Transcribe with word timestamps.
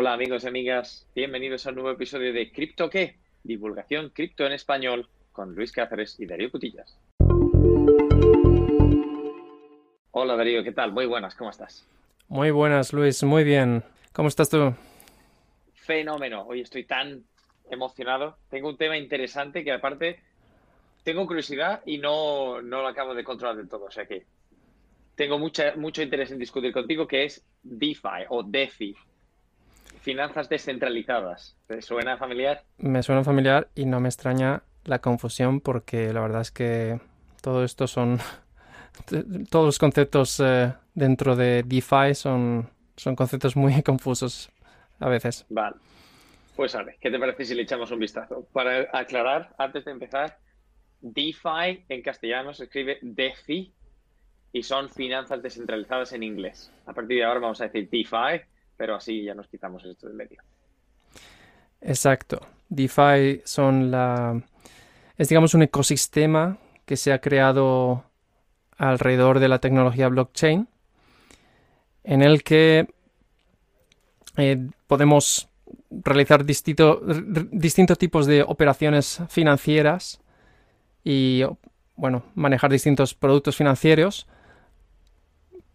Hola 0.00 0.12
amigos 0.12 0.44
y 0.44 0.46
amigas, 0.46 1.08
bienvenidos 1.12 1.66
a 1.66 1.70
un 1.70 1.74
nuevo 1.74 1.90
episodio 1.90 2.32
de 2.32 2.52
Cripto 2.52 2.88
qué, 2.88 3.16
divulgación 3.42 4.10
cripto 4.10 4.46
en 4.46 4.52
español 4.52 5.08
con 5.32 5.56
Luis 5.56 5.72
Cáceres 5.72 6.20
y 6.20 6.26
Darío 6.26 6.52
Cutillas. 6.52 6.96
Hola 10.12 10.36
Darío, 10.36 10.62
¿qué 10.62 10.70
tal? 10.70 10.92
Muy 10.92 11.06
buenas, 11.06 11.34
¿cómo 11.34 11.50
estás? 11.50 11.84
Muy 12.28 12.52
buenas 12.52 12.92
Luis, 12.92 13.24
muy 13.24 13.42
bien. 13.42 13.82
¿Cómo 14.12 14.28
estás 14.28 14.48
tú? 14.48 14.72
Fenómeno, 15.74 16.46
hoy 16.46 16.60
estoy 16.60 16.84
tan 16.84 17.24
emocionado. 17.68 18.38
Tengo 18.50 18.68
un 18.68 18.76
tema 18.76 18.96
interesante 18.96 19.64
que 19.64 19.72
aparte 19.72 20.20
tengo 21.02 21.26
curiosidad 21.26 21.82
y 21.86 21.98
no, 21.98 22.62
no 22.62 22.82
lo 22.82 22.86
acabo 22.86 23.16
de 23.16 23.24
controlar 23.24 23.56
del 23.56 23.68
todo. 23.68 23.86
O 23.86 23.90
sea 23.90 24.06
que 24.06 24.26
tengo 25.16 25.40
mucha, 25.40 25.74
mucho 25.74 26.02
interés 26.02 26.30
en 26.30 26.38
discutir 26.38 26.72
contigo, 26.72 27.08
que 27.08 27.24
es 27.24 27.44
DeFi 27.64 28.26
o 28.28 28.44
DeFi. 28.44 28.94
Finanzas 30.00 30.48
descentralizadas. 30.48 31.56
¿Te 31.66 31.82
suena 31.82 32.16
familiar? 32.16 32.62
Me 32.78 33.02
suena 33.02 33.24
familiar 33.24 33.68
y 33.74 33.86
no 33.86 34.00
me 34.00 34.08
extraña 34.08 34.62
la 34.84 35.00
confusión 35.00 35.60
porque 35.60 36.12
la 36.12 36.20
verdad 36.20 36.40
es 36.42 36.50
que 36.50 37.00
todo 37.42 37.64
esto 37.64 37.86
son... 37.86 38.18
Todos 39.50 39.66
los 39.66 39.78
conceptos 39.78 40.40
eh, 40.40 40.72
dentro 40.94 41.36
de 41.36 41.62
DeFi 41.62 42.14
son, 42.14 42.68
son 42.96 43.14
conceptos 43.14 43.54
muy 43.56 43.82
confusos 43.84 44.50
a 44.98 45.08
veces. 45.08 45.46
Vale. 45.48 45.76
Pues 46.56 46.74
a 46.74 46.82
ver, 46.82 46.96
¿qué 47.00 47.10
te 47.10 47.18
parece 47.20 47.44
si 47.44 47.54
le 47.54 47.62
echamos 47.62 47.92
un 47.92 48.00
vistazo? 48.00 48.48
Para 48.52 48.88
aclarar, 48.92 49.54
antes 49.58 49.84
de 49.84 49.92
empezar, 49.92 50.38
DeFi 51.00 51.84
en 51.88 52.02
castellano 52.02 52.52
se 52.52 52.64
escribe 52.64 52.98
DeFi 53.00 53.72
y 54.52 54.62
son 54.62 54.88
finanzas 54.88 55.40
descentralizadas 55.42 56.12
en 56.12 56.24
inglés. 56.24 56.72
A 56.86 56.92
partir 56.92 57.18
de 57.18 57.24
ahora 57.24 57.38
vamos 57.40 57.60
a 57.60 57.68
decir 57.68 57.88
DeFi, 57.88 58.42
pero 58.78 58.94
así 58.94 59.24
ya 59.24 59.34
nos 59.34 59.48
quitamos 59.48 59.84
esto 59.84 60.06
del 60.06 60.16
medio. 60.16 60.40
Exacto. 61.82 62.40
DeFi 62.70 63.42
son 63.44 63.90
la... 63.90 64.40
es 65.18 65.28
digamos 65.28 65.52
un 65.52 65.62
ecosistema 65.62 66.56
que 66.86 66.96
se 66.96 67.12
ha 67.12 67.20
creado 67.20 68.04
alrededor 68.78 69.40
de 69.40 69.48
la 69.48 69.58
tecnología 69.58 70.08
blockchain 70.08 70.68
en 72.04 72.22
el 72.22 72.42
que 72.42 72.88
eh, 74.36 74.70
podemos 74.86 75.48
realizar 75.90 76.44
distintos 76.44 77.98
tipos 77.98 78.26
de 78.26 78.42
operaciones 78.42 79.20
financieras 79.28 80.20
y 81.04 81.42
bueno, 81.96 82.22
manejar 82.34 82.70
distintos 82.70 83.14
productos 83.14 83.56
financieros, 83.56 84.28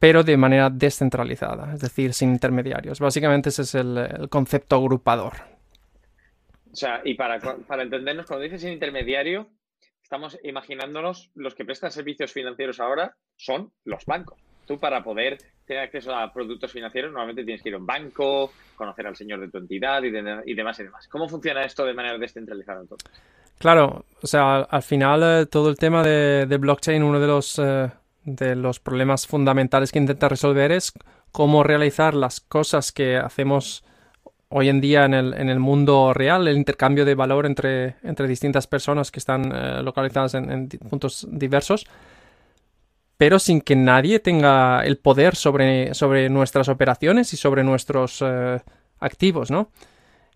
pero 0.04 0.22
de 0.22 0.36
manera 0.36 0.70
descentralizada, 0.70 1.74
es 1.74 1.80
decir, 1.80 2.14
sin 2.14 2.32
intermediarios. 2.32 3.00
Básicamente 3.00 3.48
ese 3.48 3.62
es 3.62 3.74
el, 3.74 4.28
concepto 4.30 4.76
agrupador. 4.76 5.32
O 6.70 6.76
sea, 6.76 7.00
y 7.06 7.14
para, 7.14 7.40
para 7.40 7.84
entendernos, 7.84 8.26
cuando 8.26 8.44
dices 8.44 8.60
sin 8.60 8.74
intermediario, 8.74 9.48
estamos 10.02 10.38
imaginándonos 10.44 11.32
los 11.36 11.56
que 11.56 11.64
prestan 11.64 11.90
servicios 11.90 12.34
financieros 12.34 12.82
ahora 12.82 13.16
son 13.38 13.72
los 13.86 14.06
bancos. 14.06 14.38
Tú 14.68 14.78
para 14.78 15.02
poder 15.06 15.38
tener 15.66 15.84
acceso 15.84 16.14
a 16.14 16.34
productos 16.34 16.74
financieros 16.74 17.14
normalmente 17.14 17.46
tienes 17.46 17.64
que 17.64 17.70
ir 17.70 17.76
a 17.76 17.78
un 17.78 17.86
banco, 17.86 18.52
conocer 18.76 19.08
al 19.08 19.16
señor 19.16 19.40
de 19.40 19.52
tu 19.52 19.58
entidad 19.58 20.04
y, 20.04 20.12
demás 20.12 20.44
y 20.82 20.84
demás. 20.84 21.08
¿Cómo 21.08 21.30
funciona 21.30 21.64
esto 21.64 21.86
de 21.86 21.94
manera 21.94 22.18
descentralizada 22.18 22.82
entonces? 22.82 23.10
Claro, 23.58 24.04
o 24.22 24.28
sea, 24.28 24.64
al, 24.64 24.84
final 24.84 25.24
eh, 25.24 25.46
todo 25.46 25.70
el 25.70 25.78
tema 25.78 26.04
de, 26.04 26.58
blockchain, 26.60 27.02
uno 27.02 27.22
de 27.22 27.28
los, 27.28 27.58
eh, 27.58 27.90
de 28.24 28.56
los 28.56 28.80
problemas 28.80 29.28
fundamentales 29.28 29.92
que 29.92 30.00
intenta 30.00 30.30
resolver 30.30 30.72
es 30.72 30.94
cómo 31.32 31.64
realizar 31.64 32.14
las 32.14 32.40
cosas 32.40 32.92
que 32.92 33.18
hacemos 33.18 33.84
hoy 34.50 34.70
en 34.70 34.82
día 34.82 35.06
en 35.06 35.14
el, 35.14 35.34
en 35.34 35.50
el 35.50 35.60
mundo 35.60 36.14
real, 36.14 36.48
el 36.48 36.58
intercambio 36.58 37.06
de 37.06 37.16
valor 37.16 37.46
entre, 37.46 37.96
entre 38.04 38.28
distintas 38.28 38.68
personas 38.68 39.12
que 39.12 39.20
están 39.20 39.52
eh, 39.54 39.82
localizadas 39.84 40.36
en 40.36 40.70
puntos 40.70 41.28
diversos 41.30 41.88
pero 43.18 43.40
sin 43.40 43.62
que 43.62 43.78
nadie 43.78 44.20
tenga 44.20 44.84
el 44.84 44.98
poder 44.98 45.36
sobre, 45.38 45.94
sobre 45.94 46.30
nuestras 46.30 46.68
operaciones 46.68 47.32
y 47.34 47.38
sobre 47.38 47.64
nuestros 47.64 48.22
eh, 48.22 48.60
activos, 49.00 49.52
¿no? 49.52 49.70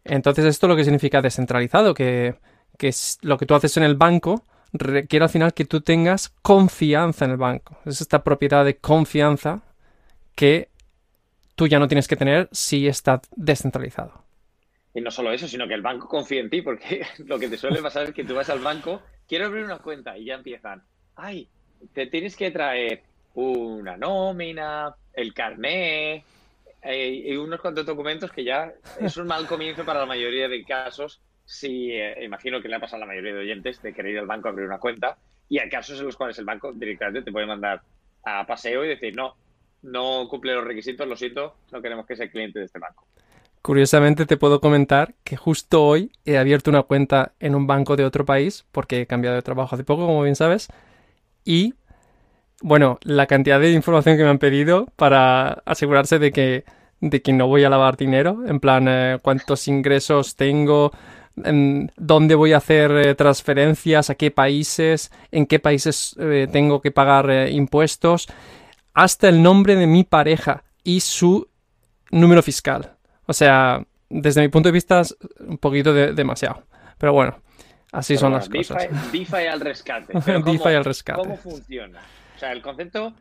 Entonces 0.06 0.46
esto 0.46 0.70
lo 0.70 0.76
que 0.76 0.86
significa 0.86 1.22
descentralizado, 1.22 1.94
que, 1.94 2.36
es 2.80 3.18
lo 3.22 3.38
que 3.38 3.46
tú 3.46 3.56
haces 3.56 3.76
en 3.76 3.84
el 3.84 3.96
banco 3.96 4.46
requiere 4.80 5.24
al 5.24 5.30
final 5.30 5.54
que 5.54 5.66
tú 5.66 5.82
tengas 5.82 6.30
confianza 6.42 7.26
en 7.26 7.32
el 7.32 7.38
banco. 7.38 7.78
Es 7.86 8.02
esta 8.02 8.24
propiedad 8.24 8.66
de 8.66 8.78
confianza 8.78 9.62
que 10.36 10.70
tú 11.56 11.68
ya 11.68 11.80
no 11.80 11.88
tienes 11.88 12.08
que 12.08 12.16
tener 12.16 12.50
si 12.52 12.88
está 12.88 13.22
descentralizado. 13.36 14.24
Y 14.94 15.02
no 15.02 15.12
solo 15.12 15.32
eso, 15.32 15.48
sino 15.48 15.68
que 15.68 15.74
el 15.74 15.82
banco 15.82 16.08
confía 16.08 16.40
en 16.40 16.50
ti, 16.50 16.62
porque 16.62 17.06
lo 17.26 17.38
que 17.38 17.50
te 17.50 17.58
suele 17.58 17.82
pasar 17.82 18.06
es 18.06 18.14
que 18.14 18.24
tú 18.24 18.36
vas 18.36 18.50
al 18.50 18.60
banco, 18.60 19.02
quiero 19.28 19.46
abrir 19.46 19.64
una 19.64 19.80
cuenta 19.80 20.18
y 20.18 20.26
ya 20.26 20.36
empiezan, 20.36 20.84
ay, 21.16 21.48
te 21.94 22.08
tienes 22.08 22.36
que 22.36 22.52
traer 22.52 23.04
una 23.36 23.98
nómina, 23.98 24.96
el 25.14 25.34
carné 25.34 26.24
eh, 26.82 27.24
y 27.26 27.36
unos 27.36 27.60
cuantos 27.60 27.86
documentos 27.86 28.32
que 28.32 28.44
ya 28.44 28.74
es 29.00 29.18
un 29.18 29.28
mal 29.28 29.46
comienzo 29.46 29.86
para 29.86 30.00
la 30.00 30.06
mayoría 30.06 30.48
de 30.48 30.64
casos. 30.64 31.22
Si 31.48 31.94
eh, 31.94 32.26
imagino 32.26 32.62
que 32.62 32.68
le 32.68 32.76
ha 32.76 32.80
pasado 32.82 32.98
a 32.98 33.06
la 33.06 33.06
mayoría 33.06 33.34
de 33.34 33.40
oyentes 33.40 33.82
de 33.82 33.94
querer 33.94 34.12
ir 34.12 34.20
al 34.20 34.28
banco 34.28 34.50
a 34.50 34.52
abrir 34.52 34.68
una 34.68 34.80
cuenta 34.80 35.18
y 35.48 35.60
hay 35.60 35.70
casos 35.70 35.98
en 35.98 36.06
los 36.06 36.18
cuales 36.18 36.38
el 36.40 36.46
banco 36.46 36.74
directamente 36.74 37.22
te 37.22 37.32
puede 37.32 37.46
mandar 37.46 37.82
a 38.26 38.46
paseo 38.46 38.84
y 38.84 38.90
decir 38.90 39.16
no, 39.16 39.36
no 39.82 40.28
cumple 40.30 40.54
los 40.54 40.66
requisitos, 40.66 41.08
lo 41.08 41.16
siento, 41.16 41.56
no 41.72 41.82
queremos 41.82 42.06
que 42.06 42.18
sea 42.18 42.30
cliente 42.30 42.60
de 42.60 42.66
este 42.66 42.80
banco. 42.80 43.08
Curiosamente 43.62 44.26
te 44.26 44.36
puedo 44.36 44.60
comentar 44.60 45.16
que 45.24 45.38
justo 45.38 45.86
hoy 45.86 46.12
he 46.26 46.38
abierto 46.38 46.70
una 46.70 46.84
cuenta 46.84 47.32
en 47.40 47.56
un 47.56 47.66
banco 47.66 47.96
de 47.96 48.04
otro 48.04 48.26
país 48.26 48.66
porque 48.74 49.02
he 49.02 49.08
cambiado 49.08 49.38
de 49.38 49.42
trabajo 49.42 49.76
hace 49.76 49.86
poco, 49.86 50.06
como 50.06 50.24
bien 50.24 50.36
sabes, 50.36 50.68
y, 51.46 51.76
bueno, 52.62 53.00
la 53.04 53.26
cantidad 53.26 53.62
de 53.62 53.72
información 53.72 54.18
que 54.18 54.24
me 54.24 54.30
han 54.30 54.40
pedido 54.40 54.88
para 54.98 55.64
asegurarse 55.66 56.20
de 56.20 56.34
que, 56.34 56.66
de 57.00 57.22
que 57.22 57.32
no 57.32 57.48
voy 57.48 57.64
a 57.64 57.70
lavar 57.70 57.96
dinero, 57.96 58.44
en 58.46 58.60
plan, 58.60 58.88
eh, 58.90 59.18
cuántos 59.22 59.70
ingresos 59.70 60.36
tengo, 60.36 60.92
en 61.44 61.92
dónde 61.98 62.36
voy 62.36 62.54
a 62.54 62.58
hacer 62.58 62.92
eh, 62.92 63.16
transferencias, 63.16 64.10
a 64.10 64.16
qué 64.16 64.32
países, 64.32 65.12
en 65.32 65.46
qué 65.46 65.60
países 65.60 66.16
eh, 66.20 66.48
tengo 66.52 66.82
que 66.82 66.92
pagar 66.92 67.50
impuestos, 67.50 68.28
hasta 68.94 69.30
el 69.30 69.42
nombre 69.42 69.76
de 69.76 69.88
mi 69.88 70.04
pareja 70.04 70.64
y 70.84 71.02
su 71.02 71.48
número 72.12 72.42
fiscal. 72.42 72.96
O 73.26 73.34
sea, 73.34 73.86
desde 74.10 74.42
mi 74.42 74.48
punto 74.48 74.70
de 74.70 74.74
vista 74.74 75.02
es 75.02 75.16
un 75.40 75.58
poquito 75.58 75.94
demasiado. 75.94 76.64
Pero 76.98 77.14
bueno, 77.14 77.42
Así 77.92 78.18
son 78.18 78.34
las 78.34 78.50
cosas. 78.50 79.12
DeFi 79.12 79.48
al 79.48 79.62
rescate. 79.62 80.14
DeFi 80.46 80.70
al 80.70 80.86
rescate. 80.86 81.20
¿Cómo 81.20 81.38
funciona? 81.38 82.02
O 82.36 82.40
sea, 82.40 82.52
el 82.52 82.62
concepto, 82.62 83.14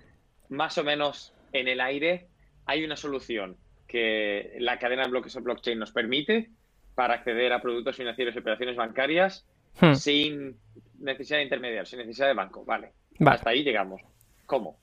más 0.49 0.77
o 0.79 0.85
menos 0.85 1.33
en 1.53 1.69
el 1.69 1.81
aire, 1.81 2.29
hay 2.67 2.85
una 2.85 2.97
solución 2.97 3.57
que 3.87 4.57
la 4.59 4.79
cadena 4.79 5.05
de 5.05 5.11
bloques 5.11 5.37
o 5.37 5.41
blockchain 5.41 5.79
nos 5.79 5.93
permite 5.93 6.51
para 6.97 7.15
acceder 7.15 7.53
a 7.53 7.63
productos 7.63 7.95
financieros 7.95 8.35
y 8.35 8.39
operaciones 8.39 8.75
bancarias 8.75 9.47
hmm. 9.81 9.93
sin 9.95 10.57
necesidad 10.99 11.39
de 11.39 11.45
intermediarios, 11.45 11.91
sin 11.91 12.01
necesidad 12.01 12.27
de 12.27 12.35
banco. 12.35 12.65
Vale. 12.65 12.91
Hasta 13.25 13.51
ahí 13.51 13.63
llegamos. 13.63 14.03
¿Cómo? 14.47 14.79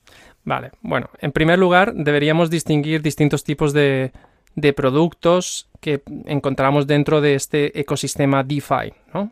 Vale. 0.46 0.72
Bueno, 0.82 1.10
en 1.20 1.32
primer 1.32 1.60
lugar, 1.60 1.94
deberíamos 1.94 2.50
distinguir 2.50 3.02
distintos 3.02 3.44
tipos 3.44 3.74
de, 3.74 4.12
de 4.56 4.74
productos 4.74 5.70
que 5.82 6.04
encontramos 6.26 6.88
dentro 6.88 7.20
de 7.20 7.36
este 7.36 7.78
ecosistema 7.80 8.44
DeFi, 8.44 8.94
¿no? 9.14 9.32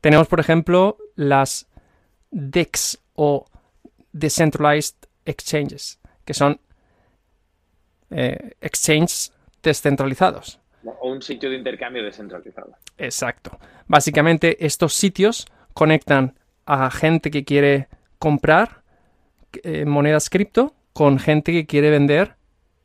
Tenemos, 0.00 0.26
por 0.26 0.40
ejemplo, 0.40 0.98
las 1.14 1.68
DEX 2.32 2.98
o 3.14 3.46
Decentralized 4.12 4.96
Exchanges, 5.24 6.00
que 6.24 6.34
son 6.34 6.60
eh, 8.10 8.56
exchanges 8.60 9.32
descentralizados. 9.62 10.58
O 10.84 11.10
un 11.10 11.22
sitio 11.22 11.50
de 11.50 11.56
intercambio 11.56 12.02
descentralizado. 12.02 12.72
Exacto. 12.98 13.58
Básicamente 13.86 14.64
estos 14.64 14.94
sitios 14.94 15.46
conectan 15.74 16.34
a 16.66 16.90
gente 16.90 17.30
que 17.30 17.44
quiere 17.44 17.88
comprar 18.18 18.82
eh, 19.62 19.84
monedas 19.84 20.30
cripto 20.30 20.74
con 20.92 21.18
gente 21.18 21.52
que 21.52 21.66
quiere 21.66 21.90
vender 21.90 22.36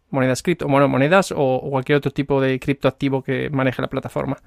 monedas 0.10 0.42
cripto, 0.42 0.68
bueno, 0.68 0.88
monedas 0.88 1.34
o 1.36 1.68
cualquier 1.70 1.98
otro 1.98 2.12
tipo 2.12 2.40
de 2.40 2.60
criptoactivo 2.60 3.22
que 3.22 3.50
maneje 3.50 3.82
la 3.82 3.90
plataforma 3.90 4.38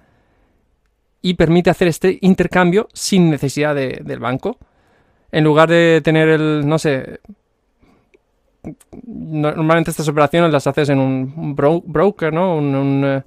y 1.23 1.35
permite 1.35 1.71
hacer 1.71 1.89
este 1.89 2.19
intercambio 2.23 2.89
sin 2.93 3.31
necesidad 3.31 3.75
de, 3.75 4.01
del 4.03 4.21
banco. 4.21 4.59
En 5.33 5.45
lugar 5.45 5.69
de 5.69 6.01
tener 6.03 6.29
el, 6.29 6.67
no 6.67 6.79
sé, 6.79 7.21
normalmente 9.05 9.91
estas 9.91 10.09
operaciones 10.09 10.51
las 10.51 10.67
haces 10.67 10.89
en 10.89 10.99
un 10.99 11.55
broker, 11.55 12.33
¿no? 12.33 12.57
Un, 12.57 13.23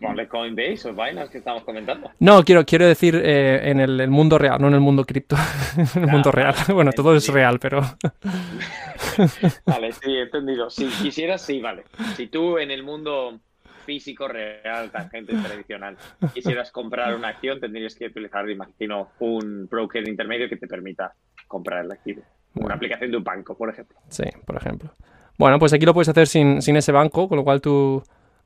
eh, 0.00 0.28
Coinbase 0.28 0.88
o 0.88 0.92
Binance 0.92 1.30
que 1.30 1.38
estamos 1.38 1.62
comentando. 1.64 2.10
No, 2.18 2.42
quiero, 2.42 2.64
quiero 2.64 2.86
decir 2.86 3.14
eh, 3.16 3.70
en 3.70 3.80
el, 3.80 4.08
mundo 4.08 4.38
real, 4.38 4.60
no 4.60 4.68
en 4.68 4.74
el 4.74 4.80
mundo 4.80 5.04
cripto. 5.04 5.36
en 5.94 6.02
el 6.04 6.10
mundo 6.10 6.30
real. 6.32 6.54
Bueno, 6.72 6.92
todo 6.92 7.14
es 7.14 7.28
real, 7.28 7.58
pero. 7.58 7.82
vale, 9.66 9.92
sí, 9.92 10.16
entendido. 10.16 10.70
Si 10.70 10.86
quisieras, 10.86 11.42
sí, 11.42 11.60
vale. 11.60 11.84
Si 12.16 12.28
tú 12.28 12.58
en 12.58 12.70
el 12.70 12.82
mundo 12.82 13.38
físico, 13.84 14.28
real, 14.28 14.90
tangente 14.90 15.34
tradicional. 15.34 15.96
Quisieras 16.32 16.70
comprar 16.70 17.14
una 17.14 17.28
acción, 17.28 17.58
tendrías 17.58 17.94
que 17.94 18.06
utilizar, 18.06 18.48
imagino, 18.48 19.08
un 19.18 19.66
broker 19.68 20.06
intermedio 20.06 20.48
que 20.48 20.56
te 20.56 20.68
permita 20.68 21.12
comprar 21.48 21.84
el 21.84 21.90
activo. 21.90 22.22
Una 22.54 22.74
aplicación 22.74 23.10
de 23.10 23.16
un 23.16 23.24
banco, 23.24 23.56
por 23.56 23.68
ejemplo. 23.68 23.98
Sí, 24.08 24.24
por 24.46 24.56
ejemplo. 24.56 24.94
Bueno, 25.38 25.58
pues 25.58 25.72
aquí 25.72 25.86
lo 25.86 25.94
puedes 25.94 26.08
hacer 26.08 26.26
sin, 26.26 26.62
sin 26.62 26.76
ese 26.76 26.92
banco, 26.92 27.28
con 27.28 27.38
lo 27.38 27.44
cual 27.44 27.60
tú, 27.60 28.02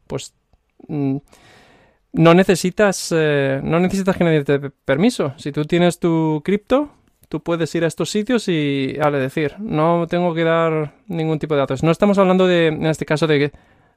pues, 0.07 0.35
no 0.89 2.35
necesitas, 2.35 3.13
eh, 3.15 3.61
no 3.63 3.81
necesitas 3.81 4.17
que 4.17 4.25
nadie 4.25 4.45
te 4.45 4.59
dé 4.59 4.71
permiso. 4.71 5.35
Si 5.37 5.53
tú 5.53 5.65
tienes 5.65 5.99
tu 5.99 6.43
cripto, 6.45 6.91
tú 7.29 7.43
puedes 7.43 7.75
ir 7.75 7.85
a 7.85 7.89
estos 7.89 8.11
sitios 8.11 8.49
y, 8.49 8.97
vale, 8.99 9.19
decir, 9.19 9.57
no 9.59 10.07
tengo 10.09 10.35
que 10.35 10.45
dar 10.45 10.95
ningún 11.09 11.39
tipo 11.39 11.55
de 11.55 11.61
datos. 11.61 11.83
No 11.83 11.91
estamos 11.91 12.19
hablando 12.19 12.47
de, 12.47 12.69
en 12.69 12.87
este 12.87 13.05
caso, 13.05 13.27
de, 13.27 13.53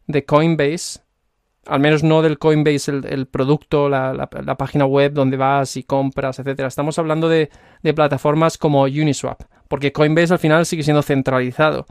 de 0.07 0.25
Coinbase, 0.25 1.01
al 1.67 1.79
menos 1.79 2.03
no 2.03 2.21
del 2.21 2.39
Coinbase, 2.39 2.91
el, 2.91 3.27
producto, 3.27 3.89
la, 3.89 4.13
la, 4.13 4.55
página 4.57 4.85
web 4.85 5.13
donde 5.13 5.37
vas 5.37 5.77
y 5.77 5.83
compras, 5.83 6.39
etcétera. 6.39 6.67
Estamos 6.67 6.97
hablando 6.97 7.29
de, 7.29 7.49
de 7.83 7.93
plataformas 7.93 8.57
como 8.57 8.83
Uniswap, 8.83 9.43
porque 9.67 9.91
Coinbase 9.91 10.33
al 10.33 10.39
final 10.39 10.65
sigue 10.65 10.83
siendo 10.83 11.01
centralizado. 11.01 11.85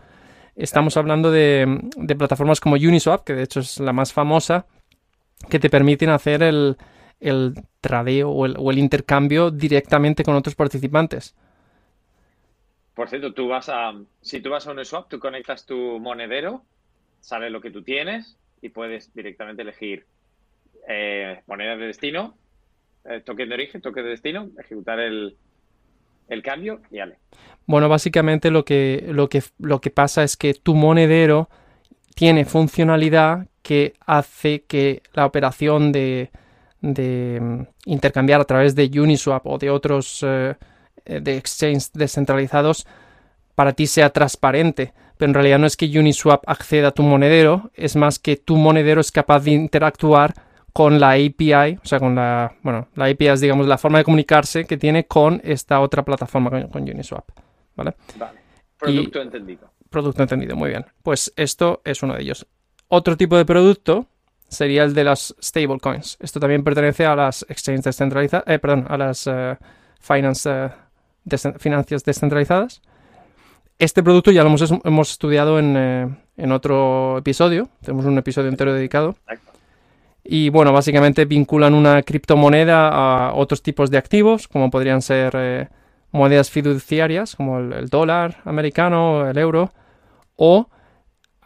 Estamos 0.57 0.97
hablando 0.97 1.31
de, 1.31 1.91
plataformas 2.19 2.61
como 2.61 2.77
Uniswap, 2.77 3.25
que 3.25 3.35
de 3.35 3.43
hecho 3.43 3.61
es 3.61 3.79
la 3.79 3.93
más 3.93 4.15
famosa, 4.15 4.67
que 5.49 5.59
te 5.59 5.71
permiten 5.71 6.11
hacer 6.11 6.43
el, 6.43 6.77
tradeo 7.81 8.31
o 8.31 8.71
el, 8.71 8.79
intercambio 8.79 9.51
directamente 9.51 10.25
con 10.25 10.35
otros 10.35 10.55
participantes. 10.55 11.35
Por 12.95 13.09
cierto, 13.09 13.35
tú 13.35 13.49
vas 13.49 13.69
a, 13.69 13.93
si 14.23 14.41
tú 14.41 14.51
vas 14.51 14.67
a 14.67 14.73
Uniswap, 14.73 15.09
tú 15.09 15.19
conectas 15.19 15.67
tu 15.67 16.01
monedero, 16.01 16.63
sale 17.21 17.51
lo 17.51 17.61
que 17.61 17.71
tú 17.71 17.83
tienes 17.83 18.39
y 18.63 18.71
puedes 18.71 19.13
directamente 19.15 19.63
elegir 19.63 20.07
eh, 20.89 21.43
moneda 21.47 21.77
de 21.77 21.87
destino, 21.87 22.37
eh, 23.05 23.21
token 23.21 23.49
de 23.49 23.55
origen, 23.55 23.81
token 23.83 24.05
de 24.05 24.11
destino, 24.11 24.49
ejecutar 24.59 25.01
el, 25.01 25.37
el 26.29 26.43
cambio 26.43 26.81
y 26.91 26.99
ale. 27.01 27.19
Bueno, 27.67 27.89
básicamente 27.89 28.51
lo 28.51 28.65
que, 28.65 29.05
lo, 29.09 29.29
que, 29.29 29.43
lo 29.59 29.81
que 29.81 29.91
pasa 29.91 30.23
es 30.23 30.37
que 30.37 30.55
tu 30.55 30.75
monedero 30.75 31.49
tiene 32.15 32.45
funcionalidad 32.45 33.47
que 33.67 33.95
hace 34.07 34.63
que 34.63 35.03
la 35.13 35.27
operación 35.27 35.91
de, 35.91 36.31
de 36.81 37.41
mm, 37.43 37.63
intercambiar 37.87 38.41
a 38.41 38.45
través 38.45 38.77
de 38.77 38.89
Uniswap 39.01 39.45
o 39.45 39.59
de 39.59 39.71
otros 39.71 40.23
eh, 40.23 40.55
de 41.05 41.37
exchanges 41.37 41.93
descentralizados 41.93 42.87
para 43.57 43.73
ti 43.73 43.89
sea 43.89 44.11
transparente. 44.11 44.93
Pero 45.19 45.31
en 45.31 45.35
realidad 45.35 45.59
no 45.59 45.67
es 45.67 45.77
que 45.77 45.87
Uniswap 45.87 46.45
acceda 46.47 46.89
a 46.89 46.91
tu 46.93 47.03
monedero, 47.03 47.73
es 47.75 47.97
más 47.97 48.21
que 48.21 48.37
tu 48.37 48.57
monedero 48.57 49.01
es 49.01 49.11
capaz 49.11 49.41
de 49.41 49.51
interactuar 49.51 50.35
con 50.73 51.01
la 51.01 51.13
API, 51.13 51.79
o 51.83 51.87
sea, 51.87 51.99
con 51.99 52.15
la, 52.15 52.55
bueno, 52.63 52.87
la 52.95 53.07
API 53.07 53.29
es, 53.29 53.41
digamos, 53.41 53.67
la 53.67 53.79
forma 53.79 53.99
de 53.99 54.05
comunicarse 54.05 54.65
que 54.65 54.77
tiene 54.77 55.07
con 55.07 55.41
esta 55.43 55.81
otra 55.81 56.05
plataforma, 56.05 56.69
con, 56.69 56.83
Uniswap, 56.83 57.29
¿vale? 57.75 57.95
Vale. 58.17 58.39
Producto 58.79 59.21
entendido. 59.23 59.73
Producto 59.91 60.23
entendido, 60.23 60.55
muy 60.55 60.69
bien. 60.69 60.85
Pues 61.03 61.33
esto 61.35 61.81
es 61.85 62.03
uno 62.05 62.15
de 62.15 62.23
ellos. 62.23 62.47
Otro 62.89 63.17
tipo 63.17 63.37
de 63.37 63.45
producto 63.45 64.07
sería 64.49 64.85
el 64.85 64.95
de 64.95 65.05
las 65.05 65.35
stablecoins. 65.43 66.17
Esto 66.21 66.41
también 66.41 66.63
pertenece 66.63 67.05
a 67.05 67.17
las 67.17 67.45
exchanges 67.49 67.85
descentralizadas, 67.85 68.47
eh, 68.47 68.59
perdón, 68.59 68.87
a 68.89 68.97
las 68.97 69.27
uh, 69.27 69.57
finance, 70.01 70.49
uh, 70.49 71.59
finanzas 71.59 72.05
descentralizadas. 72.05 72.81
Este 73.79 74.03
producto 74.03 74.31
ya 74.31 74.43
lo 74.43 74.49
hemos, 74.49 74.73
hemos 74.85 75.11
estudiado 75.11 75.59
en, 75.59 76.19
en, 76.37 76.53
otro 76.53 77.19
episodio. 77.19 77.69
Tenemos 77.83 78.07
un 78.07 78.17
episodio 78.17 78.49
entero 78.49 78.73
dedicado. 78.73 79.17
Y 80.29 80.49
bueno, 80.49 80.73
básicamente 80.73 81.25
vinculan 81.25 81.75
una 81.75 82.03
criptomoneda 82.03 82.89
a 82.89 83.35
otros 83.35 83.63
tipos 83.63 83.91
de 83.91 83.99
activos, 83.99 84.49
como 84.49 84.71
podrían 84.71 85.01
ser 85.01 85.35
eh, 85.37 85.69
monedas 86.11 86.51
fiduciarias, 86.51 87.37
como 87.37 87.59
el, 87.59 87.89
dólar 87.89 88.39
americano, 88.45 89.29
el 89.29 89.39
euro, 89.39 89.71
o 90.35 90.69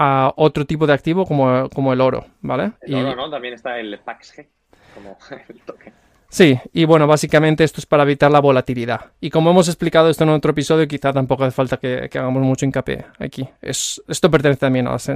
a 0.03 0.33
otro 0.37 0.65
tipo 0.65 0.87
de 0.87 0.95
activo 0.95 1.27
como, 1.27 1.69
como 1.69 1.93
el 1.93 2.01
oro, 2.01 2.25
¿vale? 2.41 2.73
El 2.81 2.95
oro, 2.95 3.17
¿no? 3.17 3.31
También 3.31 3.53
está 3.53 3.79
el 3.79 3.99
PAXG, 3.99 4.47
como 4.95 5.19
el 5.49 5.61
token. 5.61 5.93
Sí, 6.31 6.59
y 6.73 6.87
bueno, 6.87 7.07
básicamente 7.07 7.65
esto 7.65 7.81
es 7.81 7.87
para 7.87 8.05
evitar 8.05 8.31
la 8.31 8.41
volatilidad. 8.41 9.13
Y 9.21 9.29
como 9.29 9.51
hemos 9.51 9.69
explicado 9.69 10.09
esto 10.09 10.25
en 10.25 10.31
otro 10.31 10.53
episodio, 10.53 10.89
quizá 10.89 11.13
tampoco 11.13 11.45
hace 11.45 11.55
falta 11.55 11.77
que, 11.77 12.09
hagamos 12.15 12.43
mucho 12.43 12.65
hincapié 12.65 13.05
aquí. 13.19 13.47
Es, 13.61 14.03
esto 14.09 14.31
pertenece 14.31 14.61
también 14.61 14.87
a 14.89 14.93
las 14.93 15.11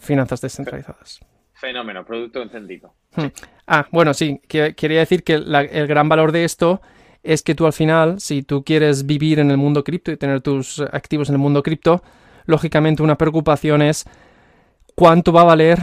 finanzas 0.00 0.40
descentralizadas. 0.40 1.20
Fenómeno, 1.52 2.04
producto 2.04 2.42
encendido. 2.42 2.92
Hmm. 3.14 3.26
Ah, 3.68 3.86
bueno, 3.92 4.14
sí, 4.14 4.40
quería 4.48 4.98
decir 4.98 5.22
que 5.22 5.34
el 5.34 5.86
gran 5.86 6.08
valor 6.08 6.32
de 6.32 6.44
esto 6.44 6.80
es 7.22 7.42
que 7.42 7.54
tú 7.54 7.66
al 7.66 7.72
final, 7.72 8.18
si 8.20 8.42
tú 8.42 8.64
quieres 8.64 9.06
vivir 9.06 9.38
en 9.38 9.52
el 9.52 9.58
mundo 9.58 9.84
cripto 9.84 10.10
y 10.10 10.16
tener 10.16 10.40
tus 10.40 10.80
activos 10.80 11.28
en 11.28 11.36
el 11.36 11.40
mundo 11.40 11.62
cripto, 11.62 12.02
lógicamente 12.46 13.02
una 13.02 13.18
preocupación 13.18 13.82
es 13.82 14.04
cuánto 14.94 15.32
va 15.32 15.42
a 15.42 15.44
valer 15.44 15.78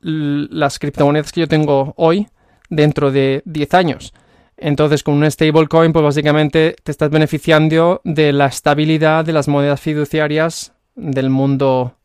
las 0.00 0.78
criptomonedas 0.78 1.32
que 1.32 1.40
yo 1.40 1.48
tengo 1.48 1.94
hoy 1.96 2.28
dentro 2.68 3.10
de 3.10 3.42
10 3.44 3.74
años. 3.74 4.14
Entonces, 4.56 5.02
con 5.02 5.14
un 5.14 5.30
stablecoin, 5.30 5.92
pues 5.92 6.04
básicamente 6.04 6.76
te 6.82 6.90
estás 6.90 7.10
beneficiando 7.10 8.02
de 8.04 8.32
la 8.32 8.46
estabilidad 8.46 9.24
de 9.24 9.32
las 9.32 9.48
monedas 9.48 9.80
fiduciarias 9.80 10.74
del 10.94 11.30
mundo 11.30 11.96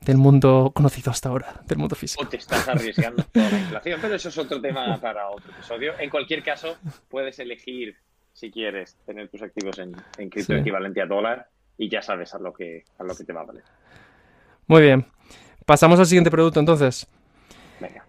del 0.00 0.16
mundo 0.16 0.72
conocido 0.74 1.10
hasta 1.10 1.28
ahora, 1.28 1.60
del 1.66 1.76
mundo 1.76 1.94
físico. 1.94 2.24
O 2.24 2.26
te 2.26 2.38
estás 2.38 2.66
arriesgando 2.68 3.22
toda 3.24 3.50
la 3.50 3.58
inflación, 3.58 3.98
pero 4.00 4.14
eso 4.14 4.30
es 4.30 4.38
otro 4.38 4.58
tema 4.58 4.98
para 4.98 5.28
otro 5.28 5.52
episodio. 5.52 5.92
En 5.98 6.08
cualquier 6.08 6.42
caso, 6.42 6.78
puedes 7.10 7.38
elegir, 7.38 7.96
si 8.32 8.50
quieres, 8.50 8.96
tener 9.04 9.28
tus 9.28 9.42
activos 9.42 9.78
en, 9.78 9.94
en 10.16 10.30
cripto 10.30 10.54
equivalente 10.54 11.02
a 11.02 11.06
dólar 11.06 11.50
y 11.80 11.88
ya 11.88 12.02
sabes 12.02 12.34
a 12.34 12.38
lo, 12.38 12.52
que, 12.52 12.84
a 12.98 13.04
lo 13.04 13.16
que 13.16 13.24
te 13.24 13.32
va 13.32 13.40
a 13.40 13.44
valer. 13.44 13.64
Muy 14.66 14.82
bien. 14.82 15.06
Pasamos 15.64 15.98
al 15.98 16.06
siguiente 16.06 16.30
producto 16.30 16.60
entonces. 16.60 17.06
Venga. 17.80 18.04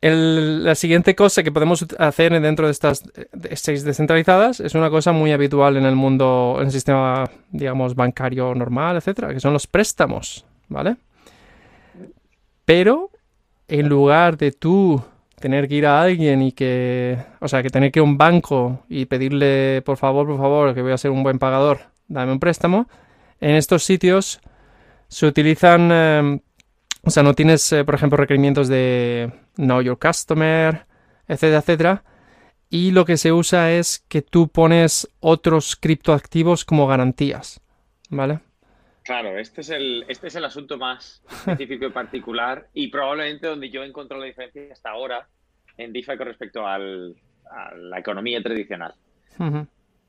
la 0.00 0.74
siguiente 0.76 1.16
cosa 1.16 1.42
que 1.42 1.50
podemos 1.50 1.84
hacer 1.98 2.40
dentro 2.40 2.66
de 2.66 2.72
estas 2.72 3.02
seis 3.54 3.82
descentralizadas 3.82 4.60
es 4.60 4.76
una 4.76 4.88
cosa 4.88 5.10
muy 5.10 5.32
habitual 5.32 5.76
en 5.76 5.84
el 5.84 5.96
mundo, 5.96 6.58
en 6.60 6.66
el 6.66 6.70
sistema, 6.70 7.28
digamos, 7.50 7.96
bancario 7.96 8.54
normal, 8.54 8.96
etcétera, 8.96 9.34
que 9.34 9.40
son 9.40 9.52
los 9.52 9.66
préstamos, 9.66 10.46
¿vale? 10.68 10.96
Pero 12.64 13.10
en 13.66 13.88
lugar 13.88 14.38
de 14.38 14.52
tú 14.52 15.02
tener 15.40 15.66
que 15.66 15.74
ir 15.74 15.86
a 15.86 16.00
alguien 16.00 16.40
y 16.40 16.52
que, 16.52 17.18
o 17.40 17.48
sea, 17.48 17.64
que 17.64 17.70
tener 17.70 17.90
que 17.90 17.98
ir 17.98 18.02
a 18.02 18.04
un 18.04 18.16
banco 18.16 18.84
y 18.88 19.06
pedirle, 19.06 19.82
por 19.82 19.96
favor, 19.96 20.28
por 20.28 20.38
favor, 20.38 20.72
que 20.72 20.82
voy 20.82 20.92
a 20.92 20.98
ser 20.98 21.10
un 21.10 21.24
buen 21.24 21.40
pagador, 21.40 21.80
dame 22.06 22.30
un 22.30 22.38
préstamo, 22.38 22.86
en 23.40 23.54
estos 23.54 23.84
sitios 23.84 24.40
se 25.08 25.26
utilizan, 25.26 25.90
eh, 25.92 26.40
o 27.02 27.10
sea, 27.10 27.22
no 27.22 27.34
tienes, 27.34 27.72
eh, 27.72 27.84
por 27.84 27.94
ejemplo, 27.94 28.16
requerimientos 28.16 28.68
de 28.68 29.32
Know 29.56 29.80
Your 29.80 29.98
Customer, 29.98 30.86
etcétera, 31.26 31.58
etcétera. 31.58 32.04
Y 32.70 32.90
lo 32.90 33.04
que 33.06 33.16
se 33.16 33.32
usa 33.32 33.72
es 33.72 34.04
que 34.08 34.20
tú 34.20 34.48
pones 34.48 35.08
otros 35.20 35.76
criptoactivos 35.76 36.64
como 36.64 36.86
garantías, 36.86 37.60
¿vale? 38.10 38.40
Claro, 39.04 39.38
este 39.38 39.62
es 39.62 39.70
el, 39.70 40.04
este 40.08 40.26
es 40.26 40.34
el 40.34 40.44
asunto 40.44 40.76
más 40.76 41.22
específico 41.30 41.86
y 41.86 41.90
particular 41.90 42.68
y 42.74 42.88
probablemente 42.88 43.46
donde 43.46 43.70
yo 43.70 43.82
he 43.82 43.86
encontrado 43.86 44.20
la 44.20 44.26
diferencia 44.26 44.70
hasta 44.70 44.90
ahora 44.90 45.26
en 45.78 45.94
DeFi 45.94 46.18
con 46.18 46.26
respecto 46.26 46.66
a 46.66 46.78
la 46.78 47.98
economía 47.98 48.42
tradicional. 48.42 48.94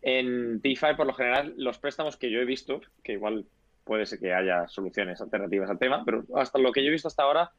En 0.02 0.62
DeFi, 0.62 0.96
por 0.96 1.08
lo 1.08 1.14
general, 1.14 1.54
los 1.58 1.78
préstamos 1.78 2.18
que 2.18 2.32
yo 2.32 2.40
he 2.40 2.46
visto, 2.46 2.82
que 3.04 3.14
igual 3.14 3.46
puede 3.84 4.06
ser 4.06 4.20
que 4.20 4.34
haya 4.34 4.68
soluciones 4.68 5.20
alternativas 5.20 5.70
al 5.70 5.80
tema, 5.80 6.04
pero 6.06 6.24
hasta 6.36 6.60
lo 6.60 6.72
que 6.72 6.82
yo 6.82 6.90
he 6.90 6.92
visto 6.92 7.08
hasta 7.08 7.24
ahora, 7.24 7.52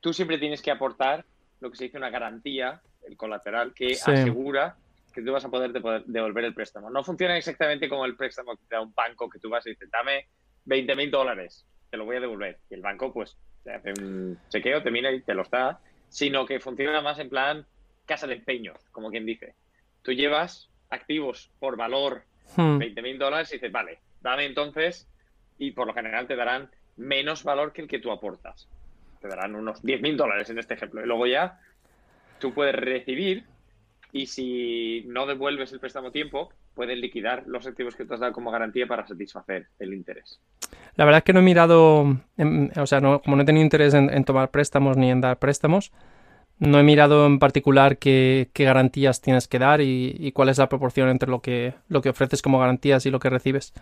tú 0.00 0.12
siempre 0.12 0.38
tienes 0.38 0.62
que 0.62 0.70
aportar 0.70 1.24
lo 1.60 1.70
que 1.70 1.76
se 1.76 1.84
dice 1.84 1.98
una 1.98 2.10
garantía, 2.10 2.80
el 3.06 3.16
colateral, 3.16 3.74
que 3.74 3.92
asegura 3.92 4.76
que 5.12 5.22
tú 5.22 5.32
vas 5.32 5.44
a 5.44 5.50
poder 5.50 5.72
devolver 5.72 6.44
el 6.44 6.54
préstamo. 6.54 6.90
No 6.90 7.04
funciona 7.04 7.36
exactamente 7.36 7.88
como 7.88 8.04
el 8.04 8.16
préstamo 8.16 8.56
que 8.56 8.64
te 8.68 8.74
da 8.74 8.80
un 8.80 8.92
banco 8.92 9.28
que 9.28 9.38
tú 9.38 9.48
vas 9.48 9.64
y 9.66 9.70
dices, 9.70 9.88
dame 9.90 10.26
20 10.64 10.96
mil 10.96 11.10
dólares, 11.10 11.64
te 11.90 11.96
lo 11.96 12.04
voy 12.04 12.16
a 12.16 12.20
devolver. 12.20 12.58
Y 12.68 12.74
el 12.74 12.80
banco, 12.80 13.12
pues, 13.12 13.36
te 13.62 13.72
hace 13.72 13.92
un 14.00 14.38
chequeo, 14.48 14.82
te 14.82 14.90
mira 14.90 15.12
y 15.12 15.22
te 15.22 15.34
los 15.34 15.48
da. 15.50 15.80
Sino 16.08 16.46
que 16.46 16.60
funciona 16.60 17.00
más 17.00 17.18
en 17.18 17.28
plan 17.28 17.66
casa 18.06 18.26
de 18.26 18.34
empeño, 18.34 18.74
como 18.92 19.10
quien 19.10 19.26
dice. 19.26 19.54
Tú 20.02 20.12
llevas 20.12 20.68
activos 20.94 21.50
por 21.58 21.76
valor 21.76 22.22
20 22.56 23.00
hmm. 23.00 23.04
mil 23.04 23.18
dólares 23.18 23.50
y 23.52 23.56
dices, 23.56 23.72
vale, 23.72 23.98
dame 24.20 24.46
entonces, 24.46 25.08
y 25.58 25.72
por 25.72 25.86
lo 25.86 25.94
general 25.94 26.26
te 26.26 26.36
darán 26.36 26.70
menos 26.96 27.44
valor 27.44 27.72
que 27.72 27.82
el 27.82 27.88
que 27.88 27.98
tú 27.98 28.10
aportas. 28.10 28.68
Te 29.20 29.28
darán 29.28 29.54
unos 29.54 29.82
10 29.82 30.02
mil 30.02 30.16
dólares 30.16 30.50
en 30.50 30.58
este 30.58 30.74
ejemplo. 30.74 31.02
Y 31.02 31.06
luego 31.06 31.26
ya 31.26 31.60
tú 32.38 32.52
puedes 32.52 32.74
recibir 32.74 33.44
y 34.12 34.26
si 34.26 35.04
no 35.06 35.26
devuelves 35.26 35.72
el 35.72 35.80
préstamo 35.80 36.08
a 36.08 36.12
tiempo, 36.12 36.52
pueden 36.74 37.00
liquidar 37.00 37.44
los 37.46 37.66
activos 37.66 37.96
que 37.96 38.04
tú 38.04 38.14
has 38.14 38.20
dado 38.20 38.32
como 38.32 38.50
garantía 38.50 38.86
para 38.86 39.06
satisfacer 39.06 39.68
el 39.78 39.94
interés. 39.94 40.40
La 40.96 41.04
verdad 41.04 41.18
es 41.18 41.24
que 41.24 41.32
no 41.32 41.40
he 41.40 41.42
mirado, 41.42 42.02
o 42.02 42.86
sea, 42.86 43.00
como 43.00 43.36
no 43.36 43.42
he 43.42 43.44
tenido 43.44 43.64
interés 43.64 43.94
en, 43.94 44.24
tomar 44.24 44.50
préstamos 44.50 44.96
ni 44.96 45.10
en 45.10 45.20
dar 45.20 45.38
préstamos, 45.38 45.92
no 46.58 46.78
he 46.78 46.82
mirado 46.82 47.26
en 47.26 47.38
particular 47.38 47.98
qué, 47.98 48.48
garantías 48.54 49.20
tienes 49.20 49.48
que 49.48 49.58
dar 49.58 49.80
y, 49.80 50.30
cuál 50.32 50.48
es 50.48 50.58
la 50.58 50.68
proporción 50.68 51.08
entre 51.08 51.28
lo 51.28 51.40
que, 51.40 51.74
lo 51.88 52.00
que 52.02 52.10
ofreces 52.10 52.42
como 52.42 52.58
garantías 52.58 53.06
y 53.06 53.10
lo 53.10 53.20
que 53.20 53.30
recibes. 53.30 53.72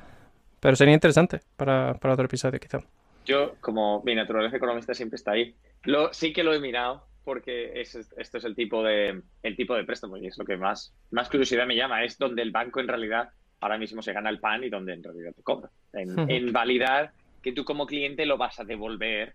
Pero 0.61 0.77
sería 0.77 0.95
interesante 0.95 1.41
para, 1.57 1.95
para 1.95 2.15
otro 2.15 2.27
episodio, 2.27 2.61
quizá. 2.61 2.81
Yo, 3.25 3.55
como 3.61 4.03
mi 4.05 4.15
naturaleza 4.15 4.57
economista 4.57 4.95
siempre 4.95 5.17
está 5.17 5.33
ahí, 5.33 5.55
lo, 5.85 6.13
sí 6.13 6.33
que 6.33 6.45
lo 6.45 6.55
he 6.55 6.61
mirado 6.61 7.05
porque 7.25 7.81
es, 7.81 7.95
esto 7.95 8.39
es 8.39 8.45
el 8.45 8.55
tipo 8.55 8.83
de 8.83 9.23
el 9.43 9.57
tipo 9.57 9.75
de 9.75 9.85
préstamo 9.85 10.17
y 10.17 10.27
es 10.27 10.39
lo 10.39 10.45
que 10.45 10.57
más, 10.57 10.95
más 11.11 11.29
curiosidad 11.29 11.67
me 11.67 11.77
llama, 11.77 12.05
es 12.05 12.19
donde 12.19 12.43
el 12.43 12.51
banco 12.51 12.81
en 12.81 12.89
realidad 12.89 13.31
ahora 13.61 13.79
mismo 13.79 14.03
se 14.03 14.13
gana 14.13 14.29
el 14.29 14.41
pan 14.41 14.65
y 14.65 14.71
donde 14.71 14.93
en 14.93 15.03
realidad 15.03 15.33
te 15.35 15.43
cobra. 15.43 15.71
En, 15.93 16.53
validar 16.53 17.13
que 17.43 17.53
tú 17.53 17.65
como 17.65 17.87
cliente 17.87 18.27
lo 18.27 18.37
vas 18.37 18.59
a 18.59 18.65
devolver 18.65 19.35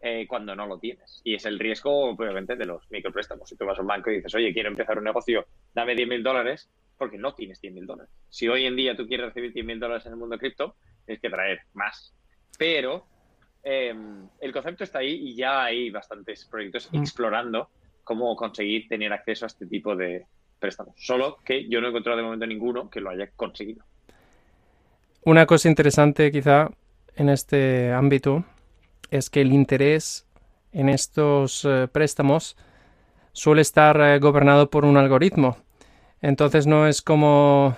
eh, 0.00 0.26
cuando 0.28 0.54
no 0.54 0.66
lo 0.66 0.78
tienes. 0.78 1.20
Y 1.24 1.34
es 1.34 1.44
el 1.44 1.58
riesgo, 1.58 2.10
obviamente, 2.10 2.56
de 2.56 2.66
los 2.66 2.90
micropréstamos. 2.90 3.48
Si 3.48 3.56
tú 3.56 3.64
vas 3.64 3.78
a 3.78 3.82
un 3.82 3.88
banco 3.88 4.10
y 4.10 4.16
dices, 4.16 4.34
oye, 4.34 4.52
quiero 4.52 4.68
empezar 4.68 4.98
un 4.98 5.04
negocio, 5.04 5.46
dame 5.74 5.94
10 5.94 6.08
mil 6.08 6.22
dólares, 6.22 6.70
porque 6.96 7.18
no 7.18 7.34
tienes 7.34 7.60
10 7.60 7.74
mil 7.74 7.86
dólares. 7.86 8.12
Si 8.28 8.48
hoy 8.48 8.66
en 8.66 8.76
día 8.76 8.96
tú 8.96 9.06
quieres 9.06 9.26
recibir 9.26 9.52
10 9.52 9.66
mil 9.66 9.80
dólares 9.80 10.06
en 10.06 10.12
el 10.12 10.18
mundo 10.18 10.38
cripto, 10.38 10.76
tienes 11.04 11.20
que 11.20 11.30
traer 11.30 11.60
más. 11.74 12.14
Pero 12.58 13.06
Em, 13.62 14.28
el 14.40 14.52
concepto 14.52 14.84
está 14.84 15.00
ahí 15.00 15.12
y 15.12 15.34
ya 15.34 15.64
hay 15.64 15.90
bastantes 15.90 16.46
proyectos 16.46 16.88
mm. 16.92 16.96
explorando 16.96 17.68
cómo 18.04 18.34
conseguir 18.36 18.88
tener 18.88 19.12
acceso 19.12 19.44
a 19.44 19.48
este 19.48 19.66
tipo 19.66 19.94
de 19.94 20.24
préstamos. 20.58 20.94
Solo 20.96 21.36
que 21.44 21.68
yo 21.68 21.80
no 21.80 21.88
he 21.88 21.90
encontrado 21.90 22.16
de 22.16 22.24
momento 22.24 22.46
ninguno 22.46 22.88
que 22.88 23.00
lo 23.00 23.10
haya 23.10 23.28
conseguido. 23.36 23.84
Una 25.24 25.44
cosa 25.44 25.68
interesante 25.68 26.30
quizá 26.30 26.70
en 27.16 27.28
este 27.28 27.92
ámbito 27.92 28.44
es 29.10 29.30
que 29.30 29.40
el 29.40 29.52
interés 29.52 30.26
en 30.72 30.88
estos 30.88 31.64
eh, 31.64 31.88
préstamos 31.90 32.56
suele 33.32 33.62
estar 33.62 34.00
eh, 34.00 34.18
gobernado 34.18 34.70
por 34.70 34.84
un 34.84 34.96
algoritmo. 34.96 35.56
Entonces 36.20 36.66
no 36.66 36.86
es 36.86 37.02
como 37.02 37.76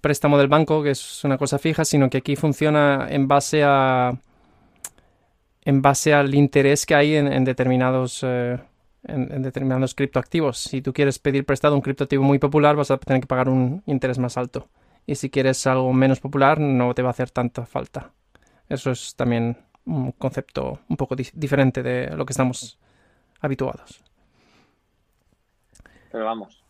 préstamo 0.00 0.38
del 0.38 0.48
banco, 0.48 0.82
que 0.82 0.90
es 0.90 1.24
una 1.24 1.38
cosa 1.38 1.58
fija, 1.58 1.84
sino 1.84 2.10
que 2.10 2.18
aquí 2.18 2.36
funciona 2.36 3.06
en 3.10 3.28
base 3.28 3.62
a 3.64 4.18
en 5.64 5.82
base 5.82 6.14
al 6.14 6.34
interés 6.34 6.86
que 6.86 6.94
hay 6.94 7.16
en, 7.16 7.44
determinados 7.44 8.20
eh, 8.22 8.58
en, 9.04 9.42
determinados 9.42 9.94
criptoactivos. 9.94 10.58
Si 10.58 10.80
tú 10.80 10.94
quieres 10.94 11.18
pedir 11.18 11.44
prestado 11.44 11.74
un 11.74 11.82
criptoactivo 11.82 12.22
muy 12.22 12.38
popular, 12.38 12.74
vas 12.74 12.90
a 12.90 12.96
tener 12.96 13.20
que 13.20 13.26
pagar 13.26 13.50
un 13.50 13.82
interés 13.84 14.18
más 14.18 14.38
alto. 14.38 14.68
Y 15.06 15.16
si 15.16 15.28
quieres 15.28 15.66
algo 15.66 15.92
menos 15.92 16.20
popular, 16.20 16.58
no 16.58 16.94
te 16.94 17.02
va 17.02 17.08
a 17.08 17.10
hacer 17.10 17.30
tanta 17.30 17.66
falta. 17.66 18.12
Eso 18.68 18.90
es 18.90 19.14
también 19.14 19.58
un 19.88 20.12
concepto 20.12 20.80
un 20.88 20.96
poco 20.96 21.16
diferente 21.16 21.82
de 21.82 22.14
lo 22.16 22.24
que 22.24 22.32
estamos 22.32 22.78
habituados. 23.40 24.04
Pero 26.12 26.24
vamos, 26.24 26.62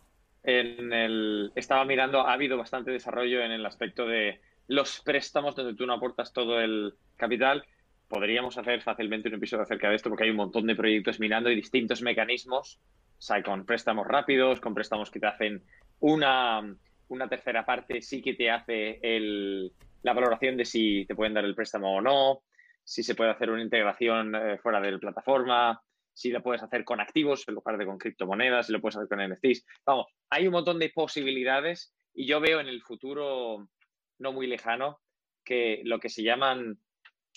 en 0.43 0.91
el, 0.93 1.51
estaba 1.55 1.85
mirando, 1.85 2.21
ha 2.21 2.33
habido 2.33 2.57
bastante 2.57 2.91
desarrollo 2.91 3.41
en 3.41 3.51
el 3.51 3.65
aspecto 3.65 4.05
de 4.05 4.41
los 4.67 5.01
préstamos 5.01 5.55
donde 5.55 5.75
tú 5.75 5.85
no 5.85 5.93
aportas 5.93 6.33
todo 6.33 6.59
el 6.59 6.95
capital. 7.17 7.65
Podríamos 8.07 8.57
hacer 8.57 8.81
fácilmente 8.81 9.29
un 9.29 9.35
episodio 9.35 9.63
acerca 9.63 9.89
de 9.89 9.95
esto 9.95 10.09
porque 10.09 10.23
hay 10.23 10.29
un 10.31 10.37
montón 10.37 10.65
de 10.67 10.75
proyectos 10.75 11.19
mirando 11.19 11.49
y 11.49 11.55
distintos 11.55 12.01
mecanismos, 12.01 12.79
o 13.17 13.21
sea, 13.21 13.43
con 13.43 13.65
préstamos 13.65 14.07
rápidos, 14.07 14.59
con 14.59 14.73
préstamos 14.73 15.11
que 15.11 15.19
te 15.19 15.27
hacen 15.27 15.63
una, 15.99 16.61
una 17.09 17.27
tercera 17.27 17.65
parte, 17.65 18.01
sí 18.01 18.21
que 18.21 18.33
te 18.33 18.49
hace 18.49 18.99
el, 19.01 19.71
la 20.03 20.13
valoración 20.13 20.57
de 20.57 20.65
si 20.65 21.05
te 21.05 21.15
pueden 21.15 21.33
dar 21.33 21.45
el 21.45 21.55
préstamo 21.55 21.95
o 21.95 22.01
no, 22.01 22.41
si 22.89 23.03
se 23.03 23.13
puede 23.13 23.29
hacer 23.29 23.51
una 23.51 23.61
integración 23.61 24.33
eh, 24.33 24.57
fuera 24.57 24.81
de 24.81 24.91
la 24.91 24.97
plataforma, 24.97 25.79
si 26.11 26.31
lo 26.31 26.41
puedes 26.41 26.63
hacer 26.63 26.83
con 26.83 26.99
activos 26.99 27.47
en 27.47 27.53
lugar 27.53 27.77
de 27.77 27.85
con 27.85 27.99
criptomonedas, 27.99 28.65
si 28.65 28.73
lo 28.73 28.81
puedes 28.81 28.95
hacer 28.95 29.07
con 29.07 29.19
NFTs. 29.19 29.63
Vamos, 29.85 30.07
hay 30.31 30.47
un 30.47 30.53
montón 30.53 30.79
de 30.79 30.89
posibilidades 30.89 31.93
y 32.15 32.25
yo 32.25 32.39
veo 32.39 32.59
en 32.59 32.67
el 32.67 32.81
futuro 32.81 33.69
no 34.17 34.33
muy 34.33 34.47
lejano 34.47 35.01
que 35.45 35.83
lo 35.85 35.99
que 35.99 36.09
se 36.09 36.23
llaman 36.23 36.79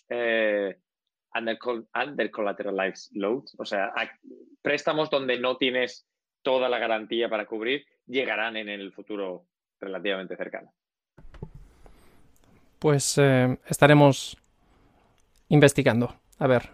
eh, 0.08 0.78
under, 1.34 1.58
under 2.02 2.30
collateralized 2.30 3.10
loads, 3.12 3.54
o 3.58 3.66
sea, 3.66 3.92
préstamos 4.62 5.10
donde 5.10 5.38
no 5.38 5.58
tienes 5.58 6.08
toda 6.40 6.70
la 6.70 6.78
garantía 6.78 7.28
para 7.28 7.44
cubrir, 7.44 7.84
llegarán 8.06 8.56
en 8.56 8.70
el 8.70 8.90
futuro 8.94 9.44
relativamente 9.78 10.34
cercano. 10.34 10.72
Pues 12.78 13.18
eh, 13.18 13.58
estaremos 13.66 14.41
investigando. 15.52 16.16
A 16.38 16.46
ver. 16.46 16.70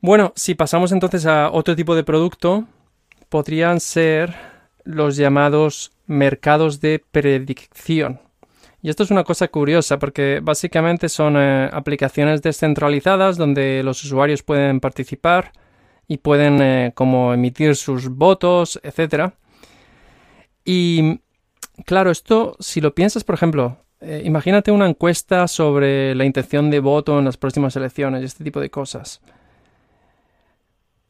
Bueno, 0.00 0.32
si 0.36 0.54
pasamos 0.54 0.92
entonces 0.92 1.26
a 1.26 1.50
otro 1.50 1.74
tipo 1.74 1.96
de 1.96 2.04
producto, 2.04 2.66
podrían 3.28 3.80
ser 3.80 4.34
los 4.84 5.16
llamados 5.16 5.90
mercados 6.06 6.80
de 6.80 7.02
predicción. 7.10 8.20
Y 8.80 8.90
esto 8.90 9.02
es 9.02 9.10
una 9.10 9.24
cosa 9.24 9.48
curiosa 9.48 9.98
porque 9.98 10.40
básicamente 10.40 11.08
son 11.08 11.36
eh, 11.36 11.68
aplicaciones 11.72 12.42
descentralizadas 12.42 13.36
donde 13.36 13.82
los 13.82 14.04
usuarios 14.04 14.42
pueden 14.42 14.78
participar 14.78 15.52
y 16.06 16.18
pueden 16.18 16.62
eh, 16.62 16.92
como 16.94 17.34
emitir 17.34 17.74
sus 17.74 18.08
votos, 18.08 18.78
etc. 18.84 19.32
Y 20.64 21.20
claro, 21.86 22.10
esto 22.10 22.56
si 22.60 22.80
lo 22.80 22.94
piensas, 22.94 23.24
por 23.24 23.34
ejemplo, 23.34 23.78
eh, 24.00 24.22
imagínate 24.24 24.70
una 24.70 24.88
encuesta 24.88 25.48
sobre 25.48 26.14
la 26.14 26.24
intención 26.24 26.70
de 26.70 26.80
voto 26.80 27.18
en 27.18 27.24
las 27.24 27.36
próximas 27.36 27.74
elecciones 27.76 28.22
y 28.22 28.26
este 28.26 28.44
tipo 28.44 28.60
de 28.60 28.70
cosas. 28.70 29.20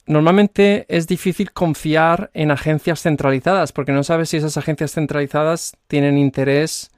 Normalmente 0.06 0.86
es 0.88 1.06
difícil 1.06 1.52
confiar 1.52 2.30
en 2.32 2.50
agencias 2.50 3.02
centralizadas 3.02 3.72
porque 3.72 3.92
no 3.92 4.02
sabes 4.02 4.30
si 4.30 4.38
esas 4.38 4.56
agencias 4.56 4.92
centralizadas 4.92 5.76
tienen 5.86 6.16
interés 6.16 6.90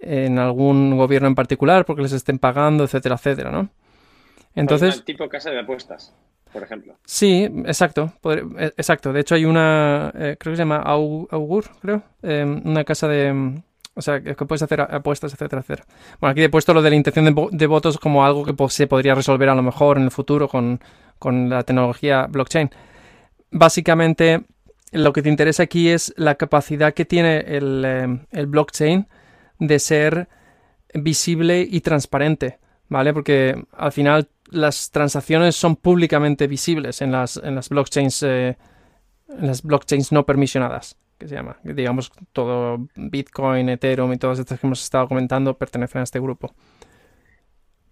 en 0.00 0.38
algún 0.38 0.96
gobierno 0.96 1.28
en 1.28 1.34
particular 1.34 1.84
porque 1.84 2.02
les 2.02 2.12
estén 2.12 2.38
pagando, 2.38 2.84
etcétera, 2.84 3.16
etcétera, 3.16 3.50
¿no? 3.50 3.68
Entonces... 4.54 5.04
tipo 5.04 5.28
casa 5.28 5.50
de 5.50 5.60
apuestas, 5.60 6.14
por 6.54 6.62
ejemplo. 6.62 6.96
Sí, 7.04 7.44
exacto, 7.66 8.14
eh, 8.24 8.72
exacto. 8.78 9.12
De 9.12 9.20
hecho 9.20 9.34
hay 9.34 9.44
una, 9.44 10.10
eh, 10.14 10.36
creo 10.38 10.52
que 10.52 10.56
se 10.56 10.62
llama 10.62 10.78
Augur, 10.78 11.64
creo, 11.82 12.02
una 12.22 12.84
casa 12.84 13.08
de... 13.08 13.62
O 13.94 14.00
sea, 14.00 14.22
que 14.22 14.34
puedes 14.34 14.62
hacer 14.62 14.80
apuestas, 14.80 15.34
etcétera, 15.34 15.60
etcétera. 15.60 15.86
Bueno, 16.18 16.32
aquí 16.32 16.42
he 16.42 16.48
puesto 16.48 16.72
lo 16.72 16.80
de 16.80 16.90
la 16.90 16.96
intención 16.96 17.34
de, 17.50 17.66
votos 17.66 17.98
como 17.98 18.24
algo 18.24 18.44
que 18.44 18.54
se 18.70 18.86
podría 18.86 19.14
resolver 19.14 19.50
a 19.50 19.54
lo 19.54 19.62
mejor 19.62 19.98
en 19.98 20.04
el 20.04 20.10
futuro 20.10 20.48
con, 20.48 20.80
la 21.48 21.62
tecnología 21.62 22.26
blockchain. 22.26 22.70
Básicamente, 23.50 24.44
lo 24.92 25.12
que 25.12 25.22
te 25.22 25.28
interesa 25.28 25.64
aquí 25.64 25.90
es 25.90 26.14
la 26.16 26.36
capacidad 26.36 26.94
que 26.94 27.04
tiene 27.04 27.38
el, 27.40 27.84
em, 27.84 28.26
el 28.30 28.46
blockchain 28.46 29.06
de 29.58 29.78
ser 29.78 30.28
visible 30.94 31.66
y 31.68 31.80
transparente, 31.82 32.58
¿vale? 32.88 33.12
Porque 33.12 33.62
al 33.72 33.92
final 33.92 34.28
las 34.50 34.90
transacciones 34.90 35.56
son 35.56 35.76
públicamente 35.76 36.46
visibles 36.46 37.02
en 37.02 37.12
las, 37.12 37.36
en 37.36 37.54
las 37.54 37.68
blockchains 37.68 38.22
eh, 38.22 38.56
en 39.28 39.46
las 39.46 39.62
blockchains 39.62 40.12
no 40.12 40.26
permisionadas, 40.26 40.96
que 41.22 41.28
se 41.28 41.34
llama. 41.34 41.58
Digamos, 41.62 42.12
todo 42.32 42.88
Bitcoin, 42.94 43.68
Ethereum 43.68 44.12
y 44.12 44.18
todas 44.18 44.38
estas 44.38 44.60
que 44.60 44.66
hemos 44.66 44.82
estado 44.82 45.08
comentando 45.08 45.56
pertenecen 45.56 46.00
a 46.00 46.04
este 46.04 46.20
grupo. 46.20 46.54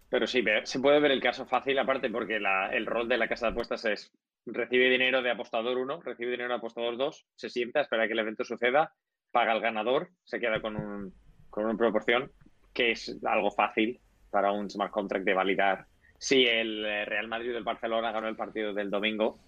Pero 0.08 0.26
sí, 0.26 0.44
se 0.64 0.80
puede 0.80 1.00
ver 1.00 1.12
el 1.12 1.20
caso 1.20 1.46
fácil 1.46 1.78
aparte 1.78 2.10
porque 2.10 2.40
el 2.72 2.86
rol 2.86 3.08
de 3.08 3.16
la 3.16 3.28
casa 3.28 3.46
de 3.46 3.52
apuestas 3.52 3.84
es 3.84 4.12
recibe 4.44 4.90
dinero 4.90 5.22
de 5.22 5.30
apostador 5.30 5.78
1, 5.78 6.00
recibe 6.02 6.32
dinero 6.32 6.48
de 6.48 6.56
apostador 6.56 6.96
2, 6.96 7.26
se 7.36 7.48
sienta, 7.48 7.82
espera 7.82 8.06
que 8.06 8.14
el 8.14 8.18
evento 8.18 8.42
suceda, 8.42 8.92
paga 9.30 9.52
al 9.52 9.60
ganador, 9.60 10.08
se 10.24 10.40
queda 10.40 10.60
con 10.60 10.76
un, 10.76 11.14
con 11.48 11.64
una 11.64 11.76
proporción 11.76 12.32
que 12.72 12.92
es 12.92 13.16
algo 13.24 13.50
fácil 13.50 14.00
para 14.30 14.50
un 14.50 14.68
smart 14.68 14.90
contract 14.90 15.24
de 15.24 15.34
validar 15.34 15.86
si 16.20 16.44
el 16.44 16.84
eh, 16.84 17.04
Real 17.06 17.28
Madrid 17.28 17.52
del 17.52 17.64
Barcelona 17.64 18.12
ganó 18.12 18.28
el 18.28 18.36
partido 18.36 18.74
del 18.74 18.90
domingo 18.90 19.38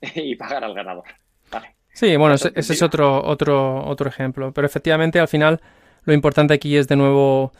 y 0.14 0.34
pagar 0.36 0.64
al 0.64 0.74
ganador. 0.74 1.06
Sí, 1.96 2.14
bueno, 2.16 2.34
ese, 2.34 2.52
es 2.54 2.82
otro, 2.82 3.24
otro, 3.24 3.82
otro 3.86 4.06
ejemplo. 4.10 4.52
Pero 4.52 4.66
efectivamente, 4.66 5.18
al 5.18 5.28
final, 5.28 5.62
lo 6.04 6.12
importante 6.12 6.52
aquí 6.52 6.76
es 6.76 6.88
de 6.88 6.94
nuevo 6.94 7.54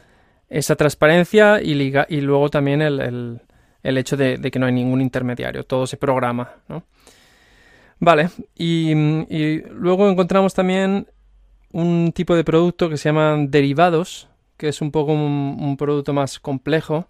esa 0.51 0.77
transparencia 0.77 1.63
y, 1.63 1.73
y 1.73 2.21
luego 2.21 2.51
también 2.51 2.83
el, 2.83 3.41
hecho 3.83 4.15
de, 4.19 4.39
que 4.39 4.59
no 4.59 4.67
hay 4.67 4.75
ningún 4.75 5.01
intermediario. 5.01 5.65
Todo 5.65 5.87
se 5.87 5.97
programa, 5.97 6.53
¿no? 6.69 6.83
Vale, 7.99 8.29
y, 8.55 8.93
y 8.93 9.63
luego 9.71 10.07
encontramos 10.11 10.53
también 10.53 11.07
un 11.73 12.13
tipo 12.13 12.37
de 12.37 12.45
producto 12.45 12.91
que 12.91 12.99
se 12.99 13.09
llaman 13.09 13.51
derivados, 13.51 14.29
que 14.59 14.69
es 14.69 14.83
un 14.83 14.91
poco 14.91 15.13
un, 15.15 15.77
producto 15.79 16.13
más 16.13 16.39
complejo. 16.41 17.09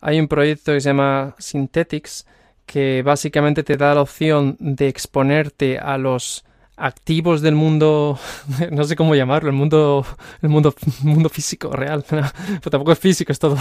Hay 0.00 0.18
un 0.18 0.26
proyecto 0.26 0.72
que 0.72 0.80
se 0.80 0.88
llama 0.88 1.36
Synthetics, 1.38 2.26
que 2.66 3.04
básicamente 3.04 3.62
te 3.62 3.76
da 3.76 3.94
la 3.94 4.02
opción 4.02 4.56
de 4.58 4.88
exponerte 4.88 5.78
a 5.78 5.98
los 5.98 6.44
activos 6.76 7.40
del 7.40 7.54
mundo, 7.54 8.18
no 8.70 8.84
sé 8.84 8.96
cómo 8.96 9.14
llamarlo, 9.14 9.50
el 9.50 9.56
mundo, 9.56 10.04
el 10.42 10.48
mundo, 10.48 10.74
mundo 11.02 11.28
físico 11.28 11.70
real. 11.70 12.04
Pues 12.14 12.70
tampoco 12.70 12.92
es 12.92 12.98
físico, 12.98 13.32
es 13.32 13.38
todo, 13.38 13.56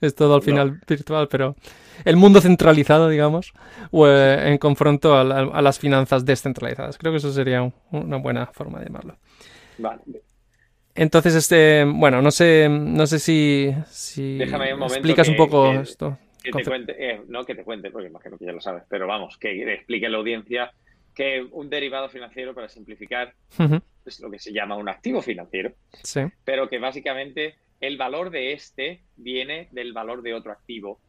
es 0.00 0.14
todo 0.14 0.34
al 0.34 0.42
final 0.42 0.80
virtual, 0.86 1.28
pero 1.28 1.56
el 2.04 2.16
mundo 2.16 2.40
centralizado, 2.40 3.08
digamos, 3.08 3.52
o 3.90 4.06
eh, 4.06 4.50
en 4.50 4.58
confronto 4.58 5.16
a, 5.16 5.24
las 5.62 5.78
finanzas 5.78 6.24
descentralizadas. 6.24 6.98
Creo 6.98 7.12
que 7.12 7.18
eso 7.18 7.32
sería 7.32 7.70
una 7.90 8.16
buena 8.18 8.46
forma 8.46 8.78
de 8.78 8.86
llamarlo. 8.86 9.16
Vale. 9.78 10.02
Entonces, 10.94 11.34
este, 11.34 11.84
bueno, 11.84 12.22
no 12.22 12.30
sé, 12.30 12.68
no 12.70 13.06
sé 13.06 13.18
si, 13.18 13.74
Déjame 14.38 14.74
un 14.74 14.82
explicas 14.82 15.28
un 15.28 15.36
poco 15.36 15.72
esto. 15.72 16.18
Que 16.42 16.52
te 16.52 16.64
cuente, 16.64 16.94
eh, 16.98 17.22
no 17.28 17.44
que 17.44 17.54
te 17.54 17.64
cuente, 17.64 17.90
porque 17.90 18.08
imagino 18.08 18.38
que 18.38 18.46
ya 18.46 18.52
lo 18.52 18.60
sabes, 18.60 18.84
pero 18.88 19.06
vamos, 19.06 19.36
que 19.36 19.74
explique 19.74 20.06
a 20.06 20.08
la 20.08 20.18
audiencia 20.18 20.72
que 21.16 21.48
un 21.50 21.70
derivado 21.70 22.10
financiero, 22.10 22.54
para 22.54 22.68
simplificar, 22.68 23.34
es 24.04 24.20
lo 24.20 24.30
que 24.30 24.38
se 24.38 24.52
llama 24.52 24.76
un 24.76 24.88
activo 24.88 25.22
financiero, 25.22 25.72
sí. 26.02 26.20
pero 26.44 26.68
que 26.68 26.78
básicamente 26.78 27.56
el 27.80 27.96
valor 27.96 28.30
de 28.30 28.52
este 28.52 29.00
viene 29.16 29.68
del 29.72 29.94
valor 29.94 30.20
de 30.20 30.34
otro 30.34 30.52
activo 30.52 31.00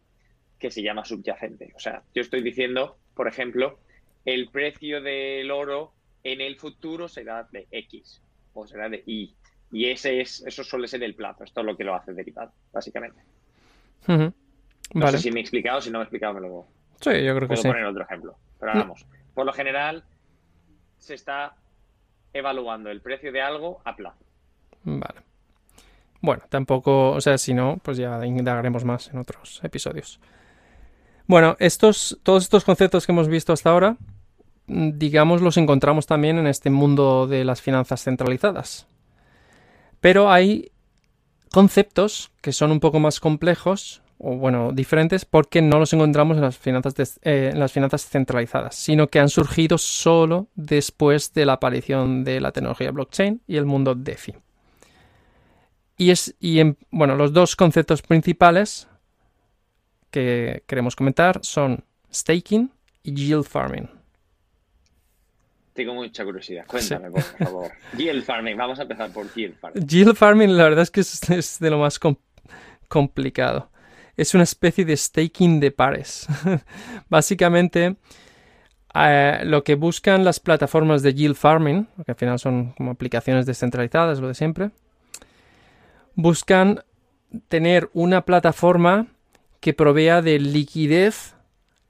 que 0.58 0.72
se 0.72 0.82
llama 0.82 1.04
subyacente. 1.04 1.74
O 1.76 1.80
sea, 1.80 2.04
yo 2.16 2.22
estoy 2.22 2.42
diciendo, 2.42 2.98
por 3.16 3.28
ejemplo, 3.28 3.80
el 4.24 4.50
precio 4.50 5.02
del 5.02 5.52
oro 5.52 5.92
en 6.24 6.40
el 6.40 6.56
futuro 6.56 7.10
será 7.10 7.46
de 7.52 7.68
X 7.70 8.22
o 8.54 8.66
será 8.66 8.88
de 8.88 9.04
Y. 9.06 9.36
Y 9.74 9.90
ese 9.90 10.22
es, 10.22 10.42
eso 10.48 10.64
suele 10.64 10.88
ser 10.88 11.04
el 11.04 11.16
plazo. 11.16 11.44
Esto 11.44 11.60
es 11.60 11.66
lo 11.66 11.76
que 11.76 11.84
lo 11.84 11.94
hace 11.94 12.14
derivado, 12.14 12.54
básicamente. 12.72 13.20
No 14.08 15.12
sé 15.12 15.18
si 15.18 15.32
me 15.32 15.42
he 15.42 15.44
explicado, 15.44 15.82
si 15.82 15.92
no 15.92 16.00
me 16.00 16.04
he 16.04 16.06
explicado, 16.06 16.34
me 16.36 16.42
lo 16.42 16.66
Sí, 17.02 17.12
yo 17.24 17.36
creo 17.36 17.48
que 17.48 17.58
sí. 17.58 17.64
Puedo 17.64 17.74
poner 17.74 17.86
otro 17.86 18.04
ejemplo. 18.04 18.36
Pero 18.60 18.74
vamos, 18.74 19.06
por 19.38 19.46
lo 19.46 19.54
general 19.54 20.04
se 20.98 21.14
está 21.14 21.54
evaluando 22.34 22.90
el 22.90 23.02
precio 23.02 23.32
de 23.32 23.40
algo 23.40 23.80
a 23.86 23.96
plazo. 23.96 24.26
Vale. 24.82 25.22
Bueno, 26.22 26.42
tampoco, 26.50 27.12
o 27.12 27.22
sea, 27.22 27.38
si 27.38 27.54
no, 27.54 27.78
pues 27.84 27.98
ya 27.98 28.26
indagaremos 28.26 28.84
más 28.84 29.10
en 29.10 29.20
otros 29.20 29.60
episodios. 29.64 30.20
Bueno, 31.28 31.56
estos, 31.60 32.20
todos 32.24 32.46
estos 32.46 32.66
conceptos 32.66 33.06
que 33.06 33.12
hemos 33.12 33.28
visto 33.28 33.54
hasta 33.54 33.70
ahora, 33.70 33.98
digamos, 34.66 35.44
los 35.44 35.58
encontramos 35.58 36.08
también 36.08 36.40
en 36.40 36.48
este 36.48 36.72
mundo 36.72 37.28
de 37.28 37.46
las 37.46 37.62
finanzas 37.62 38.04
centralizadas. 38.04 38.88
Pero 40.02 40.32
hay 40.32 40.72
conceptos 41.52 42.32
que 42.42 42.54
son 42.54 42.72
un 42.72 42.80
poco 42.80 43.00
más 43.00 43.20
complejos 43.20 44.02
o 44.20 44.36
bueno, 44.36 44.72
diferentes 44.74 45.26
porque 45.26 45.62
no 45.62 45.80
los 45.80 45.94
encontramos 45.94 46.38
en 46.38 46.44
las 46.44 46.58
finanzas, 46.58 47.20
eh, 47.24 47.52
en 47.54 47.60
las 47.60 47.72
finanzas 47.72 48.08
centralizadas, 48.08 48.76
sino 48.76 49.08
que 49.08 49.20
han 49.20 49.30
surgido 49.30 49.78
solo 49.78 50.48
después 50.56 51.34
de 51.34 51.46
la 51.46 51.54
aparición 51.54 52.24
de 52.24 52.42
la 52.42 52.52
tecnología 52.52 52.92
blockchain 52.92 53.42
y 53.48 53.58
el 53.58 53.66
mundo 53.66 53.94
DeFi. 53.94 54.36
Y, 55.98 56.12
es, 56.12 56.36
y 56.40 56.60
en, 56.60 56.78
bueno, 56.90 57.16
los 57.16 57.34
dos 57.34 57.56
conceptos 57.56 58.02
principales 58.02 58.88
que 60.12 60.64
queremos 60.68 60.96
comentar 60.96 61.40
son 61.44 61.84
staking 62.12 62.72
y 63.04 63.14
yield 63.14 63.46
farming. 63.46 63.90
Tengo 65.74 65.94
mucha 65.94 66.24
curiosidad. 66.24 66.66
Cuéntame, 66.66 67.12
por 67.12 67.22
favor. 67.22 67.72
yield 67.98 68.24
farming. 68.24 68.58
Vamos 68.58 68.80
a 68.80 68.82
empezar 68.82 69.12
por 69.12 69.32
yield 69.34 69.56
farming. 69.60 69.88
Yield 69.88 70.16
farming, 70.16 70.58
la 70.58 70.64
verdad 70.64 70.82
es 70.82 70.92
que 70.92 71.02
es, 71.02 71.60
de 71.60 71.70
lo 71.70 71.78
más 71.78 72.00
complicado 72.88 73.70
es 74.18 74.34
una 74.34 74.44
especie 74.44 74.84
de 74.84 74.98
staking 74.98 75.60
de 75.60 75.72
pares. 75.72 76.28
Básicamente, 77.10 77.96
eh, 78.96 79.42
lo 79.44 79.64
que 79.64 79.76
buscan 79.76 80.26
las 80.26 80.40
plataformas 80.40 81.04
de 81.04 81.14
yield 81.14 81.36
farming, 81.36 81.88
que 82.04 82.12
al 82.12 82.18
final 82.18 82.40
son 82.40 82.74
como 82.74 82.92
aplicaciones 82.92 83.46
descentralizadas, 83.46 84.20
lo 84.20 84.28
de 84.28 84.34
siempre, 84.34 84.72
buscan 86.16 86.84
tener 87.48 87.90
una 87.94 88.26
plataforma 88.26 89.08
que 89.60 89.74
provea 89.74 90.22
de 90.22 90.40
liquidez 90.40 91.36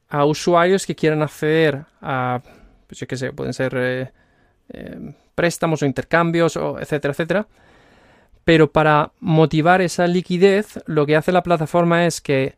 a 0.10 0.26
usuarios 0.26 0.86
que 0.86 0.96
quieran 0.96 1.22
acceder 1.22 1.86
a, 2.02 2.42
pues 2.88 3.00
yo 3.00 3.08
qué 3.08 3.16
sé, 3.16 3.32
pueden 3.32 3.54
ser 3.54 3.74
eh, 3.78 4.12
eh, 4.70 5.14
préstamos 5.36 5.82
o 5.82 5.86
intercambios, 5.86 6.58
o 6.58 6.80
etcétera, 6.80 7.14
etcétera, 7.14 7.48
pero 8.48 8.72
para 8.72 9.12
motivar 9.20 9.82
esa 9.82 10.08
liquidez, 10.08 10.80
lo 10.86 11.06
que 11.06 11.18
hace 11.18 11.34
la 11.34 11.44
plataforma 11.44 12.06
es 12.06 12.22
que 12.22 12.56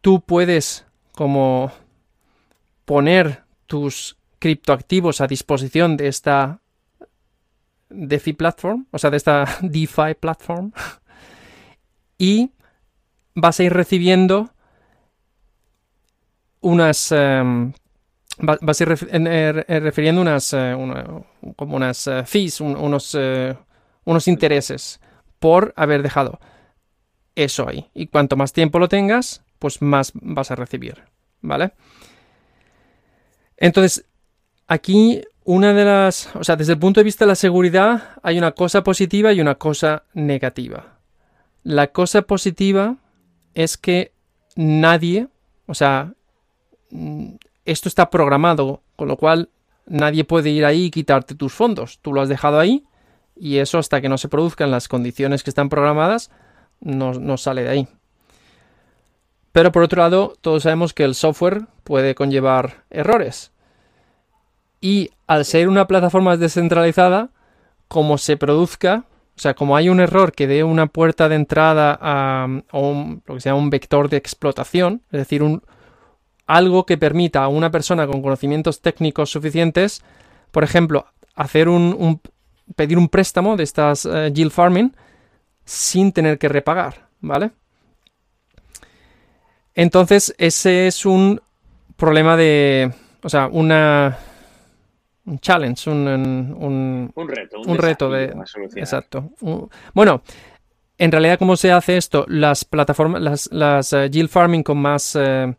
tú 0.00 0.20
puedes 0.20 0.84
como 1.12 1.70
poner 2.84 3.44
tus 3.68 4.16
criptoactivos 4.40 5.20
a 5.20 5.28
disposición 5.28 5.96
de 5.96 6.08
esta 6.08 6.58
DeFi 7.88 8.32
platform, 8.32 8.86
o 8.90 8.98
sea, 8.98 9.10
de 9.10 9.16
esta 9.16 9.44
DeFi 9.62 10.14
platform, 10.18 10.72
y 12.18 12.50
vas 13.36 13.60
a 13.60 13.62
ir 13.62 13.72
recibiendo 13.72 14.50
unas 16.62 17.12
em, 17.12 17.72
vas 18.38 18.80
a 18.80 18.82
ir 18.82 18.88
refiriendo 19.68 20.20
unas 20.20 20.52
eh, 20.52 20.74
como 21.54 21.76
unas 21.76 22.08
eh, 22.08 22.24
fees, 22.24 22.60
unos 22.60 23.14
eh, 23.16 23.56
unos 24.06 24.28
intereses 24.28 25.00
por 25.38 25.74
haber 25.76 26.02
dejado 26.02 26.40
eso 27.34 27.68
ahí. 27.68 27.90
Y 27.92 28.06
cuanto 28.06 28.36
más 28.36 28.54
tiempo 28.54 28.78
lo 28.78 28.88
tengas, 28.88 29.42
pues 29.58 29.82
más 29.82 30.12
vas 30.14 30.50
a 30.50 30.56
recibir. 30.56 31.04
¿Vale? 31.42 31.72
Entonces, 33.58 34.06
aquí 34.66 35.22
una 35.44 35.74
de 35.74 35.84
las... 35.84 36.34
O 36.34 36.42
sea, 36.42 36.56
desde 36.56 36.72
el 36.72 36.78
punto 36.78 37.00
de 37.00 37.04
vista 37.04 37.24
de 37.24 37.30
la 37.30 37.34
seguridad 37.34 38.14
hay 38.22 38.38
una 38.38 38.52
cosa 38.52 38.82
positiva 38.82 39.32
y 39.32 39.40
una 39.40 39.56
cosa 39.56 40.04
negativa. 40.14 40.98
La 41.62 41.88
cosa 41.88 42.22
positiva 42.22 42.96
es 43.54 43.76
que 43.76 44.12
nadie, 44.54 45.28
o 45.66 45.74
sea, 45.74 46.14
mm, 46.90 47.34
esto 47.64 47.88
está 47.88 48.08
programado, 48.10 48.82
con 48.96 49.08
lo 49.08 49.16
cual 49.16 49.50
nadie 49.86 50.24
puede 50.24 50.50
ir 50.50 50.64
ahí 50.64 50.86
y 50.86 50.90
quitarte 50.90 51.34
tus 51.34 51.52
fondos. 51.52 51.98
Tú 52.00 52.12
lo 52.12 52.20
has 52.22 52.28
dejado 52.28 52.58
ahí 52.58 52.84
y 53.36 53.58
eso 53.58 53.78
hasta 53.78 54.00
que 54.00 54.08
no 54.08 54.18
se 54.18 54.28
produzcan 54.28 54.70
las 54.70 54.88
condiciones 54.88 55.42
que 55.42 55.50
están 55.50 55.68
programadas 55.68 56.30
no, 56.80 57.36
sale 57.36 57.62
de 57.62 57.68
ahí. 57.68 57.88
Pero 59.52 59.72
por 59.72 59.82
otro 59.82 60.02
lado, 60.02 60.34
todos 60.40 60.64
sabemos 60.64 60.92
que 60.92 61.04
el 61.04 61.14
software 61.14 61.66
puede 61.84 62.14
conllevar 62.14 62.84
errores. 62.90 63.52
Y 64.80 65.10
al 65.26 65.44
ser 65.44 65.68
una 65.68 65.86
plataforma 65.86 66.36
descentralizada, 66.36 67.30
como 67.88 68.18
se 68.18 68.36
produzca, 68.36 69.04
o 69.36 69.40
sea, 69.40 69.54
como 69.54 69.76
hay 69.76 69.88
un 69.88 70.00
error 70.00 70.32
que 70.32 70.46
dé 70.46 70.64
una 70.64 70.86
puerta 70.86 71.28
de 71.28 71.36
entrada 71.36 71.98
a, 72.00 72.46
un, 72.72 73.22
lo 73.26 73.34
que 73.34 73.40
se 73.40 73.48
llama 73.48 73.60
un 73.60 73.70
vector 73.70 74.10
de 74.10 74.18
explotación, 74.18 75.02
es 75.10 75.18
decir, 75.18 75.42
un, 75.42 75.62
algo 76.46 76.86
que 76.86 76.98
permita 76.98 77.42
a 77.42 77.48
una 77.48 77.70
persona 77.70 78.06
con 78.06 78.22
conocimientos 78.22 78.80
técnicos 78.80 79.30
suficientes, 79.30 80.02
por 80.50 80.64
ejemplo, 80.64 81.06
hacer 81.34 81.68
un, 81.68 82.20
pedir 82.74 82.98
un 82.98 83.08
préstamo 83.08 83.56
de 83.56 83.64
estas 83.64 84.04
uh, 84.04 84.28
yield 84.32 84.50
farming 84.50 84.94
sin 85.64 86.12
tener 86.12 86.38
que 86.38 86.48
repagar, 86.48 87.08
¿vale? 87.20 87.50
Entonces, 89.74 90.34
ese 90.38 90.86
es 90.86 91.04
un 91.04 91.40
problema 91.96 92.36
de, 92.36 92.92
o 93.22 93.28
sea, 93.28 93.48
una 93.48 94.18
un 95.26 95.40
challenge, 95.40 95.90
un, 95.90 96.06
un, 96.06 97.12
un 97.14 97.28
reto, 97.28 97.60
un, 97.66 97.78
reto 97.78 98.10
de, 98.10 98.32
exacto. 98.76 99.30
bueno, 99.92 100.22
en 100.98 101.12
realidad, 101.12 101.38
¿cómo 101.38 101.56
se 101.56 101.72
hace 101.72 101.96
esto? 101.96 102.24
Las 102.28 102.64
plataformas, 102.64 103.20
las, 103.20 103.48
las 103.52 103.92
uh, 103.92 104.06
yield 104.06 104.30
farming 104.30 104.62
con 104.62 104.78
más, 104.78 105.16
uh, 105.16 105.52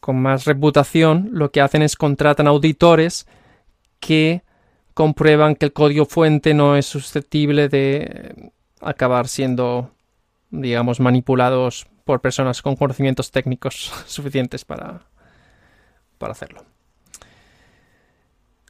con 0.00 0.22
más 0.22 0.44
reputación, 0.44 1.30
lo 1.32 1.50
que 1.50 1.60
hacen 1.60 1.82
es 1.82 1.96
contratan 1.96 2.46
auditores 2.46 3.26
que 3.98 4.42
comprueban 4.96 5.56
que 5.56 5.66
el 5.66 5.74
código 5.74 6.06
fuente 6.06 6.54
no 6.54 6.74
es 6.74 6.86
susceptible 6.86 7.68
de 7.68 8.50
acabar 8.80 9.28
siendo, 9.28 9.90
digamos, 10.50 11.00
manipulados 11.00 11.86
por 12.06 12.22
personas 12.22 12.62
con 12.62 12.76
conocimientos 12.76 13.30
técnicos 13.30 13.92
suficientes 14.06 14.64
para, 14.64 15.02
para 16.16 16.32
hacerlo. 16.32 16.64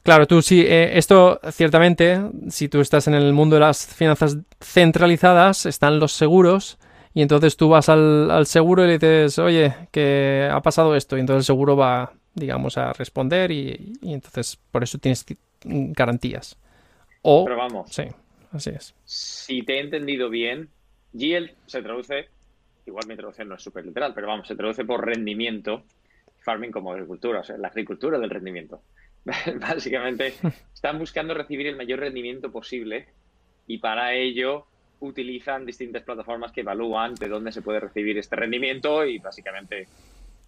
Claro, 0.03 0.27
tú 0.27 0.41
sí, 0.41 0.65
eh, 0.67 0.97
esto 0.97 1.39
ciertamente, 1.53 2.19
si 2.49 2.67
tú 2.67 2.81
estás 2.81 3.07
en 3.07 3.13
el 3.13 3.31
mundo 3.31 3.55
de 3.55 3.61
las 3.61 3.85
finanzas 3.85 4.35
centralizadas, 4.59 5.65
están 5.65 5.97
los 5.97 6.11
seguros 6.11 6.77
y 7.13 7.21
entonces 7.21 7.55
tú 7.55 7.69
vas 7.69 7.87
al, 7.87 8.45
seguro 8.47 8.83
y 8.83 8.87
le 8.87 8.93
dices, 8.99 9.39
oye, 9.39 9.73
que 9.91 10.49
ha 10.51 10.61
pasado 10.61 10.93
esto 10.93 11.15
y 11.15 11.21
entonces 11.21 11.43
el 11.43 11.45
seguro 11.45 11.77
va, 11.77 12.11
digamos, 12.33 12.77
a 12.77 12.91
responder 12.91 13.49
y, 13.49 13.93
y 14.01 14.11
entonces 14.11 14.59
por 14.71 14.83
eso 14.83 14.97
tienes 14.97 15.23
que 15.23 15.37
garantías. 15.93 16.57
O, 17.21 17.45
Pero 17.45 17.57
vamos. 17.57 17.91
Sí, 17.91 18.03
así 18.51 18.71
es. 18.71 18.95
Si 19.05 19.63
te 19.63 19.77
he 19.77 19.79
entendido 19.79 20.29
bien, 20.29 20.69
yield 21.13 21.51
se 21.65 21.81
traduce, 21.81 22.29
igual 22.85 23.07
mi 23.07 23.15
traducción 23.15 23.49
no 23.49 23.55
es 23.55 23.63
súper 23.63 23.85
literal, 23.85 24.13
pero 24.13 24.27
vamos, 24.27 24.47
se 24.47 24.55
traduce 24.55 24.85
por 24.85 25.05
rendimiento, 25.05 25.83
farming 26.39 26.71
como 26.71 26.91
agricultura, 26.91 27.41
o 27.41 27.43
sea, 27.43 27.57
la 27.57 27.67
agricultura 27.69 28.19
del 28.19 28.29
rendimiento. 28.29 28.81
Básicamente, 29.59 30.33
están 30.73 30.99
buscando 30.99 31.33
recibir 31.33 31.67
el 31.67 31.75
mayor 31.75 31.99
rendimiento 31.99 32.51
posible 32.51 33.07
y 33.67 33.79
para 33.79 34.13
ello 34.13 34.65
utilizan 34.99 35.65
distintas 35.65 36.03
plataformas 36.03 36.51
que 36.51 36.61
evalúan 36.61 37.13
de 37.15 37.27
dónde 37.27 37.51
se 37.51 37.61
puede 37.61 37.79
recibir 37.79 38.17
este 38.17 38.35
rendimiento 38.35 39.05
y 39.05 39.19
básicamente 39.19 39.87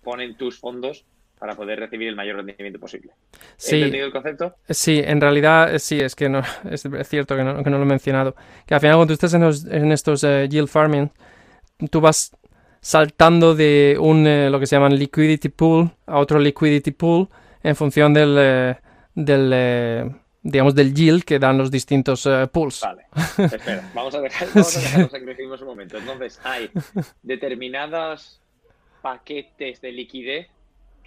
ponen 0.03 0.35
tus 0.35 0.59
fondos 0.59 1.05
para 1.39 1.55
poder 1.55 1.79
recibir 1.79 2.09
el 2.09 2.15
mayor 2.15 2.35
rendimiento 2.35 2.79
posible. 2.79 3.13
Sí, 3.55 3.77
¿Entendido 3.77 4.05
el 4.05 4.11
concepto? 4.11 4.55
Sí, 4.69 5.01
en 5.03 5.21
realidad 5.21 5.73
eh, 5.73 5.79
sí, 5.79 5.99
es 5.99 6.13
que 6.13 6.27
no 6.27 6.41
es 6.69 6.83
cierto 7.07 7.35
que 7.35 7.43
no, 7.43 7.63
que 7.63 7.69
no 7.69 7.77
lo 7.77 7.83
he 7.83 7.87
mencionado. 7.87 8.35
Que 8.67 8.75
al 8.75 8.81
final 8.81 8.97
cuando 8.97 9.15
tú 9.15 9.25
estás 9.25 9.33
en, 9.33 9.91
estos 9.91 10.23
uh, 10.23 10.43
yield 10.43 10.67
farming, 10.67 11.09
tú 11.89 12.01
vas 12.01 12.35
saltando 12.81 13.55
de 13.55 13.97
un 13.99 14.27
eh, 14.27 14.49
lo 14.49 14.59
que 14.59 14.67
se 14.67 14.75
llama 14.75 14.89
liquidity 14.89 15.49
pool 15.49 15.89
a 16.05 16.19
otro 16.19 16.39
liquidity 16.39 16.91
pool 16.91 17.27
en 17.63 17.75
función 17.75 18.13
del, 18.13 18.35
eh, 18.37 18.75
del 19.15 20.15
digamos 20.41 20.75
del 20.75 20.93
yield 20.93 21.23
que 21.23 21.39
dan 21.39 21.57
los 21.57 21.71
distintos 21.71 22.27
pools. 22.51 22.81
Vale, 22.81 23.05
espera, 23.53 23.89
vamos 23.93 24.13
a 24.13 24.21
dejar, 24.21 24.47
vamos 24.53 24.75
a 24.75 24.79
dejar 24.79 25.37
los 25.39 25.61
un 25.61 25.67
momento. 25.67 25.97
Entonces, 25.97 26.39
hay 26.43 26.69
determinados 27.21 28.41
paquetes 29.01 29.79
de 29.81 29.91
liquidez 29.93 30.47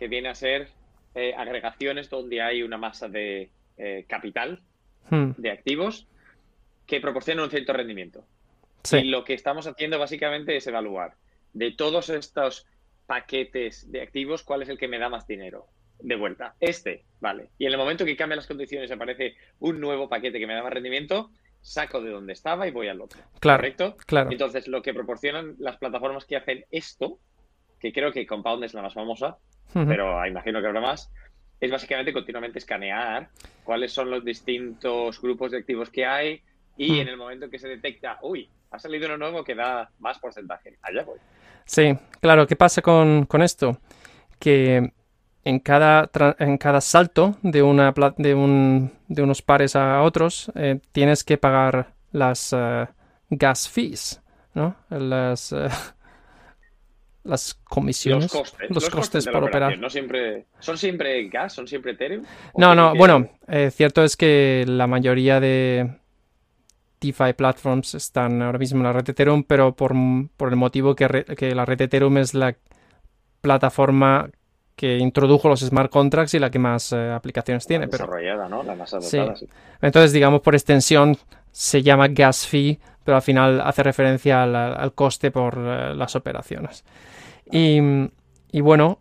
que 0.03 0.09
viene 0.09 0.31
a 0.31 0.35
ser 0.35 0.67
eh, 1.15 1.33
agregaciones 1.37 2.11
donde 2.11 2.43
hay 2.43 2.65
una 2.65 2.77
masa 2.77 3.09
de 3.09 3.51
eh, 3.77 4.05
capital, 4.09 4.61
hmm. 5.11 5.35
de 5.37 5.53
activos, 5.53 6.09
que 6.87 7.01
proporcionan 7.01 7.45
un 7.45 7.51
cierto 7.51 7.73
rendimiento. 7.73 8.25
Y 8.91 9.05
lo 9.05 9.23
que 9.23 9.35
estamos 9.35 9.69
haciendo 9.69 10.01
básicamente 10.01 10.57
es 10.57 10.67
evaluar 10.67 11.15
de 11.53 11.71
todos 11.71 12.11
estos 12.11 12.67
paquetes 13.07 13.93
de 13.93 14.03
activos 14.03 14.43
cuál 14.43 14.63
es 14.63 14.71
el 14.71 14.77
que 14.77 14.89
me 14.89 14.99
da 14.99 15.09
más 15.09 15.29
dinero 15.29 15.69
de 16.01 16.17
vuelta. 16.17 16.57
Este, 16.59 17.05
vale. 17.21 17.51
Y 17.57 17.67
en 17.67 17.71
el 17.71 17.79
momento 17.79 18.05
que 18.05 18.17
cambian 18.17 18.39
las 18.39 18.49
condiciones 18.49 18.91
aparece 18.91 19.37
un 19.61 19.81
nuevo 19.81 20.09
paquete 20.09 20.41
que 20.41 20.49
me 20.49 20.55
da 20.55 20.65
más 20.65 20.73
rendimiento, 20.73 21.31
saco 21.61 22.03
de 22.03 22.11
donde 22.11 22.33
estaba 22.33 22.67
y 22.67 22.73
voy 22.73 22.89
al 22.89 23.01
otro. 23.01 23.21
Claro, 23.39 23.61
¿Correcto? 23.61 23.97
Claro. 24.05 24.33
Entonces, 24.33 24.67
lo 24.67 24.83
que 24.83 24.95
proporcionan 24.95 25.55
las 25.61 25.77
plataformas 25.77 26.25
que 26.25 26.35
hacen 26.35 26.65
esto, 26.73 27.21
que 27.83 27.93
creo 27.93 28.13
que 28.13 28.25
Compound 28.25 28.63
es 28.63 28.75
la 28.75 28.83
más 28.83 28.95
famosa, 28.95 29.37
pero 29.75 30.25
imagino 30.25 30.61
que 30.61 30.69
habrá 30.69 30.81
más, 30.81 31.11
es 31.61 31.69
básicamente 31.69 32.13
continuamente 32.13 32.61
escanear 32.61 33.29
cuáles 33.65 33.93
son 33.93 34.09
los 34.09 34.25
distintos 34.25 35.21
grupos 35.21 35.51
de 35.51 35.59
activos 35.59 35.91
que 35.91 36.07
hay 36.07 36.41
y 36.77 37.01
en 37.01 37.09
el 37.09 37.17
momento 37.17 37.51
que 37.51 37.59
se 37.59 37.67
detecta, 37.67 38.19
uy, 38.23 38.49
ha 38.71 38.79
salido 38.79 39.07
uno 39.07 39.19
nuevo 39.19 39.43
que 39.43 39.57
da 39.57 39.91
más 39.99 40.21
porcentaje, 40.21 40.79
allá 40.81 41.03
voy. 41.03 41.19
Sí, 41.65 41.97
claro, 42.21 42.47
¿qué 42.47 42.55
pasa 42.55 42.83
con, 42.83 43.27
esto? 43.43 43.79
Que 44.39 44.93
en 45.43 45.59
cada, 45.59 46.09
en 46.39 46.59
cada 46.59 46.81
salto 46.81 47.37
de, 47.43 47.65
una, 47.65 47.93
de, 48.17 48.35
un, 48.35 48.93
de 49.09 49.23
unos 49.23 49.43
pares 49.43 49.75
a 49.75 50.03
otros 50.03 50.53
eh, 50.55 50.79
tienes 50.93 51.25
que 51.25 51.37
pagar 51.37 51.95
las 52.13 52.53
eh, 52.57 52.87
gas 53.29 53.69
fees, 53.69 54.23
¿no? 54.55 54.77
Las, 54.89 55.53
eh, 55.53 55.69
las 57.25 57.55
comisiones, 57.55 58.33
los 58.69 58.91
costes, 58.91 59.27
por 59.29 59.45
operar. 59.45 59.79
No 59.79 59.89
siempre, 59.89 60.47
¿Son 60.59 60.77
siempre 60.77 61.29
gas? 61.29 61.53
¿Son 61.53 61.69
siempre 61.69 61.93
Ethereum? 61.93 62.25
No, 62.57 62.75
no, 62.75 62.95
bueno, 62.95 63.31
eh, 63.49 63.71
cierto 63.71 64.03
es 64.03 64.17
que 64.17 64.65
la 64.67 64.87
mayoría 64.87 65.41
de 65.41 65.99
DeFi 67.01 67.33
platforms 67.35 67.95
están 67.95 68.43
ahora 68.43 68.59
mismo 68.59 68.79
en 68.79 68.85
la 68.85 68.93
red 68.93 69.09
Ethereum, 69.09 69.45
pero 69.45 69.75
por, 69.75 69.93
el 69.93 70.57
motivo 70.57 70.95
que, 70.95 71.25
que, 71.37 71.55
la 71.55 71.65
red 71.65 71.81
Ethereum 71.81 72.19
es 72.19 72.35
la 72.35 72.57
plataforma 73.41 74.31
que 74.77 74.99
introdujo 74.99 75.49
los 75.49 75.61
smart 75.61 75.91
contracts 75.91 76.35
y 76.35 76.39
la 76.39 76.51
que 76.51 76.59
más 76.59 76.93
eh, 76.93 77.11
aplicaciones 77.11 77.67
tiene. 77.67 77.87
desarrollada, 77.87 78.49
¿no? 78.49 78.63
La 78.63 78.75
más 78.75 78.93
adoptada, 78.95 79.35
Entonces, 79.81 80.13
digamos, 80.13 80.41
por 80.41 80.55
extensión 80.55 81.17
se 81.51 81.83
llama 81.83 82.09
gas 82.09 82.47
fee, 82.47 82.79
pero 83.05 83.17
al 83.17 83.23
final 83.23 83.61
hace 83.61 83.83
referencia 83.83 84.43
al, 84.43 84.93
coste 84.95 85.31
por 85.31 85.59
eh, 85.59 85.95
las 85.95 86.15
operaciones. 86.17 86.85
Y, 87.51 87.81
bueno, 88.61 89.01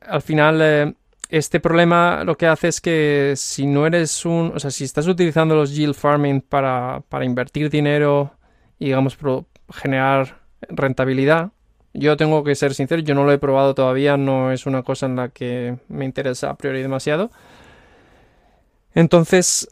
al 0.00 0.22
final 0.22 0.60
eh, 0.62 0.94
este 1.28 1.60
problema 1.60 2.24
lo 2.24 2.36
que 2.36 2.46
hace 2.46 2.68
es 2.68 2.80
que 2.80 3.34
si 3.36 3.66
no 3.66 3.86
eres 3.86 4.24
un, 4.24 4.52
o 4.54 4.58
sea, 4.58 4.70
si 4.70 4.84
estás 4.84 5.06
utilizando 5.06 5.54
los 5.54 5.74
yield 5.74 5.94
farming 5.94 6.40
para, 6.40 7.02
invertir 7.22 7.70
dinero 7.70 8.34
y 8.78 8.86
digamos 8.86 9.18
generar 9.70 10.40
rentabilidad, 10.68 11.50
yo 11.92 12.16
tengo 12.16 12.44
que 12.44 12.54
ser 12.54 12.74
sincero, 12.74 13.02
yo 13.02 13.14
no 13.14 13.24
lo 13.24 13.32
he 13.32 13.38
probado 13.38 13.74
todavía, 13.74 14.16
no 14.16 14.52
es 14.52 14.66
una 14.66 14.82
cosa 14.82 15.06
en 15.06 15.16
la 15.16 15.28
que 15.28 15.76
me 15.88 16.04
interesa 16.04 16.50
a 16.50 16.56
priori 16.56 16.82
demasiado. 16.82 17.30
Entonces, 18.94 19.68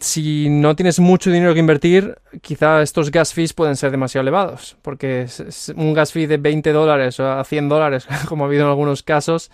si 0.00 0.48
no 0.48 0.76
tienes 0.76 1.00
mucho 1.00 1.30
dinero 1.30 1.54
que 1.54 1.60
invertir, 1.60 2.16
quizá 2.40 2.82
estos 2.82 3.10
gas 3.10 3.32
fees 3.32 3.52
pueden 3.52 3.76
ser 3.76 3.90
demasiado 3.90 4.22
elevados, 4.22 4.76
porque 4.82 5.26
un 5.76 5.94
gas 5.94 6.12
fee 6.12 6.26
de 6.26 6.36
20 6.36 6.72
dólares 6.72 7.20
o 7.20 7.30
a 7.30 7.44
100 7.44 7.68
dólares, 7.68 8.06
como 8.28 8.44
ha 8.44 8.46
habido 8.48 8.64
en 8.64 8.70
algunos 8.70 9.02
casos, 9.02 9.50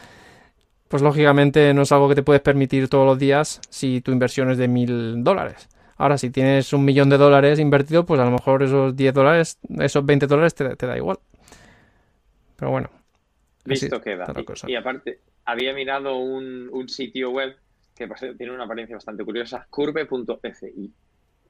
pues 0.88 1.02
lógicamente 1.02 1.74
no 1.74 1.83
es 1.83 1.92
algo 1.92 2.09
que 2.09 2.14
te 2.14 2.22
puedes 2.22 2.42
permitir 2.42 2.88
todos 2.88 3.07
los 3.07 3.18
días 3.18 3.61
si 3.68 4.00
tu 4.00 4.12
inversión 4.12 4.50
es 4.50 4.59
de 4.59 4.68
1000 4.68 5.22
dólares. 5.22 5.68
Ahora, 5.96 6.16
si 6.16 6.31
tienes 6.31 6.72
un 6.72 6.85
millón 6.85 7.11
de 7.11 7.18
dólares 7.18 7.59
invertido, 7.59 8.07
pues 8.07 8.20
a 8.20 8.24
lo 8.24 8.31
mejor 8.31 8.62
esos 8.62 8.96
10 8.96 9.14
dólares, 9.14 9.59
esos 9.81 10.07
20 10.07 10.26
dólares 10.26 10.54
te, 10.54 10.87
da 10.87 10.96
igual. 10.96 11.18
Pero 12.57 12.70
bueno. 12.70 12.88
Listo 13.64 14.00
queda. 14.00 14.33
Y, 14.68 14.76
aparte, 14.76 15.18
había 15.44 15.74
mirado 15.74 16.16
un 16.16 16.88
sitio 16.88 17.31
web 17.31 17.57
que 17.99 18.35
tiene 18.35 18.53
una 18.53 18.65
apariencia 18.65 18.97
bastante 18.97 19.25
curiosa, 19.25 19.67
curve.fi, 19.69 20.93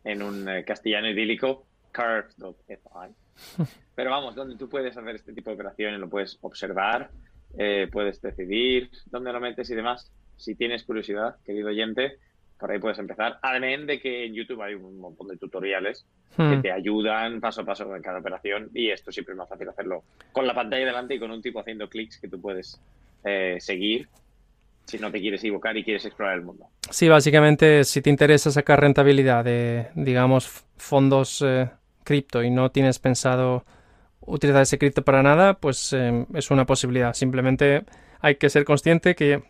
en 0.05 0.23
un 0.23 0.49
eh, 0.49 0.65
castellano 0.65 1.09
idílico, 1.09 1.67
curve.fi. 1.95 3.65
Pero 3.95 4.11
vamos, 4.11 4.35
donde 4.35 4.57
tú 4.57 4.69
puedes 4.69 4.97
hacer 4.97 5.15
este 5.15 5.33
tipo 5.33 5.51
de 5.51 5.55
operaciones, 5.55 6.01
lo 6.01 6.09
puedes 6.09 6.39
observar, 6.41 7.11
eh, 7.57 7.89
puedes 7.91 8.21
decidir 8.21 8.91
dónde 9.07 9.33
lo 9.33 9.41
metes 9.41 9.71
y 9.71 9.75
demás. 9.75 10.11
Si 10.37 10.55
tienes 10.55 10.85
curiosidad, 10.85 11.37
querido 11.45 11.69
oyente, 11.69 12.19
por 12.59 12.71
ahí 12.71 12.79
puedes 12.79 12.99
empezar. 12.99 13.39
Además 13.43 13.87
de 13.87 14.01
que 14.01 14.25
en 14.25 14.35
YouTube 14.35 14.63
hay 14.63 14.75
un 14.75 14.99
montón 14.99 15.29
de 15.29 15.37
tutoriales 15.37 16.07
que 16.37 16.43
hmm. 16.43 16.63
te 16.63 16.73
ayudan 16.73 17.41
paso 17.41 17.63
a 17.63 17.65
paso 17.65 17.95
en 17.95 18.03
cada 18.03 18.19
operación 18.19 18.71
y 18.75 18.91
esto 18.91 19.11
siempre 19.11 19.33
es 19.33 19.39
más 19.39 19.49
fácil 19.49 19.69
hacerlo 19.69 20.05
con 20.33 20.47
la 20.47 20.55
pantalla 20.55 20.87
delante 20.87 21.15
y 21.15 21.19
con 21.19 21.31
un 21.31 21.43
tipo 21.43 21.61
haciendo 21.61 21.89
clics 21.89 22.19
que 22.21 22.29
tú 22.29 22.41
puedes 22.41 22.81
eh, 23.25 23.57
seguir 23.61 24.09
si 24.88 24.98
no 24.98 25.11
te 25.11 25.20
quieres 25.20 25.40
equivocar 25.40 25.77
y 25.77 25.85
quieres 25.85 26.05
explorar 26.07 26.37
el 26.38 26.44
mundo. 26.44 26.66
Sí, 26.90 27.09
básicamente, 27.09 27.85
si 27.85 28.01
te 28.01 28.09
interesa 28.09 28.51
sacar 28.51 28.81
rentabilidad 28.81 29.44
de, 29.44 29.88
digamos, 29.94 30.64
fondos 30.79 31.44
eh, 31.46 31.68
cripto 32.05 32.42
y 32.42 32.51
no 32.51 32.70
tienes 32.70 32.98
pensado 32.98 33.66
utilizar 34.20 34.62
ese 34.62 34.79
cripto 34.79 35.03
para 35.05 35.22
nada, 35.22 35.55
pues 35.55 35.92
eh, 35.92 36.24
es 36.33 36.51
una 36.51 36.64
posibilidad. 36.64 37.12
Simplemente 37.12 37.85
hay 38.20 38.37
que 38.37 38.48
ser 38.48 38.64
consciente 38.64 39.14
que, 39.14 39.42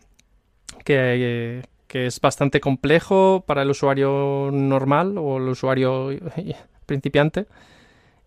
que, 0.85 1.63
es 1.89 2.21
bastante 2.21 2.61
complejo 2.61 3.45
para 3.47 3.63
el 3.63 3.71
usuario 3.71 4.51
normal 4.53 5.19
o 5.19 5.37
el 5.37 5.45
usuario 5.45 6.11
principiante. 6.87 7.47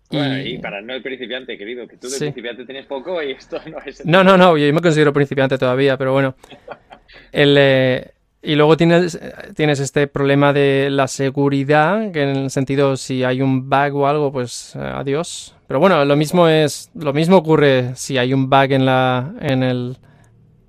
y... 0.09 0.59
para 0.59 0.81
no 0.81 0.93
el 0.93 1.03
principiante, 1.03 1.57
querido, 1.57 1.85
que 1.89 1.97
tú 1.97 2.07
de 2.07 2.17
principiante 2.17 2.63
tienes 2.63 2.85
poco 2.85 3.21
y 3.21 3.31
esto 3.31 3.59
no 3.69 3.79
es... 3.85 4.05
No, 4.05 4.23
no, 4.23 4.37
no, 4.37 4.57
yo 4.57 4.73
me 4.73 4.79
considero 4.79 5.11
principiante 5.11 5.57
todavía, 5.57 5.97
pero 5.97 6.13
bueno. 6.13 6.35
El, 7.31 7.55
eh, 7.57 8.11
y 8.41 8.55
luego 8.55 8.75
tienes, 8.75 9.19
tienes 9.55 9.79
este 9.79 10.07
problema 10.07 10.51
de 10.51 10.89
la 10.89 11.07
seguridad, 11.07 12.11
que 12.11 12.23
en 12.23 12.29
el 12.29 12.49
sentido 12.49 12.97
si 12.97 13.23
hay 13.23 13.41
un 13.41 13.69
bug 13.69 13.95
o 13.95 14.07
algo, 14.07 14.31
pues 14.31 14.75
eh, 14.75 14.79
adiós. 14.79 15.55
Pero 15.67 15.79
bueno, 15.79 16.03
lo 16.05 16.15
mismo 16.15 16.47
es, 16.47 16.89
lo 16.95 17.13
mismo 17.13 17.37
ocurre 17.37 17.95
si 17.95 18.17
hay 18.17 18.33
un 18.33 18.49
bug 18.49 18.71
en 18.71 18.85
la, 18.85 19.33
en 19.39 19.63
el, 19.63 19.97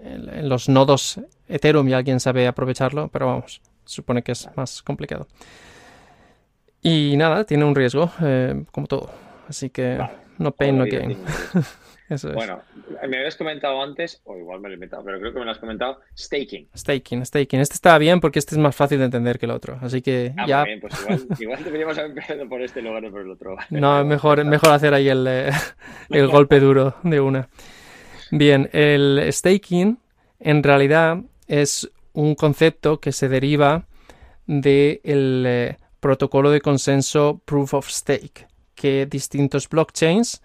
en 0.00 0.48
los 0.48 0.68
nodos 0.68 1.20
Ethereum 1.48 1.88
y 1.88 1.92
alguien 1.94 2.20
sabe 2.20 2.46
aprovecharlo, 2.46 3.08
pero 3.08 3.26
vamos, 3.26 3.62
supone 3.84 4.22
que 4.22 4.32
es 4.32 4.48
más 4.54 4.82
complicado. 4.82 5.26
Y 6.82 7.14
nada, 7.16 7.44
tiene 7.44 7.64
un 7.64 7.74
riesgo, 7.74 8.10
eh, 8.22 8.64
como 8.72 8.86
todo. 8.86 9.10
Así 9.48 9.70
que 9.70 9.98
no 10.38 10.50
pain, 10.52 10.78
no 10.78 10.84
gain. 10.84 11.16
Bueno, 12.34 12.62
me 13.08 13.18
habías 13.18 13.36
comentado 13.36 13.82
antes, 13.82 14.20
o 14.24 14.36
igual 14.36 14.60
me 14.60 14.68
lo 14.68 14.72
he 14.72 14.74
inventado, 14.74 15.04
pero 15.04 15.18
creo 15.18 15.32
que 15.32 15.38
me 15.38 15.44
lo 15.44 15.50
has 15.50 15.58
comentado, 15.58 16.00
staking. 16.18 16.68
Staking, 16.76 17.24
staking. 17.24 17.60
Este 17.60 17.74
está 17.74 17.98
bien 17.98 18.20
porque 18.20 18.38
este 18.38 18.54
es 18.54 18.58
más 18.58 18.74
fácil 18.74 18.98
de 18.98 19.06
entender 19.06 19.38
que 19.38 19.46
el 19.46 19.52
otro. 19.52 19.78
Así 19.80 20.02
que 20.02 20.34
ah, 20.36 20.46
ya. 20.46 20.60
Muy 20.60 20.68
bien, 20.68 20.80
pues 20.80 21.00
igual, 21.00 21.26
igual 21.38 21.64
deberíamos 21.64 21.98
haber 21.98 22.10
empezado 22.10 22.48
por 22.48 22.62
este 22.62 22.82
lugar 22.82 23.04
o 23.04 23.10
por 23.10 23.20
el 23.22 23.30
otro. 23.30 23.56
No, 23.70 24.04
mejor, 24.04 24.44
mejor 24.44 24.70
hacer 24.70 24.94
ahí 24.94 25.08
el, 25.08 25.26
eh, 25.28 25.50
el 26.10 26.28
golpe 26.28 26.60
duro 26.60 26.94
de 27.02 27.20
una. 27.20 27.48
Bien, 28.30 28.68
el 28.72 29.28
staking 29.30 29.98
en 30.38 30.62
realidad 30.62 31.18
es 31.48 31.90
un 32.12 32.34
concepto 32.34 33.00
que 33.00 33.12
se 33.12 33.28
deriva 33.28 33.86
del 34.46 35.44
eh, 35.46 35.76
protocolo 36.00 36.50
de 36.50 36.60
consenso 36.60 37.40
Proof 37.44 37.74
of 37.74 37.88
Stake 37.88 38.46
que 38.74 39.06
distintos 39.06 39.68
blockchains 39.68 40.42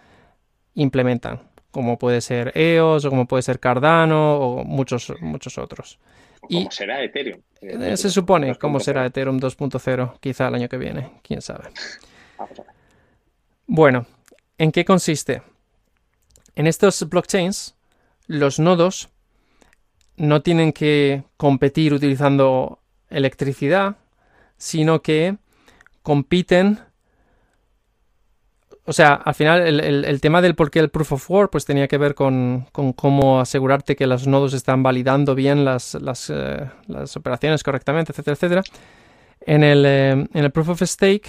implementan 0.76 1.47
como 1.78 2.00
puede 2.00 2.22
ser 2.22 2.54
EOS 2.58 3.06
o 3.06 3.10
como 3.12 3.28
puede 3.28 3.44
ser 3.44 3.60
Cardano 3.60 4.40
o 4.40 4.64
muchos, 4.64 5.14
muchos 5.22 5.60
otros. 5.60 6.00
¿Cómo 6.42 6.72
será 6.72 7.04
Ethereum? 7.04 7.40
Eh, 7.62 7.96
se 7.96 8.10
supone 8.10 8.56
cómo 8.56 8.80
será 8.80 9.06
Ethereum 9.06 9.40
2.0, 9.40 10.18
quizá 10.20 10.48
el 10.48 10.56
año 10.56 10.70
que 10.70 10.78
viene, 10.78 11.12
quién 11.22 11.40
sabe. 11.40 11.70
Bueno, 13.70 14.08
¿en 14.58 14.72
qué 14.72 14.86
consiste? 14.86 15.44
En 16.56 16.66
estos 16.68 17.08
blockchains, 17.08 17.76
los 18.26 18.60
nodos 18.60 19.10
no 20.16 20.42
tienen 20.42 20.72
que 20.72 21.26
competir 21.36 21.94
utilizando 21.94 22.80
electricidad, 23.10 23.98
sino 24.58 25.02
que 25.02 25.36
compiten. 26.02 26.80
O 28.90 28.94
sea, 28.94 29.16
al 29.16 29.36
final 29.36 29.68
el, 29.68 30.22
tema 30.22 30.42
del 30.42 30.56
por 30.56 30.72
qué 30.72 30.80
el 30.80 30.90
proof 30.90 31.12
of 31.12 31.30
work 31.30 31.52
pues 31.52 31.66
tenía 31.66 31.90
que 31.90 31.98
ver 31.98 32.16
con, 32.16 32.68
cómo 32.72 33.42
asegurarte 33.42 33.98
que 33.98 34.08
los 34.08 34.28
nodos 34.28 34.54
están 34.54 34.82
validando 34.82 35.36
bien 35.36 35.66
las, 35.66 35.96
las, 35.96 36.32
eh, 36.34 36.70
operaciones 37.18 37.64
correctamente, 37.64 38.14
etcétera, 38.14 38.36
etcétera. 38.36 38.64
En 39.42 39.66
el, 39.66 39.86
eh, 39.86 40.12
en 40.12 40.30
el 40.34 40.52
proof 40.52 40.70
of 40.70 40.82
stake, 40.84 41.28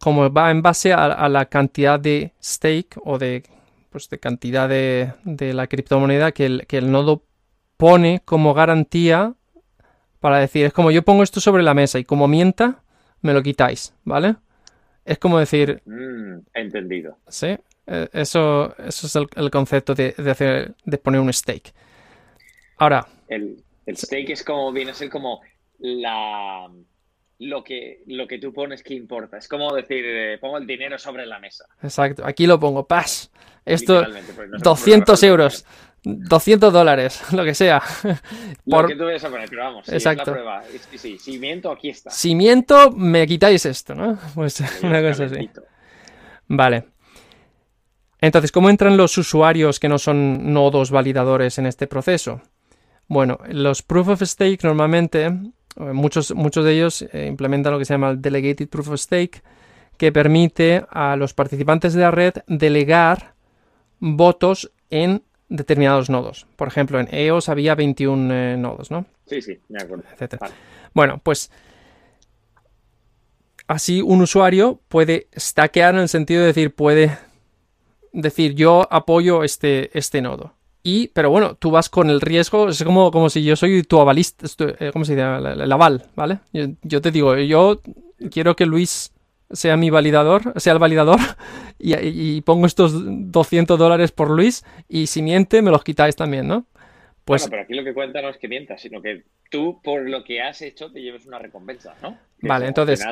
como 0.00 0.32
va 0.32 0.50
en 0.50 0.62
base 0.62 0.94
a, 0.94 1.28
la 1.28 1.44
cantidad 1.44 2.00
de 2.00 2.32
stake 2.42 2.96
o 3.04 3.18
de, 3.18 3.42
pues 3.90 4.08
de 4.08 4.18
cantidad 4.18 4.70
de, 4.70 5.12
de 5.24 5.52
la 5.52 5.66
criptomoneda 5.66 6.32
que 6.32 6.46
el, 6.46 6.66
que 6.66 6.78
el 6.78 6.90
nodo 6.90 7.24
pone 7.76 8.22
como 8.24 8.54
garantía 8.54 9.34
para 10.20 10.38
decir, 10.38 10.64
es 10.64 10.72
como 10.72 10.90
yo 10.90 11.02
pongo 11.02 11.22
esto 11.22 11.42
sobre 11.42 11.62
la 11.62 11.74
mesa 11.74 11.98
y 11.98 12.04
como 12.04 12.26
mienta, 12.26 12.82
me 13.20 13.34
lo 13.34 13.42
quitáis, 13.42 13.92
¿vale? 14.02 14.36
Es 15.06 15.18
como 15.18 15.38
decir... 15.38 15.80
Mm, 15.86 16.40
entendido. 16.52 17.16
Sí, 17.28 17.56
eh, 17.86 18.08
eso, 18.12 18.76
eso 18.76 19.06
es 19.06 19.16
el, 19.36 19.50
concepto 19.50 19.94
de, 19.94 20.14
hacer, 20.18 20.74
de 20.84 20.98
poner 20.98 21.20
un 21.20 21.32
stake. 21.32 21.72
Ahora... 22.78 23.06
El, 23.28 23.62
el 23.86 23.96
stake 23.96 24.30
es 24.30 24.42
como, 24.42 24.72
viene 24.72 24.90
a 24.90 24.94
ser 24.94 25.08
como 25.08 25.40
la... 25.78 26.68
Lo 27.38 27.62
que, 27.62 28.02
lo 28.06 28.26
que 28.26 28.38
tú 28.38 28.52
pones 28.52 28.82
que 28.82 28.94
importa. 28.94 29.36
Es 29.36 29.46
como 29.46 29.72
decir, 29.74 30.02
eh, 30.04 30.38
pongo 30.38 30.56
el 30.56 30.66
dinero 30.66 30.98
sobre 30.98 31.26
la 31.26 31.38
mesa. 31.38 31.66
Exacto, 31.82 32.24
aquí 32.24 32.46
lo 32.46 32.58
pongo, 32.58 32.86
pas. 32.86 33.30
Esto, 33.64 34.02
200 34.62 35.22
euros. 35.22 35.66
200 36.06 36.72
dólares, 36.72 37.20
lo 37.32 37.44
que 37.44 37.54
sea. 37.54 37.82
Lo 38.64 38.86
que 38.86 38.94
tú 38.94 39.04
vayas 39.04 39.24
a 39.24 39.28
poner, 39.28 39.48
pero 39.48 39.64
vamos, 39.64 39.88
Exacto. 39.88 40.22
es 40.22 40.28
la 40.28 40.32
prueba. 40.32 40.62
si 41.18 41.38
miento, 41.38 41.72
aquí 41.72 41.88
está. 41.90 42.10
Si 42.10 42.34
miento, 42.36 42.92
me 42.92 43.26
quitáis 43.26 43.66
esto, 43.66 43.94
¿no? 43.94 44.16
Pues 44.34 44.62
una 44.82 45.02
cosa 45.02 45.24
así. 45.24 45.50
Vale. 46.46 46.84
Entonces, 48.20 48.52
¿cómo 48.52 48.70
entran 48.70 48.96
los 48.96 49.18
usuarios 49.18 49.80
que 49.80 49.88
no 49.88 49.98
son 49.98 50.52
nodos 50.52 50.92
validadores 50.92 51.58
en 51.58 51.66
este 51.66 51.88
proceso? 51.88 52.40
Bueno, 53.08 53.40
los 53.48 53.82
proof 53.82 54.08
of 54.08 54.22
stake 54.22 54.62
normalmente, 54.62 55.30
muchos, 55.76 56.34
muchos 56.34 56.64
de 56.64 56.72
ellos 56.72 57.02
eh, 57.02 57.26
implementan 57.26 57.72
lo 57.72 57.78
que 57.80 57.84
se 57.84 57.94
llama 57.94 58.10
el 58.10 58.22
delegated 58.22 58.68
proof 58.68 58.90
of 58.90 59.00
stake, 59.00 59.42
que 59.98 60.12
permite 60.12 60.84
a 60.88 61.16
los 61.16 61.34
participantes 61.34 61.94
de 61.94 62.00
la 62.02 62.10
red 62.12 62.34
delegar 62.46 63.34
votos 63.98 64.70
en 64.90 65.22
determinados 65.48 66.10
nodos. 66.10 66.46
Por 66.56 66.68
ejemplo, 66.68 66.98
en 66.98 67.08
EOS 67.12 67.48
había 67.48 67.74
21 67.74 68.34
eh, 68.34 68.56
nodos, 68.56 68.90
¿no? 68.90 69.06
Sí, 69.26 69.42
sí, 69.42 69.58
me 69.68 69.80
acuerdo. 69.80 70.04
Bueno, 70.94 71.20
pues 71.22 71.50
así 73.66 74.02
un 74.02 74.22
usuario 74.22 74.80
puede 74.88 75.28
stackear 75.36 75.94
en 75.94 76.02
el 76.02 76.08
sentido 76.08 76.40
de 76.40 76.48
decir, 76.48 76.74
puede 76.74 77.18
decir 78.12 78.54
yo 78.54 78.86
apoyo 78.90 79.44
este, 79.44 79.96
este 79.96 80.22
nodo. 80.22 80.54
Y, 80.82 81.08
pero 81.08 81.30
bueno, 81.30 81.56
tú 81.56 81.72
vas 81.72 81.88
con 81.88 82.10
el 82.10 82.20
riesgo, 82.20 82.68
es 82.68 82.82
como, 82.84 83.10
como 83.10 83.28
si 83.28 83.42
yo 83.42 83.56
soy 83.56 83.82
tu 83.82 83.98
avalista, 83.98 84.46
eh, 84.78 84.90
¿cómo 84.92 85.04
se 85.04 85.16
dice? 85.16 85.24
El, 85.24 85.72
aval, 85.72 86.06
¿vale? 86.14 86.38
yo, 86.52 87.00
te 87.00 87.10
digo, 87.10 87.36
yo 87.36 87.80
quiero 88.30 88.54
que 88.54 88.66
Luis 88.66 89.12
sea 89.50 89.76
mi 89.76 89.90
validador, 89.90 90.52
sea 90.60 90.72
el 90.72 90.78
validador, 90.78 91.18
y, 91.78 92.40
pongo 92.42 92.66
estos 92.66 92.92
200 92.96 93.78
dólares 93.78 94.12
por 94.12 94.30
Luis, 94.30 94.64
y 94.88 95.06
si 95.06 95.22
miente, 95.22 95.62
me 95.62 95.70
los 95.70 95.84
quitáis 95.84 96.16
también, 96.16 96.48
¿no? 96.48 96.66
Pues... 97.24 97.42
Bueno, 97.42 97.50
pero 97.50 97.62
aquí 97.62 97.74
lo 97.74 97.84
que 97.84 97.94
cuenta 97.94 98.22
no 98.22 98.28
es 98.28 98.38
que 98.38 98.48
mientas, 98.48 98.80
sino 98.80 99.02
que 99.02 99.24
tú, 99.50 99.80
por 99.82 100.08
lo 100.08 100.22
que 100.24 100.40
has 100.40 100.62
hecho, 100.62 100.90
te 100.90 101.02
lleves 101.02 101.26
una 101.26 101.38
recompensa, 101.38 101.94
¿no? 102.02 102.18
vale, 102.40 102.66
entonces, 102.66 103.04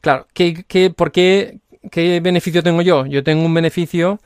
claro, 0.00 0.26
¿qué, 0.32 0.64
qué, 0.66 0.90
por 0.90 1.12
qué, 1.12 1.58
qué 1.90 2.20
beneficio 2.20 2.62
tengo 2.62 2.82
yo? 2.82 3.06
Yo 3.06 3.22
tengo 3.22 3.44
un 3.44 3.54
beneficio 3.54 4.18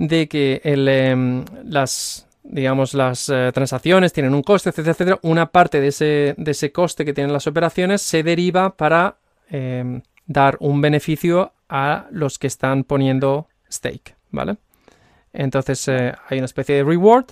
de 0.00 0.28
que 0.28 0.62
el, 0.64 0.88
em, 0.88 1.44
las, 1.64 2.26
digamos, 2.42 2.94
las 2.94 3.28
eh, 3.28 3.50
transacciones 3.52 4.14
tienen 4.14 4.34
un 4.34 4.42
coste, 4.42 4.70
etcétera, 4.70 4.92
etcétera. 4.92 5.18
Una 5.22 5.46
parte 5.46 5.80
de 5.80 5.88
ese, 5.88 6.34
de 6.36 6.50
ese 6.50 6.72
coste 6.72 7.04
que 7.04 7.12
tienen 7.12 7.32
las 7.32 7.46
operaciones 7.46 8.00
se 8.00 8.22
deriva 8.22 8.76
para 8.76 9.16
em, 9.50 10.00
dar 10.30 10.56
un 10.60 10.80
beneficio 10.80 11.52
a 11.68 12.06
los 12.12 12.38
que 12.38 12.46
están 12.46 12.84
poniendo 12.84 13.48
stake, 13.68 14.14
¿vale? 14.30 14.58
Entonces 15.32 15.88
eh, 15.88 16.12
hay 16.28 16.38
una 16.38 16.44
especie 16.44 16.76
de 16.76 16.84
reward 16.84 17.26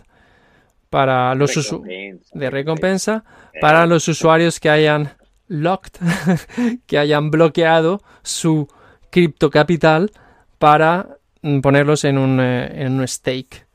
para 0.91 1.33
los 1.37 1.57
usuarios 1.57 2.19
de 2.33 2.51
recompensa 2.51 3.25
para 3.61 3.87
los 3.87 4.09
usuarios 4.09 4.59
que 4.59 4.71
hayan 4.71 5.13
locked, 5.47 6.01
que 6.87 6.99
hayan 6.99 7.31
bloqueado 7.31 8.03
su 8.23 8.67
cripto 9.11 9.49
capital 9.49 10.11
para 10.59 11.19
mm, 11.43 11.61
ponerlos 11.61 12.05
en 12.05 12.19
un, 12.19 12.41
eh, 12.41 12.85
en 12.85 12.95
un 12.95 13.07
stake 13.07 13.67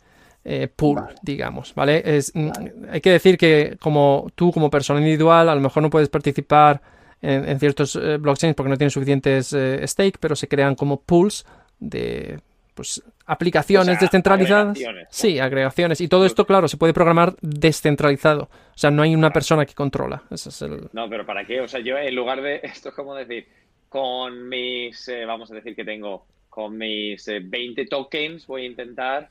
eh, 0.43 0.67
pool, 0.67 1.01
digamos, 1.21 1.73
¿vale? 1.75 2.01
Es, 2.17 2.33
mm, 2.35 2.49
Hay 2.91 2.99
que 2.99 3.11
decir 3.11 3.37
que 3.37 3.77
como 3.79 4.27
tú 4.35 4.51
como 4.51 4.69
persona 4.69 4.99
individual 4.99 5.47
a 5.47 5.55
lo 5.55 5.61
mejor 5.61 5.81
no 5.81 5.89
puedes 5.89 6.09
participar 6.09 6.81
en, 7.23 7.59
ciertos 7.59 7.95
eh, 7.95 8.17
blockchains 8.17 8.55
porque 8.55 8.69
no 8.69 8.77
tienen 8.77 8.91
suficientes 8.91 9.53
eh, 9.53 9.87
stake, 9.87 10.17
pero 10.19 10.35
se 10.35 10.47
crean 10.47 10.75
como 10.75 11.01
pools 11.01 11.45
de 11.79 12.39
pues, 12.73 13.01
aplicaciones 13.25 13.99
descentralizadas. 13.99 14.77
Sí, 15.09 15.39
agregaciones. 15.39 16.01
Y 16.01 16.09
todo 16.09 16.25
esto, 16.25 16.45
claro, 16.45 16.67
se 16.67 16.75
puede 16.75 16.93
programar 16.93 17.35
descentralizado. 17.41 18.43
O 18.43 18.77
sea, 18.77 18.91
no 18.91 19.03
hay 19.03 19.15
una 19.15 19.31
persona 19.31 19.65
que 19.65 19.73
controla. 19.73 20.23
es 20.29 20.61
el... 20.61 20.89
No, 20.91 21.09
pero 21.09 21.25
¿para 21.25 21.45
qué? 21.45 21.61
O 21.61 21.67
sea, 21.67 21.79
yo 21.79 21.97
en 21.97 22.13
lugar 22.13 22.41
de 22.41 22.55
esto 22.63 22.89
es 22.89 22.95
como 22.95 23.15
decir, 23.15 23.47
con 23.87 24.49
mis, 24.49 25.07
eh, 25.07 25.23
vamos 25.25 25.49
a 25.51 25.55
decir 25.55 25.75
que 25.75 25.85
tengo, 25.85 26.25
con 26.49 26.77
mis 26.77 27.25
20 27.25 27.85
tokens 27.85 28.45
voy 28.47 28.63
a 28.63 28.65
intentar 28.65 29.29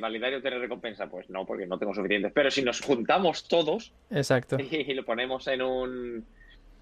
validar 0.00 0.32
y 0.32 0.36
obtener 0.36 0.60
recompensa. 0.60 1.08
Pues 1.08 1.30
no, 1.30 1.46
porque 1.46 1.66
no 1.66 1.78
tengo 1.78 1.94
suficientes. 1.94 2.30
Pero 2.34 2.50
si 2.50 2.62
nos 2.62 2.82
juntamos 2.82 3.48
todos 3.48 3.92
Exacto. 4.10 4.58
y 4.70 4.92
lo 4.92 5.04
ponemos 5.06 5.46
en 5.48 5.62
un 5.62 6.26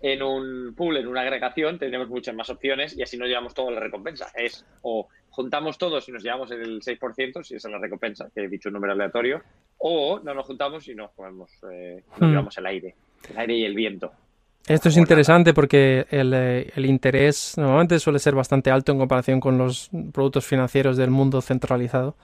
en 0.01 0.23
un 0.23 0.75
pool, 0.75 0.97
en 0.97 1.07
una 1.07 1.23
agregación, 1.23 1.79
tendremos 1.79 2.09
muchas 2.09 2.35
más 2.35 2.49
opciones 2.51 2.97
y 2.97 3.03
así 3.03 3.17
nos 3.17 3.29
llevamos 3.29 3.55
toda 3.55 3.71
la 3.71 3.81
recompensa. 3.81 4.31
Es 4.35 4.65
o 4.83 5.09
juntamos 5.31 5.79
todos 5.79 6.09
y 6.09 6.13
nos 6.13 6.23
llevamos 6.23 6.51
el 6.51 6.81
6%, 6.81 7.43
si 7.43 7.57
esa 7.57 7.69
es 7.69 7.73
la 7.73 7.79
recompensa, 7.79 8.31
que 8.35 8.45
he 8.45 8.49
dicho 8.49 8.69
un 8.69 8.75
número 8.75 8.93
aleatorio, 8.93 9.43
o 9.79 10.21
no 10.21 10.35
nos 10.35 10.47
juntamos 10.47 10.87
y 10.89 10.95
nos, 10.95 11.11
eh, 11.71 12.03
nos 12.11 12.21
hmm. 12.21 12.25
llevamos 12.25 12.59
el 12.59 12.67
aire, 12.67 12.95
el 13.31 13.39
aire 13.39 13.55
y 13.55 13.65
el 13.65 13.75
viento. 13.75 14.13
Esto 14.67 14.91
es 14.91 14.97
interesante 14.99 15.55
porque 15.55 16.07
el, 16.11 16.35
eh, 16.35 16.71
el, 16.77 16.85
interés 16.85 17.55
normalmente 17.57 17.99
suele 17.99 18.19
ser 18.19 18.35
bastante 18.35 18.71
alto 18.71 18.93
en 18.93 18.99
comparación 18.99 19.41
con 19.41 19.57
los 19.57 19.89
productos 20.13 20.45
financieros 20.45 20.97
del 20.97 21.11
mundo 21.11 21.41
centralizado. 21.41 22.17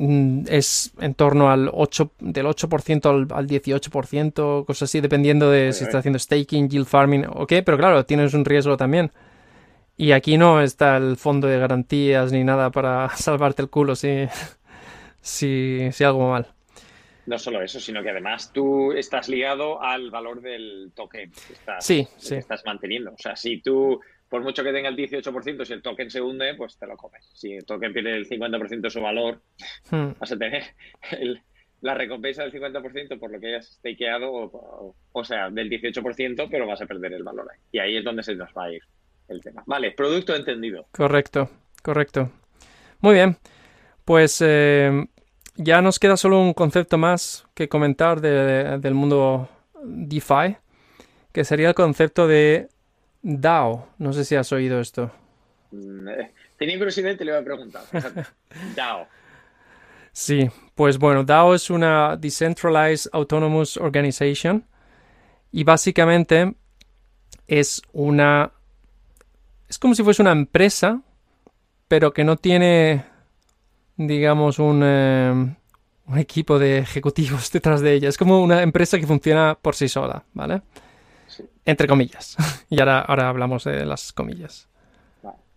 Mm, 0.00 0.44
es 0.48 0.92
en 1.00 1.14
torno 1.14 1.50
al 1.50 1.70
8, 1.72 2.12
del 2.20 2.46
8% 2.46 3.06
al, 3.06 3.36
al 3.36 3.48
18%, 3.48 4.64
cosas 4.64 4.88
así, 4.88 5.00
dependiendo 5.00 5.50
de 5.50 5.72
si 5.72 5.82
estás 5.82 5.98
haciendo 5.98 6.20
staking, 6.20 6.68
yield 6.68 6.86
farming 6.86 7.24
o 7.28 7.48
qué, 7.48 7.64
pero 7.64 7.76
claro, 7.76 8.06
tienes 8.06 8.32
un 8.32 8.44
riesgo 8.44 8.76
también. 8.76 9.10
Y 9.96 10.12
aquí 10.12 10.38
no 10.38 10.62
está 10.62 10.98
el 10.98 11.16
fondo 11.16 11.48
de 11.48 11.58
garantías 11.58 12.30
ni 12.30 12.44
nada 12.44 12.70
para 12.70 13.08
salvarte 13.16 13.62
el 13.62 13.70
culo 13.70 13.96
si, 13.96 14.28
si, 15.20 15.88
si 15.90 16.04
algo 16.04 16.30
mal. 16.30 16.46
No 17.26 17.36
solo 17.36 17.60
eso, 17.60 17.80
sino 17.80 18.00
que 18.00 18.10
además 18.10 18.52
tú 18.52 18.92
estás 18.92 19.28
ligado 19.28 19.82
al 19.82 20.12
valor 20.12 20.40
del 20.40 20.92
token 20.94 21.32
que 21.32 21.54
estás, 21.54 21.84
sí, 21.84 22.06
sí. 22.18 22.36
estás 22.36 22.62
manteniendo. 22.64 23.14
O 23.14 23.18
sea, 23.18 23.34
si 23.34 23.60
tú 23.60 24.00
por 24.28 24.42
mucho 24.42 24.62
que 24.62 24.72
tenga 24.72 24.88
el 24.88 24.96
18%, 24.96 25.64
si 25.64 25.72
el 25.72 25.82
token 25.82 26.10
se 26.10 26.20
hunde, 26.20 26.54
pues 26.54 26.78
te 26.78 26.86
lo 26.86 26.96
comes. 26.96 27.28
Si 27.34 27.52
el 27.52 27.64
token 27.64 27.92
pierde 27.92 28.16
el 28.16 28.28
50% 28.28 28.80
de 28.80 28.90
su 28.90 29.00
valor, 29.00 29.40
hmm. 29.90 30.10
vas 30.18 30.32
a 30.32 30.36
tener 30.36 30.64
la 31.80 31.94
recompensa 31.94 32.42
del 32.42 32.52
50% 32.52 33.18
por 33.18 33.30
lo 33.30 33.40
que 33.40 33.48
hayas 33.48 33.66
stakeado, 33.66 34.30
o, 34.30 34.94
o, 35.12 35.24
sea, 35.24 35.50
del 35.50 35.70
18%, 35.70 36.48
pero 36.50 36.66
vas 36.66 36.82
a 36.82 36.86
perder 36.86 37.14
el 37.14 37.22
valor 37.22 37.48
ahí. 37.50 37.60
Y 37.72 37.78
ahí 37.78 37.96
es 37.96 38.04
donde 38.04 38.22
se 38.22 38.34
nos 38.34 38.50
va 38.52 38.64
a 38.64 38.72
ir 38.72 38.82
el 39.28 39.40
tema. 39.40 39.62
Vale, 39.66 39.92
producto 39.92 40.34
entendido. 40.34 40.86
Correcto, 40.92 41.50
correcto. 41.82 42.30
Muy 43.00 43.14
bien. 43.14 43.36
Pues 44.04 44.42
eh, 44.44 45.06
ya 45.56 45.82
nos 45.82 45.98
queda 45.98 46.16
solo 46.16 46.40
un 46.40 46.54
concepto 46.54 46.98
más 46.98 47.46
que 47.54 47.68
comentar 47.68 48.20
del 48.20 48.94
mundo 48.94 49.48
DeFi, 49.82 50.56
que 51.32 51.44
sería 51.44 51.68
el 51.68 51.74
concepto 51.74 52.26
de 52.26 52.68
DAO. 53.22 53.88
No 53.98 54.12
sé 54.12 54.24
si 54.24 54.36
has 54.36 54.52
oído 54.52 54.80
esto. 54.80 55.10
Mm, 55.70 56.08
eh, 56.08 56.32
Tenía 56.58 56.76
curiosidad 56.76 57.12
y 57.12 57.16
te 57.16 57.24
lo 57.24 57.30
iba 57.32 57.40
a 57.40 57.44
preguntar. 57.44 57.82
DAO. 58.76 59.06
Sí, 60.12 60.50
pues 60.74 60.98
bueno, 60.98 61.22
DAO 61.22 61.54
es 61.54 61.70
una 61.70 62.16
Decentralized 62.16 63.10
Autonomous 63.12 63.76
Organization 63.76 64.64
y 65.52 65.62
básicamente 65.62 66.54
es 67.46 67.80
una... 67.92 68.52
Es 69.68 69.78
como 69.78 69.94
si 69.94 70.02
fuese 70.02 70.22
una 70.22 70.32
empresa, 70.32 71.00
pero 71.86 72.12
que 72.12 72.24
no 72.24 72.36
tiene, 72.36 73.04
digamos, 73.96 74.58
un, 74.58 74.82
eh, 74.84 75.30
un 76.06 76.18
equipo 76.18 76.58
de 76.58 76.78
ejecutivos 76.78 77.50
detrás 77.52 77.80
de 77.80 77.92
ella. 77.92 78.08
Es 78.08 78.18
como 78.18 78.42
una 78.42 78.62
empresa 78.62 78.98
que 78.98 79.06
funciona 79.06 79.56
por 79.60 79.76
sí 79.76 79.88
sola, 79.88 80.24
¿vale? 80.34 80.62
Entre 81.68 81.86
comillas. 81.86 82.36
y 82.70 82.80
ahora, 82.80 83.00
ahora 83.00 83.28
hablamos 83.28 83.64
de 83.64 83.84
las 83.84 84.12
comillas. 84.12 84.68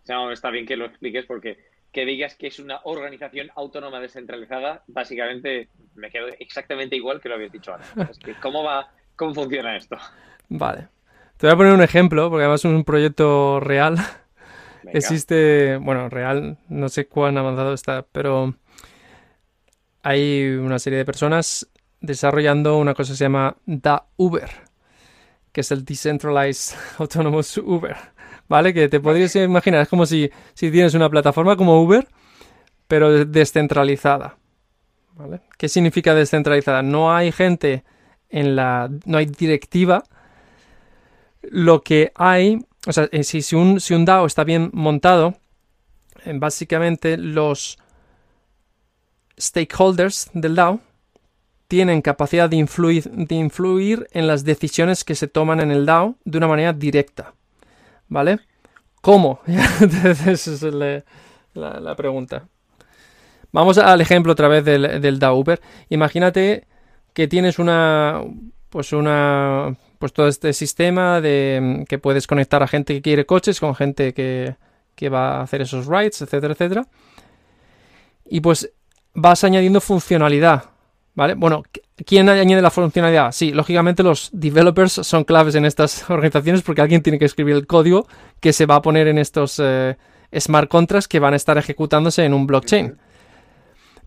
No, 0.09 0.29
está 0.29 0.49
bien 0.49 0.65
que 0.65 0.75
lo 0.75 0.85
expliques 0.85 1.25
porque 1.25 1.57
que 1.93 2.05
digas 2.05 2.35
que 2.35 2.47
es 2.47 2.59
una 2.59 2.81
organización 2.83 3.49
autónoma 3.55 3.99
descentralizada, 4.01 4.83
básicamente 4.87 5.69
me 5.95 6.09
quedo 6.09 6.27
exactamente 6.39 6.97
igual 6.97 7.21
que 7.21 7.29
lo 7.29 7.35
habías 7.35 7.51
dicho 7.53 7.73
antes. 7.73 8.19
¿Cómo 8.41 8.63
va, 8.63 8.91
cómo 9.15 9.33
funciona 9.33 9.77
esto? 9.77 9.97
Vale. 10.49 10.89
Te 11.37 11.47
voy 11.47 11.53
a 11.53 11.57
poner 11.57 11.73
un 11.73 11.81
ejemplo, 11.81 12.29
porque 12.29 12.43
además 12.43 12.61
es 12.61 12.65
un 12.65 12.83
proyecto 12.83 13.61
real. 13.61 13.95
Existe, 14.93 15.77
bueno, 15.77 16.09
real, 16.09 16.57
no 16.67 16.89
sé 16.89 17.07
cuán 17.07 17.37
avanzado 17.37 17.73
está, 17.73 18.05
pero 18.11 18.55
hay 20.03 20.43
una 20.43 20.79
serie 20.79 20.99
de 20.99 21.05
personas 21.05 21.69
desarrollando 22.01 22.77
una 22.77 22.93
cosa 22.93 23.13
que 23.13 23.17
se 23.17 23.23
llama 23.25 23.55
Da 23.65 24.07
Uber, 24.17 24.49
que 25.51 25.61
es 25.61 25.71
el 25.71 25.83
Decentralized 25.85 26.77
Autonomous 26.99 27.57
Uber. 27.57 27.97
¿vale? 28.51 28.73
Que 28.73 28.89
te 28.89 28.99
podrías 28.99 29.33
imaginar, 29.37 29.83
es 29.83 29.87
como 29.87 30.05
si, 30.05 30.29
si 30.53 30.69
tienes 30.71 30.93
una 30.93 31.09
plataforma 31.09 31.55
como 31.55 31.81
Uber, 31.81 32.05
pero 32.85 33.23
descentralizada, 33.23 34.37
¿vale? 35.15 35.39
¿Qué 35.57 35.69
significa 35.69 36.13
descentralizada? 36.13 36.81
No 36.81 37.15
hay 37.15 37.31
gente 37.31 37.85
en 38.29 38.57
la... 38.57 38.89
no 39.05 39.17
hay 39.17 39.27
directiva. 39.27 40.03
Lo 41.43 41.81
que 41.81 42.11
hay, 42.15 42.59
o 42.85 42.91
sea, 42.91 43.07
eh, 43.13 43.23
si, 43.23 43.41
si, 43.41 43.55
un, 43.55 43.79
si 43.79 43.93
un 43.93 44.03
DAO 44.03 44.25
está 44.25 44.43
bien 44.43 44.69
montado, 44.73 45.35
eh, 46.25 46.33
básicamente 46.35 47.15
los 47.17 47.79
stakeholders 49.39 50.29
del 50.33 50.55
DAO 50.55 50.81
tienen 51.71 52.01
capacidad 52.01 52.49
de 52.49 52.57
influir, 52.57 53.09
de 53.09 53.33
influir 53.35 54.05
en 54.11 54.27
las 54.27 54.43
decisiones 54.43 55.05
que 55.05 55.15
se 55.15 55.29
toman 55.29 55.61
en 55.61 55.71
el 55.71 55.85
DAO 55.85 56.15
de 56.25 56.37
una 56.37 56.49
manera 56.49 56.73
directa. 56.73 57.33
¿Vale? 58.09 58.41
¿Cómo? 58.99 59.39
Esa 60.27 60.51
es 60.51 60.63
la, 61.53 61.95
pregunta. 61.95 62.45
Vamos 63.53 63.77
al 63.77 64.01
ejemplo 64.01 64.33
otra 64.33 64.49
vez 64.49 64.65
del, 64.65 64.99
del 64.99 65.19
Uber. 65.23 65.61
Imagínate 65.87 66.67
que 67.13 67.29
tienes 67.29 67.57
una. 67.57 68.21
Pues 68.69 68.91
una. 68.91 69.73
Pues 69.97 70.11
todo 70.11 70.27
este 70.27 70.51
sistema 70.51 71.21
de 71.21 71.85
que 71.87 71.99
puedes 71.99 72.27
conectar 72.27 72.61
a 72.61 72.67
gente 72.67 72.95
que 72.95 73.01
quiere 73.01 73.25
coches 73.25 73.61
con 73.61 73.75
gente 73.75 74.13
que, 74.13 74.57
que 74.95 75.07
va 75.07 75.37
a 75.37 75.43
hacer 75.43 75.61
esos 75.61 75.87
rides, 75.87 76.21
etcétera, 76.21 76.51
etcétera. 76.51 76.85
Y 78.25 78.41
pues 78.41 78.73
vas 79.13 79.45
añadiendo 79.45 79.79
funcionalidad. 79.79 80.70
¿Vale? 81.13 81.33
Bueno, 81.33 81.63
¿quién 82.05 82.29
añade 82.29 82.61
la 82.61 82.71
funcionalidad? 82.71 83.31
Sí, 83.33 83.51
lógicamente 83.51 84.01
los 84.01 84.29
developers 84.31 84.93
son 84.93 85.23
claves 85.25 85.55
en 85.55 85.65
estas 85.65 86.09
organizaciones 86.09 86.61
porque 86.61 86.81
alguien 86.81 87.01
tiene 87.01 87.19
que 87.19 87.25
escribir 87.25 87.55
el 87.55 87.67
código 87.67 88.07
que 88.39 88.53
se 88.53 88.65
va 88.65 88.75
a 88.75 88.81
poner 88.81 89.07
en 89.07 89.17
estos 89.17 89.59
eh, 89.61 89.97
smart 90.37 90.69
contracts 90.69 91.07
que 91.07 91.19
van 91.19 91.33
a 91.33 91.37
estar 91.37 91.57
ejecutándose 91.57 92.23
en 92.23 92.33
un 92.33 92.47
blockchain. 92.47 92.97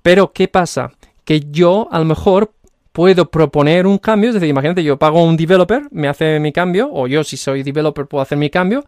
Pero, 0.02 0.32
¿qué 0.32 0.48
pasa? 0.48 0.92
Que 1.24 1.40
yo 1.50 1.88
a 1.90 1.98
lo 1.98 2.04
mejor 2.04 2.52
puedo 2.92 3.30
proponer 3.30 3.86
un 3.86 3.98
cambio, 3.98 4.30
es 4.30 4.34
decir, 4.34 4.48
imagínate, 4.48 4.84
yo 4.84 4.98
pago 4.98 5.20
a 5.20 5.24
un 5.24 5.36
developer, 5.36 5.88
me 5.90 6.08
hace 6.08 6.38
mi 6.40 6.52
cambio, 6.52 6.88
o 6.92 7.06
yo 7.06 7.24
si 7.24 7.36
soy 7.36 7.62
developer 7.62 8.06
puedo 8.06 8.22
hacer 8.22 8.38
mi 8.38 8.50
cambio, 8.50 8.84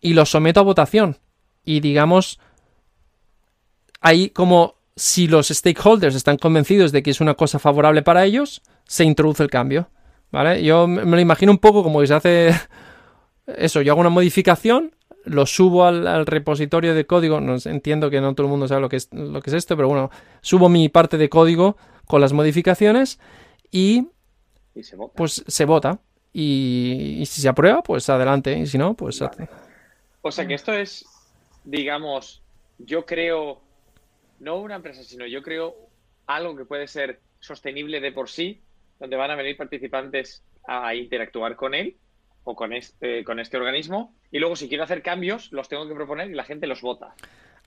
y 0.00 0.14
lo 0.14 0.26
someto 0.26 0.60
a 0.60 0.64
votación. 0.64 1.16
Y 1.64 1.80
digamos, 1.80 2.40
hay 4.00 4.30
como 4.30 4.74
si 4.96 5.28
los 5.28 5.48
stakeholders 5.48 6.14
están 6.14 6.38
convencidos 6.38 6.90
de 6.90 7.02
que 7.02 7.10
es 7.10 7.20
una 7.20 7.34
cosa 7.34 7.58
favorable 7.58 8.02
para 8.02 8.24
ellos, 8.24 8.62
se 8.84 9.04
introduce 9.04 9.42
el 9.42 9.50
cambio. 9.50 9.88
¿Vale? 10.32 10.62
Yo 10.64 10.86
me 10.86 11.04
lo 11.04 11.20
imagino 11.20 11.52
un 11.52 11.58
poco 11.58 11.82
como 11.82 12.00
que 12.00 12.08
se 12.08 12.14
hace 12.14 12.50
eso, 13.46 13.82
yo 13.82 13.92
hago 13.92 14.00
una 14.00 14.10
modificación, 14.10 14.94
lo 15.24 15.46
subo 15.46 15.84
al, 15.84 16.26
repositorio 16.26 16.94
de 16.94 17.06
código, 17.06 17.40
no, 17.40 17.56
entiendo 17.64 18.10
que 18.10 18.20
no 18.20 18.34
todo 18.34 18.46
el 18.46 18.50
mundo 18.50 18.68
sabe 18.68 18.80
lo 18.80 18.88
que, 18.88 18.96
es, 18.96 19.08
lo 19.12 19.40
que 19.40 19.50
es 19.50 19.54
esto, 19.54 19.76
pero 19.76 19.88
bueno, 19.88 20.10
subo 20.40 20.68
mi 20.68 20.88
parte 20.88 21.18
de 21.18 21.28
código 21.28 21.76
con 22.06 22.20
las 22.20 22.32
modificaciones 22.32 23.18
y, 23.70 24.08
se 24.80 24.96
vota. 24.96 25.12
pues 25.14 25.44
se 25.46 25.64
vota. 25.64 26.00
Y, 26.32 27.22
si 27.26 27.40
se 27.40 27.48
aprueba, 27.48 27.82
pues 27.82 28.10
adelante, 28.10 28.58
y 28.58 28.66
si 28.66 28.76
no, 28.76 28.94
pues... 28.94 29.22
O 30.20 30.30
sea 30.30 30.46
que 30.46 30.54
esto 30.54 30.72
es, 30.72 31.06
digamos, 31.64 32.42
yo 32.78 33.06
creo 33.06 33.62
no 34.40 34.56
una 34.56 34.76
empresa, 34.76 35.02
sino 35.02 35.26
yo 35.26 35.42
creo 35.42 35.74
algo 36.26 36.56
que 36.56 36.64
puede 36.64 36.88
ser 36.88 37.20
sostenible 37.40 38.00
de 38.00 38.12
por 38.12 38.28
sí, 38.28 38.60
donde 38.98 39.16
van 39.16 39.30
a 39.30 39.36
venir 39.36 39.56
participantes 39.56 40.42
a 40.66 40.94
interactuar 40.94 41.56
con 41.56 41.74
él 41.74 41.96
o 42.44 42.54
con 42.54 42.72
este, 42.72 43.24
con 43.24 43.40
este 43.40 43.56
organismo, 43.56 44.14
y 44.30 44.38
luego 44.38 44.56
si 44.56 44.68
quiero 44.68 44.84
hacer 44.84 45.02
cambios, 45.02 45.50
los 45.52 45.68
tengo 45.68 45.88
que 45.88 45.94
proponer 45.94 46.30
y 46.30 46.34
la 46.34 46.44
gente 46.44 46.66
los 46.66 46.80
vota. 46.80 47.14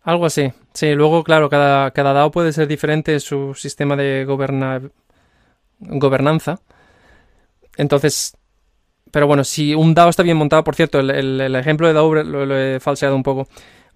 Algo 0.03 0.25
así. 0.25 0.51
Sí, 0.73 0.95
luego, 0.95 1.23
claro, 1.23 1.49
cada, 1.49 1.91
cada 1.91 2.13
DAO 2.13 2.31
puede 2.31 2.53
ser 2.53 2.67
diferente 2.67 3.19
su 3.19 3.53
sistema 3.53 3.97
de 3.97 4.25
gobernanza. 4.25 4.91
Entonces, 7.75 8.37
pero 9.11 9.27
bueno, 9.27 9.43
si 9.43 9.73
un 9.73 9.93
DAO 9.93 10.09
está 10.09 10.23
bien 10.23 10.37
montado, 10.37 10.63
por 10.63 10.75
cierto, 10.75 10.99
el, 10.99 11.55
ejemplo 11.55 11.87
de 11.87 11.93
DAO 11.93 12.23
lo, 12.23 12.57
he 12.57 12.79
falseado 12.79 13.15
un 13.15 13.23
poco 13.23 13.47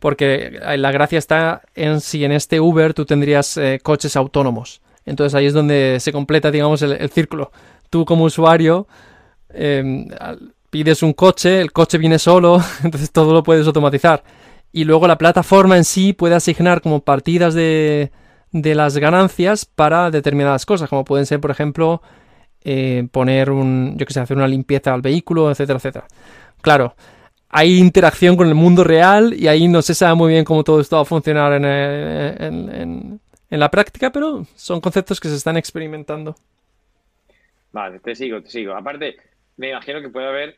porque 0.04 0.60
la 0.76 0.92
gracia 0.92 1.18
está 1.18 1.62
en 1.76 2.02
si 2.02 2.26
en 2.26 2.34
este 2.34 2.60
Uber 2.60 2.94
tú 2.94 3.06
tendrías 3.06 3.56
eh, 3.56 3.80
coches 3.82 4.18
autónomos. 4.18 4.82
Entonces 5.06 5.34
ahí 5.34 5.46
es 5.46 5.54
donde 5.54 5.98
se 6.02 6.12
completa, 6.12 6.52
digamos, 6.52 6.82
el, 6.82 7.10
círculo. 7.10 7.54
Tú 7.90 8.04
como 8.04 8.26
usuario 8.26 8.86
em, 9.48 10.10
pides 10.70 11.04
un 11.04 11.14
coche, 11.14 11.62
el 11.62 11.72
coche 11.72 11.98
viene 11.98 12.20
solo, 12.20 12.62
entonces 12.84 13.14
todo 13.14 13.32
lo 13.32 13.44
puedes 13.44 13.66
automatizar. 13.66 14.26
Y 14.74 14.84
luego 14.84 15.08
la 15.08 15.18
plataforma 15.18 15.78
en 15.78 15.86
sí 15.86 16.12
puede 16.12 16.36
asignar 16.36 16.82
como 16.82 17.00
partidas 17.00 17.54
de, 17.54 18.12
de 18.52 18.76
las 18.76 18.98
ganancias 18.98 19.64
para 19.64 20.12
determinadas 20.12 20.66
cosas, 20.66 20.90
como 20.90 21.06
pueden 21.06 21.26
ser, 21.26 21.40
por 21.40 21.52
ejemplo, 21.52 22.02
eh, 22.66 23.08
poner 23.10 23.52
un, 23.52 23.96
yo 23.98 24.06
que 24.06 24.12
sé, 24.12 24.20
hacer 24.20 24.36
una 24.36 24.50
limpieza 24.50 24.94
al 24.94 25.02
vehículo, 25.02 25.50
etcétera, 25.50 25.78
etcétera. 25.78 26.08
Claro, 26.62 26.94
hay 27.56 27.78
interacción 27.78 28.36
con 28.36 28.48
el 28.48 28.56
mundo 28.56 28.84
real 28.84 29.36
y 29.36 29.48
ahí 29.48 29.68
no 29.68 29.84
se 29.84 29.94
sabe 29.94 30.16
muy 30.16 30.34
bien 30.34 30.44
cómo 30.44 30.64
todo 30.64 30.82
esto 30.82 30.96
va 30.96 31.04
a 31.04 31.06
funcionar 31.06 31.62
eh, 31.64 32.36
en, 32.40 33.20
la 33.52 33.70
práctica, 33.70 34.12
pero 34.12 34.48
son 34.56 34.82
conceptos 34.82 35.20
que 35.20 35.28
se 35.28 35.36
están 35.36 35.56
experimentando. 35.56 36.36
Vale, 37.72 38.00
te 38.00 38.16
sigo, 38.16 38.42
te 38.42 38.50
sigo. 38.50 38.74
Aparte, 38.74 39.18
me 39.58 39.70
imagino 39.70 40.02
que 40.02 40.10
puede 40.10 40.28
haber 40.28 40.58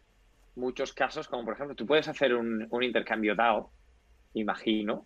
muchos 0.56 0.94
casos, 0.94 1.28
como 1.28 1.44
por 1.44 1.56
ejemplo, 1.56 1.76
tú 1.76 1.86
puedes 1.86 2.08
hacer 2.08 2.34
un, 2.34 2.70
intercambio 2.82 3.36
DAO, 3.36 3.70
imagino, 4.34 5.06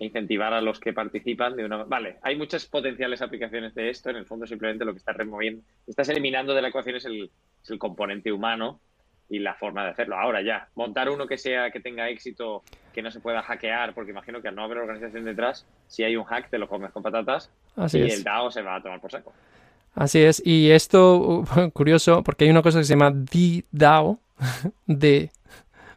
e 0.00 0.06
incentivar 0.06 0.54
a 0.54 0.62
los 0.62 0.80
que 0.80 0.94
participan 0.94 1.54
de 1.54 1.66
una... 1.66 1.84
Vale, 1.84 2.16
hay 2.22 2.36
muchas 2.36 2.64
potenciales 2.64 3.20
aplicaciones 3.20 3.74
de 3.74 3.90
esto, 3.90 4.08
en 4.08 4.16
el 4.16 4.24
fondo 4.24 4.46
simplemente 4.46 4.86
lo 4.86 4.92
que 4.92 4.98
estás 5.00 5.18
removiendo, 5.18 5.62
estás 5.86 6.08
eliminando 6.08 6.54
de 6.54 6.62
la 6.62 6.68
ecuación 6.68 6.96
es 6.96 7.04
el 7.04 7.78
componente 7.78 8.32
humano 8.32 8.80
y 9.28 9.38
la 9.40 9.54
forma 9.54 9.84
de 9.84 9.90
hacerlo. 9.90 10.16
Ahora 10.16 10.42
ya, 10.42 10.68
montar 10.74 11.10
uno 11.10 11.26
que 11.26 11.38
sea 11.38 11.70
que 11.70 11.80
tenga 11.80 12.08
éxito, 12.08 12.62
que 12.92 13.02
no 13.02 13.10
se 13.10 13.20
pueda 13.20 13.42
hackear, 13.42 13.92
porque 13.94 14.12
imagino 14.12 14.40
que 14.40 14.48
al 14.48 14.54
no 14.54 14.62
haber 14.62 14.78
organización 14.78 15.24
detrás, 15.24 15.66
si 15.88 16.04
hay 16.04 16.16
un 16.16 16.24
hack 16.24 16.48
te 16.48 16.58
lo 16.58 16.68
comes 16.68 16.92
con 16.92 17.02
patatas 17.02 17.50
y 17.92 18.00
el 18.00 18.22
DAO 18.22 18.50
se 18.50 18.62
va 18.62 18.76
a 18.76 18.82
tomar 18.82 19.00
por 19.00 19.10
saco. 19.10 19.32
Así 19.94 20.22
es, 20.22 20.42
y 20.44 20.70
esto 20.70 21.44
curioso, 21.72 22.22
porque 22.22 22.44
hay 22.44 22.50
una 22.50 22.62
cosa 22.62 22.78
que 22.78 22.84
se 22.84 22.94
llama 22.94 23.12
DAO, 23.72 24.18
de, 24.86 25.30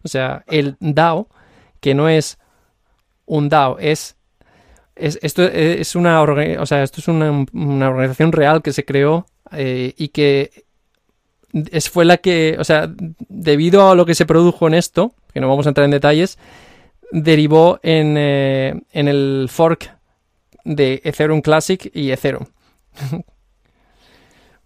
o 0.04 0.08
sea, 0.08 0.44
el 0.48 0.76
DAO, 0.80 1.28
que 1.80 1.94
no 1.94 2.10
es 2.10 2.40
un 3.26 3.50
DAO, 3.50 3.78
es, 3.80 4.18
es 4.96 5.20
esto 5.22 5.44
es 5.44 5.96
una, 5.96 6.22
o 6.22 6.66
sea, 6.66 6.84
esto 6.84 7.00
es 7.00 7.08
una, 7.08 7.46
una 7.54 7.90
organización 7.90 8.32
real 8.32 8.62
que 8.62 8.74
se 8.74 8.86
creó 8.86 9.26
eh, 9.52 9.94
y 9.98 10.10
que 10.10 10.66
es, 11.54 11.90
fue 11.90 12.06
la 12.06 12.18
que, 12.18 12.56
o 12.60 12.64
sea, 12.64 12.92
debido 13.28 13.90
a 13.90 13.96
lo 13.96 14.06
que 14.06 14.16
se 14.16 14.26
produjo 14.26 14.68
en 14.68 14.74
esto, 14.74 15.14
que 15.34 15.40
no 15.40 15.48
vamos 15.50 15.66
a 15.66 15.70
entrar 15.70 15.86
en 15.86 15.92
detalles, 15.92 16.38
derivó 17.12 17.80
en, 17.82 18.16
eh, 18.18 18.82
en 18.92 19.08
el 19.08 19.48
fork 19.50 19.92
de 20.64 21.02
Ethereum 21.04 21.42
Classic 21.42 21.90
y 21.94 22.12
Ethereum. 22.12 22.46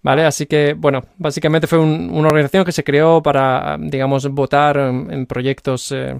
¿Vale? 0.02 0.26
Así 0.26 0.46
que, 0.48 0.74
bueno, 0.74 1.06
básicamente 1.18 1.66
fue 1.66 1.80
una 1.80 2.28
organización 2.28 2.66
que 2.66 2.74
se 2.74 2.84
creó 2.84 3.24
para, 3.24 3.78
digamos, 3.80 4.28
votar 4.28 4.78
en, 4.78 5.26
proyectos 5.26 5.94
eh, 5.94 6.20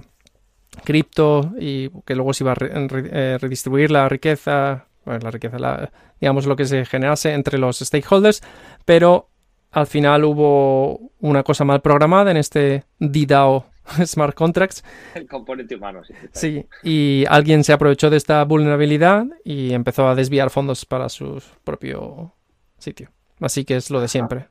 cripto 0.84 1.52
y 1.60 1.90
que 2.06 2.14
luego 2.14 2.32
se 2.32 2.44
iba 2.44 2.52
a 2.52 2.56
eh, 2.58 3.36
redistribuir 3.38 3.90
la 3.90 4.08
riqueza, 4.08 4.86
la 5.04 5.30
riqueza, 5.30 5.90
digamos 6.18 6.46
lo 6.46 6.56
que 6.56 6.64
se 6.64 6.86
generase 6.86 7.34
entre 7.34 7.58
los 7.58 7.80
stakeholders, 7.80 8.42
pero 8.86 9.28
al 9.74 9.88
final 9.88 10.24
hubo 10.24 11.10
una 11.18 11.42
cosa 11.42 11.64
mal 11.64 11.82
programada 11.82 12.30
en 12.30 12.36
este 12.36 12.84
DDAO 13.00 13.66
Smart 14.06 14.34
Contracts. 14.34 14.84
El 15.14 15.26
componente 15.26 15.74
humano, 15.74 16.02
sí. 16.04 16.14
Sí, 16.32 16.66
y 16.84 17.24
alguien 17.28 17.64
se 17.64 17.72
aprovechó 17.72 18.08
de 18.08 18.16
esta 18.16 18.44
vulnerabilidad 18.44 19.26
y 19.44 19.74
empezó 19.74 20.08
a 20.08 20.14
desviar 20.14 20.50
fondos 20.50 20.86
para 20.86 21.08
su 21.08 21.42
propio 21.64 22.32
sitio. 22.78 23.10
Así 23.40 23.64
que 23.64 23.74
es 23.76 23.90
lo 23.90 24.00
de 24.00 24.06
siempre. 24.06 24.46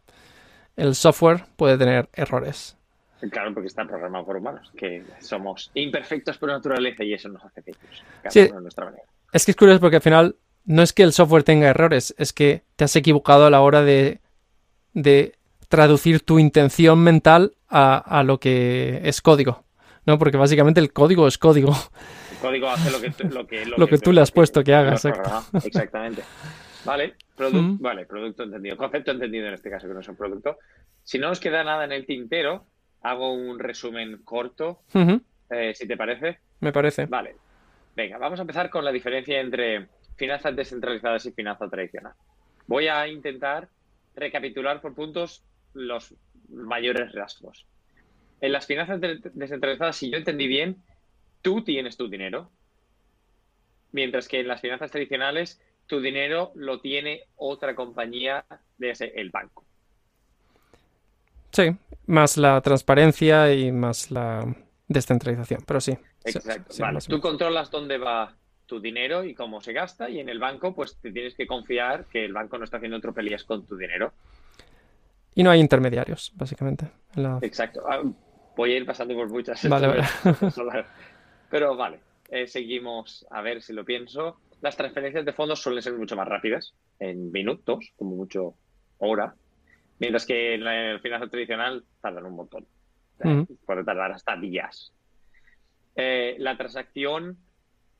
El 0.75 0.93
software 0.93 1.45
puede 1.55 1.77
tener 1.77 2.09
errores. 2.13 2.77
Claro, 3.31 3.53
porque 3.53 3.67
está 3.67 3.85
programado 3.85 4.25
por 4.25 4.35
humanos, 4.35 4.69
que 4.75 5.05
somos 5.21 5.71
imperfectos 5.73 6.37
por 6.37 6.49
naturaleza 6.49 7.05
y 7.05 7.13
eso 7.13 7.29
nos 7.29 7.45
hace 7.45 7.61
fechos. 7.61 8.03
Sí, 8.27 8.49
nuestra 8.61 8.85
manera. 8.85 9.03
Es 9.31 9.45
que 9.45 9.51
es 9.51 9.57
curioso 9.57 9.79
porque 9.79 9.95
al 9.95 10.01
final 10.01 10.35
no 10.65 10.81
es 10.81 10.91
que 10.91 11.03
el 11.03 11.13
software 11.13 11.43
tenga 11.43 11.69
errores, 11.69 12.13
es 12.17 12.33
que 12.33 12.63
te 12.75 12.83
has 12.83 12.95
equivocado 12.97 13.45
a 13.45 13.49
la 13.49 13.61
hora 13.61 13.81
de, 13.83 14.19
de 14.93 15.35
traducir 15.69 16.21
tu 16.21 16.39
intención 16.39 16.99
mental 16.99 17.53
a, 17.69 18.23
lo 18.25 18.39
que 18.39 19.01
es 19.03 19.21
código. 19.21 19.63
¿no? 20.05 20.19
Porque 20.19 20.37
básicamente 20.37 20.79
el 20.79 20.93
código 20.93 21.27
es 21.27 21.37
código. 21.37 21.73
El 22.31 22.37
código 22.37 22.69
hace 22.69 22.91
lo 22.91 23.01
que, 23.01 23.23
lo 23.29 23.47
que, 23.47 23.65
lo 23.65 23.87
que, 23.87 23.97
tú 23.97 24.11
le 24.11 24.21
has 24.21 24.31
puesto 24.31 24.63
que 24.63 24.73
haga. 24.73 24.93
Exactamente. 24.93 26.23
Vale, 26.85 27.15
vale, 27.37 28.05
producto 28.05 28.43
entendido. 28.43 28.77
Concepto 28.77 29.11
entendido 29.11 29.47
en 29.47 29.53
este 29.53 29.69
caso, 29.69 29.87
que 29.87 29.93
no 29.93 30.01
es 30.01 30.07
un 30.07 30.15
producto. 30.15 30.57
Si 31.03 31.17
no 31.17 31.29
nos 31.29 31.39
queda 31.39 31.63
nada 31.63 31.85
en 31.85 31.91
el 31.91 32.05
tintero, 32.05 32.65
hago 33.01 33.33
un 33.33 33.59
resumen 33.59 34.21
corto, 34.23 34.81
eh, 35.49 35.73
si 35.73 35.87
te 35.87 35.97
parece. 35.97 36.39
Me 36.59 36.71
parece. 36.71 37.05
Vale. 37.05 37.35
Venga, 37.95 38.17
vamos 38.17 38.39
a 38.39 38.43
empezar 38.43 38.69
con 38.69 38.83
la 38.83 38.91
diferencia 38.91 39.39
entre 39.39 39.87
finanzas 40.15 40.55
descentralizadas 40.55 41.25
y 41.25 41.31
finanzas 41.31 41.69
tradicional. 41.69 42.13
Voy 42.67 42.87
a 42.87 43.07
intentar 43.07 43.69
recapitular 44.15 44.81
por 44.81 44.93
puntos 44.93 45.43
los 45.73 46.15
mayores 46.49 47.11
rasgos. 47.13 47.65
En 48.41 48.51
las 48.51 48.65
finanzas 48.65 48.99
descentralizadas, 49.33 49.95
si 49.95 50.11
yo 50.11 50.17
entendí 50.17 50.47
bien, 50.47 50.83
tú 51.41 51.63
tienes 51.63 51.97
tu 51.97 52.09
dinero, 52.09 52.51
mientras 53.91 54.27
que 54.27 54.41
en 54.41 54.47
las 54.47 54.61
finanzas 54.61 54.91
tradicionales 54.91 55.61
tu 55.87 56.01
dinero 56.01 56.51
lo 56.55 56.79
tiene 56.81 57.23
otra 57.35 57.75
compañía, 57.75 58.45
de 58.77 58.91
el 59.15 59.29
banco. 59.29 59.65
Sí, 61.51 61.75
más 62.07 62.37
la 62.37 62.59
transparencia 62.61 63.53
y 63.53 63.71
más 63.71 64.11
la 64.11 64.55
descentralización, 64.87 65.61
pero 65.65 65.79
sí. 65.79 65.97
Exacto. 66.25 66.73
vale. 66.79 66.99
Tú 67.07 67.19
controlas 67.21 67.69
dónde 67.69 67.97
va 67.97 68.35
tu 68.73 68.79
dinero 68.79 69.23
y 69.23 69.35
cómo 69.35 69.61
se 69.61 69.71
gasta 69.71 70.09
y 70.09 70.19
en 70.19 70.29
el 70.29 70.39
banco 70.39 70.73
pues 70.73 70.97
te 70.97 71.11
tienes 71.11 71.35
que 71.35 71.45
confiar 71.45 72.05
que 72.05 72.25
el 72.25 72.33
banco 72.33 72.57
no 72.57 72.63
está 72.63 72.77
haciendo 72.77 72.99
tropelías 72.99 73.43
con 73.43 73.67
tu 73.67 73.77
dinero. 73.77 74.13
Y 75.35 75.43
no 75.43 75.51
hay 75.51 75.59
intermediarios, 75.59 76.31
básicamente. 76.35 76.87
Exacto. 77.41 77.83
Ah, 77.87 78.01
voy 78.55 78.73
a 78.73 78.77
ir 78.77 78.85
pasando 78.85 79.13
por 79.13 79.29
muchas. 79.29 79.67
Vale, 79.69 79.87
vale. 79.87 80.03
Pero 81.51 81.75
vale, 81.75 81.99
eh, 82.29 82.47
seguimos 82.47 83.27
a 83.29 83.41
ver 83.41 83.61
si 83.61 83.73
lo 83.73 83.85
pienso. 83.85 84.39
Las 84.61 84.75
transferencias 84.75 85.23
de 85.23 85.33
fondos 85.33 85.61
suelen 85.61 85.83
ser 85.83 85.93
mucho 85.93 86.15
más 86.15 86.27
rápidas, 86.27 86.73
en 86.97 87.31
minutos, 87.31 87.93
como 87.95 88.15
mucho 88.15 88.55
hora, 88.97 89.35
mientras 89.99 90.25
que 90.25 90.55
en 90.55 90.65
el 90.65 90.99
finanzas 90.99 91.29
tradicional 91.29 91.83
tardan 92.01 92.25
un 92.25 92.35
montón. 92.35 92.65
Puede 93.65 93.83
tardar 93.83 94.13
hasta 94.13 94.35
días. 94.35 94.91
Eh, 95.95 96.37
la 96.39 96.57
transacción 96.57 97.37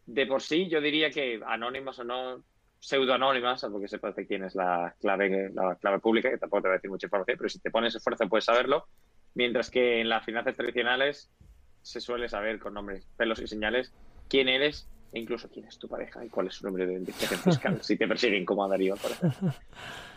de 0.06 0.26
por 0.26 0.42
sí, 0.42 0.68
yo 0.70 0.82
diría 0.82 1.10
que 1.10 1.42
anónimas 1.46 2.00
o 2.00 2.04
no, 2.04 2.44
pseudoanónimas, 2.80 3.62
salvo 3.62 3.80
que 3.80 3.88
sepas 3.88 4.16
de 4.16 4.28
quién 4.28 4.44
es 4.44 4.56
la 4.56 4.94
clave, 5.00 5.52
la 5.54 5.76
clave 5.76 6.00
pública, 6.00 6.30
que 6.30 6.38
tampoco 6.38 6.64
te 6.64 6.68
va 6.68 6.74
a 6.74 6.78
decir 6.78 6.90
mucha 6.90 7.08
información, 7.08 7.38
pero 7.38 7.50
si 7.50 7.60
te 7.60 7.72
pones 7.72 7.96
esfuerzo 7.96 8.28
puedes 8.28 8.46
saberlo. 8.46 8.88
Mientras 9.36 9.72
que 9.72 10.02
en 10.02 10.10
las 10.10 10.26
finanzas 10.26 10.56
tradicionales 10.56 11.32
se 11.82 12.02
suele 12.02 12.28
saber 12.28 12.60
con 12.60 12.74
nombres, 12.74 13.08
pelos 13.18 13.40
y 13.40 13.48
señales 13.48 13.94
quién 14.28 14.50
eres 14.50 14.90
e 15.14 15.20
incluso 15.20 15.50
quién 15.50 15.66
es 15.66 15.78
tu 15.78 15.88
pareja 15.88 16.26
y 16.26 16.30
cuál 16.30 16.48
es 16.48 16.56
su 16.56 16.66
nombre 16.66 16.86
de 16.86 16.94
identificación 16.94 17.40
fiscal, 17.40 17.82
si 17.82 17.98
te 17.98 18.08
persiguen 18.08 18.46
como 18.46 18.66
a 18.66 18.68
Darío, 18.68 18.96
por. 18.96 19.12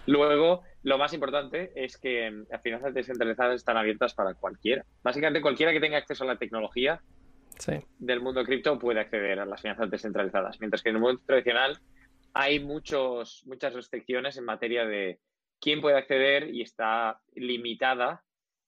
Luego, 0.06 0.62
lo 0.82 0.98
más 0.98 1.12
importante 1.12 1.72
es 1.74 1.98
que 1.98 2.44
las 2.48 2.62
finanzas 2.62 2.94
descentralizadas 2.94 3.56
están 3.56 3.76
abiertas 3.76 4.14
para 4.14 4.34
cualquiera. 4.34 4.84
Básicamente, 5.02 5.40
cualquiera 5.40 5.72
que 5.72 5.80
tenga 5.80 5.98
acceso 5.98 6.24
a 6.24 6.28
la 6.28 6.36
tecnología 6.36 7.00
del 7.98 8.20
mundo 8.20 8.44
cripto 8.44 8.78
puede 8.78 9.00
acceder 9.00 9.40
a 9.40 9.46
las 9.46 9.62
finanzas 9.62 9.90
descentralizadas, 9.90 10.60
mientras 10.60 10.82
que 10.82 10.90
en 10.90 10.96
el 10.96 11.02
mundo 11.02 11.22
tradicional 11.26 11.78
hay 12.34 12.60
muchos, 12.60 13.42
muchas 13.46 13.72
restricciones 13.72 14.36
en 14.36 14.44
materia 14.44 14.84
de 14.84 15.20
quién 15.60 15.80
puede 15.80 15.96
acceder 15.96 16.54
y 16.54 16.62
está 16.62 17.20
limitada 17.34 18.22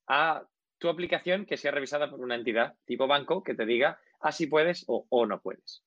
a 0.07 0.45
tu 0.79 0.89
aplicación 0.89 1.45
que 1.45 1.57
sea 1.57 1.73
revisada 1.73 2.11
por 2.11 2.21
una 2.21 2.35
entidad 2.35 2.75
tipo 2.87 3.07
banco 3.07 3.43
que 3.43 3.55
te 3.55 3.67
diga 3.67 4.01
así 4.21 4.45
ah, 4.45 4.49
puedes 4.51 4.85
o, 4.89 5.27
no 5.27 5.41
puedes. 5.41 5.85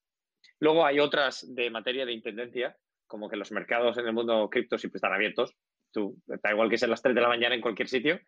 Luego 0.60 0.86
hay 0.86 1.00
otras 1.00 1.54
de 1.54 1.70
materia 1.70 2.06
de 2.06 2.14
intendencia, 2.14 2.78
como 3.08 3.30
que 3.30 3.36
los 3.36 3.52
mercados 3.52 3.98
en 3.98 4.06
el 4.06 4.14
mundo 4.14 4.50
cripto 4.50 4.78
siempre 4.78 4.98
están 4.98 5.14
abiertos. 5.14 5.56
Tú, 5.92 6.18
da 6.26 6.52
igual 6.52 6.70
que 6.70 6.78
sean 6.78 6.92
las 6.92 7.02
3 7.02 7.16
de 7.16 7.22
la 7.22 7.28
mañana 7.28 7.56
en 7.56 7.62
cualquier 7.62 7.90
sitio, 7.90 8.20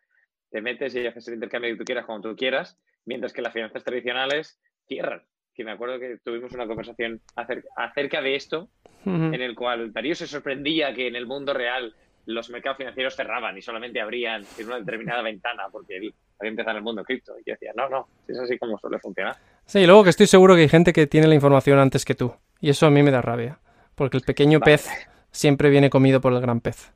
te 0.50 0.60
metes 0.60 0.94
y 0.94 1.06
haces 1.06 1.28
el 1.28 1.34
intercambio 1.34 1.70
que 1.72 1.78
tú 1.78 1.84
quieras 1.84 2.04
cuando 2.04 2.30
tú 2.30 2.36
quieras, 2.36 2.78
mientras 3.06 3.32
que 3.32 3.42
las 3.42 3.52
finanzas 3.52 3.84
tradicionales 3.84 4.58
cierran. 4.86 5.22
Que 5.54 5.64
me 5.64 5.70
acuerdo 5.70 6.00
que 6.00 6.18
tuvimos 6.24 6.52
una 6.52 6.66
conversación 6.66 7.20
acerca, 7.36 8.20
de 8.20 8.34
esto, 8.34 8.68
en 9.04 9.34
el 9.34 9.54
cual 9.54 9.92
Darío 9.92 10.14
se 10.14 10.26
sorprendía 10.26 10.92
que 10.94 11.06
en 11.06 11.14
el 11.14 11.26
mundo 11.26 11.54
real 11.54 11.94
los 12.26 12.50
mercados 12.50 12.78
financieros 12.78 13.14
cerraban 13.14 13.56
y 13.56 13.62
solamente 13.62 14.00
abrían 14.00 14.44
en 14.58 14.66
una 14.66 14.78
determinada 14.78 15.22
ventana 15.22 15.64
porque 15.70 15.96
había 15.96 16.50
empezado 16.50 16.78
el 16.78 16.82
mundo 16.82 17.04
cripto. 17.04 17.34
Y 17.38 17.48
yo 17.48 17.54
decía, 17.54 17.72
no, 17.76 17.88
no, 17.88 18.08
es 18.26 18.38
así 18.38 18.58
como 18.58 18.78
suele 18.78 18.98
funcionar. 18.98 19.36
Sí, 19.66 19.80
y 19.80 19.86
luego 19.86 20.04
que 20.04 20.10
estoy 20.10 20.26
seguro 20.26 20.54
que 20.54 20.62
hay 20.62 20.68
gente 20.68 20.92
que 20.92 21.06
tiene 21.06 21.28
la 21.28 21.34
información 21.34 21.78
antes 21.78 22.04
que 22.04 22.14
tú. 22.14 22.34
Y 22.60 22.70
eso 22.70 22.86
a 22.86 22.90
mí 22.90 23.02
me 23.02 23.10
da 23.10 23.22
rabia. 23.22 23.60
Porque 23.94 24.16
el 24.16 24.24
pequeño 24.24 24.60
pez 24.60 24.88
siempre 25.30 25.70
viene 25.70 25.90
comido 25.90 26.20
por 26.20 26.32
el 26.32 26.40
gran 26.40 26.60
pez. 26.60 26.92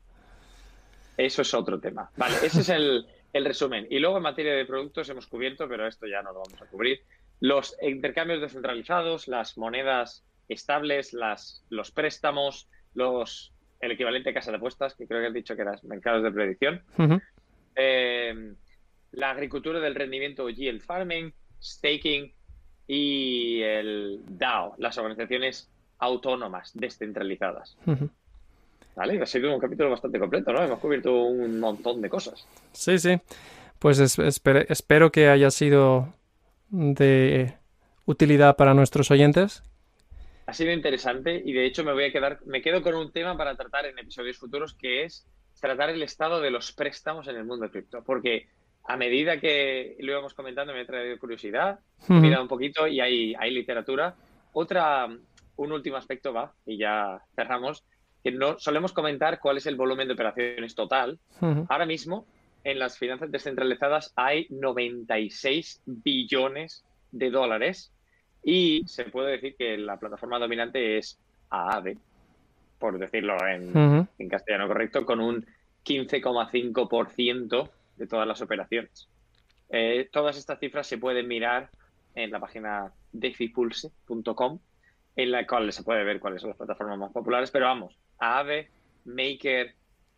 Eso 1.15 1.41
es 1.41 1.53
otro 1.53 1.79
tema. 1.79 2.09
Vale, 2.17 2.35
ese 2.43 2.61
es 2.61 2.69
el, 2.69 3.05
el 3.33 3.45
resumen. 3.45 3.87
Y 3.89 3.99
luego 3.99 4.17
en 4.17 4.23
materia 4.23 4.53
de 4.53 4.65
productos 4.65 5.09
hemos 5.09 5.27
cubierto, 5.27 5.67
pero 5.67 5.87
esto 5.87 6.07
ya 6.07 6.21
no 6.21 6.31
lo 6.33 6.41
vamos 6.45 6.61
a 6.61 6.65
cubrir. 6.65 7.01
Los 7.39 7.75
intercambios 7.81 8.41
descentralizados, 8.41 9.27
las 9.27 9.57
monedas 9.57 10.25
estables, 10.47 11.13
las, 11.13 11.63
los 11.69 11.91
préstamos, 11.91 12.69
los, 12.93 13.53
el 13.79 13.91
equivalente 13.91 14.31
a 14.31 14.33
casa 14.33 14.51
de 14.51 14.57
apuestas, 14.57 14.95
que 14.95 15.07
creo 15.07 15.21
que 15.21 15.27
has 15.27 15.33
dicho 15.33 15.55
que 15.55 15.61
eran 15.61 15.79
mercados 15.83 16.23
de 16.23 16.31
predicción. 16.31 16.81
Eh, 17.75 18.53
la 19.11 19.31
agricultura 19.31 19.79
del 19.79 19.95
rendimiento 19.95 20.45
o 20.45 20.49
yield 20.49 20.81
farming, 20.81 21.33
staking 21.61 22.33
y 22.87 23.61
el 23.61 24.21
DAO, 24.27 24.75
las 24.77 24.97
organizaciones 24.97 25.71
autónomas 25.99 26.71
descentralizadas. 26.73 27.77
Vale, 28.99 29.21
ha 29.21 29.25
sido 29.25 29.53
un 29.53 29.61
capítulo 29.61 29.89
bastante 29.89 30.19
completo, 30.19 30.51
¿no? 30.51 30.61
Hemos 30.61 30.79
cubierto 30.79 31.23
un 31.23 31.57
montón 31.57 32.01
de 32.01 32.09
cosas. 32.09 32.45
Sí, 32.73 32.99
sí. 32.99 33.17
Pues 33.79 33.97
espero 33.97 35.09
que 35.09 35.29
haya 35.29 35.51
sido 35.51 36.13
de 36.67 37.53
utilidad 38.03 38.57
para 38.57 38.73
nuestros 38.73 39.09
oyentes. 39.09 39.63
Ha 40.47 40.53
sido 40.53 40.73
interesante 40.73 41.41
y 41.45 41.53
de 41.53 41.65
hecho 41.65 41.85
me 41.85 41.93
voy 41.93 42.03
a 42.03 42.11
quedar, 42.11 42.39
me 42.45 42.61
quedo 42.61 42.81
con 42.81 42.93
un 42.95 43.13
tema 43.13 43.37
para 43.37 43.55
tratar 43.55 43.85
en 43.85 43.97
episodios 43.97 44.37
futuros 44.37 44.73
que 44.73 45.05
es 45.05 45.25
tratar 45.61 45.91
el 45.91 46.03
estado 46.03 46.41
de 46.41 46.51
los 46.51 46.73
préstamos 46.73 47.29
en 47.29 47.37
el 47.37 47.45
mundo 47.45 47.71
cripto. 47.71 48.03
Porque 48.03 48.49
a 48.83 48.97
medida 48.97 49.39
que 49.39 49.95
lo 49.99 50.11
íbamos 50.11 50.33
comentando 50.33 50.73
me 50.73 50.81
ha 50.81 50.85
traído 50.85 51.17
curiosidad, 51.19 51.79
he 52.09 52.13
mirado 52.15 52.41
un 52.41 52.49
poquito 52.49 52.85
y 52.85 52.99
hay, 52.99 53.33
hay 53.39 53.51
literatura. 53.51 54.15
Otra, 54.51 55.07
un 55.55 55.71
último 55.71 55.95
aspecto 55.95 56.33
va, 56.33 56.53
y 56.65 56.77
ya 56.77 57.21
cerramos, 57.33 57.85
que 58.23 58.31
no 58.31 58.59
solemos 58.59 58.93
comentar 58.93 59.39
cuál 59.39 59.57
es 59.57 59.65
el 59.65 59.75
volumen 59.75 60.07
de 60.07 60.13
operaciones 60.13 60.75
total. 60.75 61.19
Ahora 61.69 61.85
mismo 61.85 62.25
en 62.63 62.79
las 62.79 62.97
finanzas 62.97 63.31
descentralizadas 63.31 64.13
hay 64.15 64.47
96 64.49 65.81
billones 65.85 66.83
de 67.11 67.29
dólares 67.29 67.91
y 68.43 68.83
se 68.85 69.05
puede 69.05 69.31
decir 69.31 69.55
que 69.57 69.77
la 69.77 69.97
plataforma 69.97 70.39
dominante 70.39 70.97
es 70.97 71.19
AAVE, 71.49 71.97
por 72.77 72.97
decirlo 72.99 73.37
en, 73.47 74.07
castellano 74.29 74.67
correcto, 74.67 75.05
con 75.05 75.19
un 75.19 75.45
15,5% 75.85 77.69
de 77.97 78.07
todas 78.07 78.27
las 78.27 78.41
operaciones. 78.41 79.07
Eh, 79.69 80.09
todas 80.11 80.37
estas 80.37 80.59
cifras 80.59 80.87
se 80.87 80.97
pueden 80.97 81.27
mirar 81.27 81.69
en 82.15 82.31
la 82.31 82.39
página 82.39 82.91
defipulse.com, 83.11 84.59
en 85.15 85.31
la 85.31 85.45
cual 85.45 85.71
se 85.71 85.83
puede 85.83 86.03
ver 86.03 86.19
cuáles 86.19 86.41
son 86.41 86.49
las 86.49 86.57
plataformas 86.57 86.97
más 86.97 87.11
populares, 87.11 87.51
pero 87.51 87.65
vamos, 87.65 87.97
AAVE, 88.19 88.69
Maker, 89.05 89.73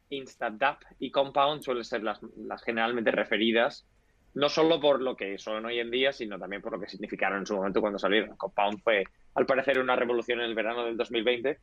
InstaDApp 0.09 0.81
y 0.99 1.11
Compound 1.11 1.63
suelen 1.63 1.83
ser 1.83 2.03
las, 2.03 2.19
generalmente 2.63 3.11
referidas 3.11 3.85
no 4.33 4.47
solo 4.47 4.79
por 4.79 5.01
lo 5.01 5.15
que 5.15 5.37
son 5.37 5.65
hoy 5.65 5.79
en 5.79 5.91
día, 5.91 6.13
sino 6.13 6.39
también 6.39 6.61
por 6.61 6.71
lo 6.71 6.79
que 6.79 6.87
significaron 6.87 7.39
en 7.39 7.45
su 7.45 7.55
momento 7.55 7.81
cuando 7.81 7.99
salieron. 7.99 8.37
Compound 8.37 8.81
fue, 8.81 9.03
al 9.35 9.45
parecer, 9.45 9.77
una 9.79 9.95
revolución 9.95 10.39
en 10.39 10.45
el 10.45 10.55
verano 10.55 10.85
del 10.85 10.95
2020 10.95 11.57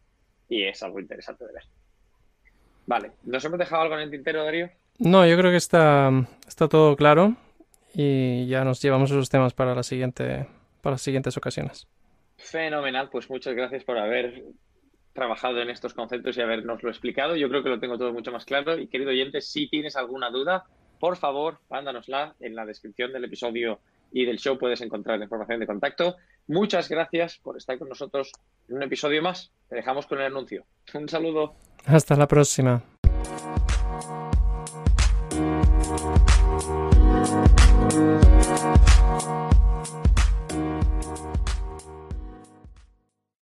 y 0.51 0.65
es 0.65 0.83
algo 0.83 1.01
interesante 1.01 1.47
de 1.47 1.53
ver. 1.55 1.63
Vale, 2.87 3.13
¿nos 3.25 3.45
hemos 3.45 3.59
dejado 3.59 3.83
algo 3.83 3.95
en 3.95 4.03
el 4.03 4.11
tintero, 4.11 4.45
Darío? 4.45 4.71
No, 4.99 5.27
yo 5.27 5.37
creo 5.39 5.51
que 5.51 5.57
está, 5.57 6.11
está 6.47 6.69
todo 6.69 6.97
claro 6.97 7.37
y 7.95 8.47
ya 8.49 8.65
nos 8.65 8.83
llevamos 8.83 9.11
esos 9.11 9.31
temas 9.31 9.55
para, 9.55 9.75
la 9.75 9.83
siguiente, 9.83 10.47
para 10.83 10.95
las 10.95 11.03
siguientes 11.03 11.37
ocasiones. 11.37 11.87
Fenomenal, 12.37 13.09
pues 13.11 13.29
muchas 13.31 13.55
gracias 13.55 13.85
por 13.85 13.99
haber 13.99 14.45
trabajado 15.19 15.61
en 15.61 15.69
estos 15.69 15.95
conceptos 15.95 16.37
y 16.37 16.41
habernoslo 16.41 16.89
explicado. 16.89 17.35
Yo 17.35 17.49
creo 17.49 17.65
que 17.65 17.69
lo 17.69 17.81
tengo 17.81 17.99
todo 17.99 18.13
mucho 18.13 18.31
más 18.31 18.45
claro. 18.45 18.79
Y 18.79 18.87
querido 18.87 19.11
oyente, 19.11 19.41
si 19.41 19.69
tienes 19.69 19.97
alguna 19.97 20.31
duda, 20.31 20.65
por 21.01 21.17
favor, 21.17 21.59
mándanosla 21.69 22.37
en 22.39 22.55
la 22.55 22.65
descripción 22.65 23.13
del 23.13 23.25
episodio 23.25 23.81
y 24.13 24.25
del 24.25 24.39
show 24.39 24.57
puedes 24.57 24.81
encontrar 24.81 25.19
la 25.19 25.25
información 25.25 25.59
de 25.59 25.67
contacto. 25.67 26.17
Muchas 26.47 26.89
gracias 26.89 27.39
por 27.39 27.57
estar 27.57 27.79
con 27.79 27.89
nosotros 27.89 28.33
en 28.69 28.77
un 28.77 28.83
episodio 28.85 29.21
más. 29.21 29.51
Te 29.69 29.77
dejamos 29.77 30.07
con 30.07 30.19
el 30.21 30.27
anuncio. 30.27 30.65
Un 30.95 31.09
saludo. 31.09 31.55
Hasta 31.85 32.15
la 32.15 32.29
próxima. 32.29 32.83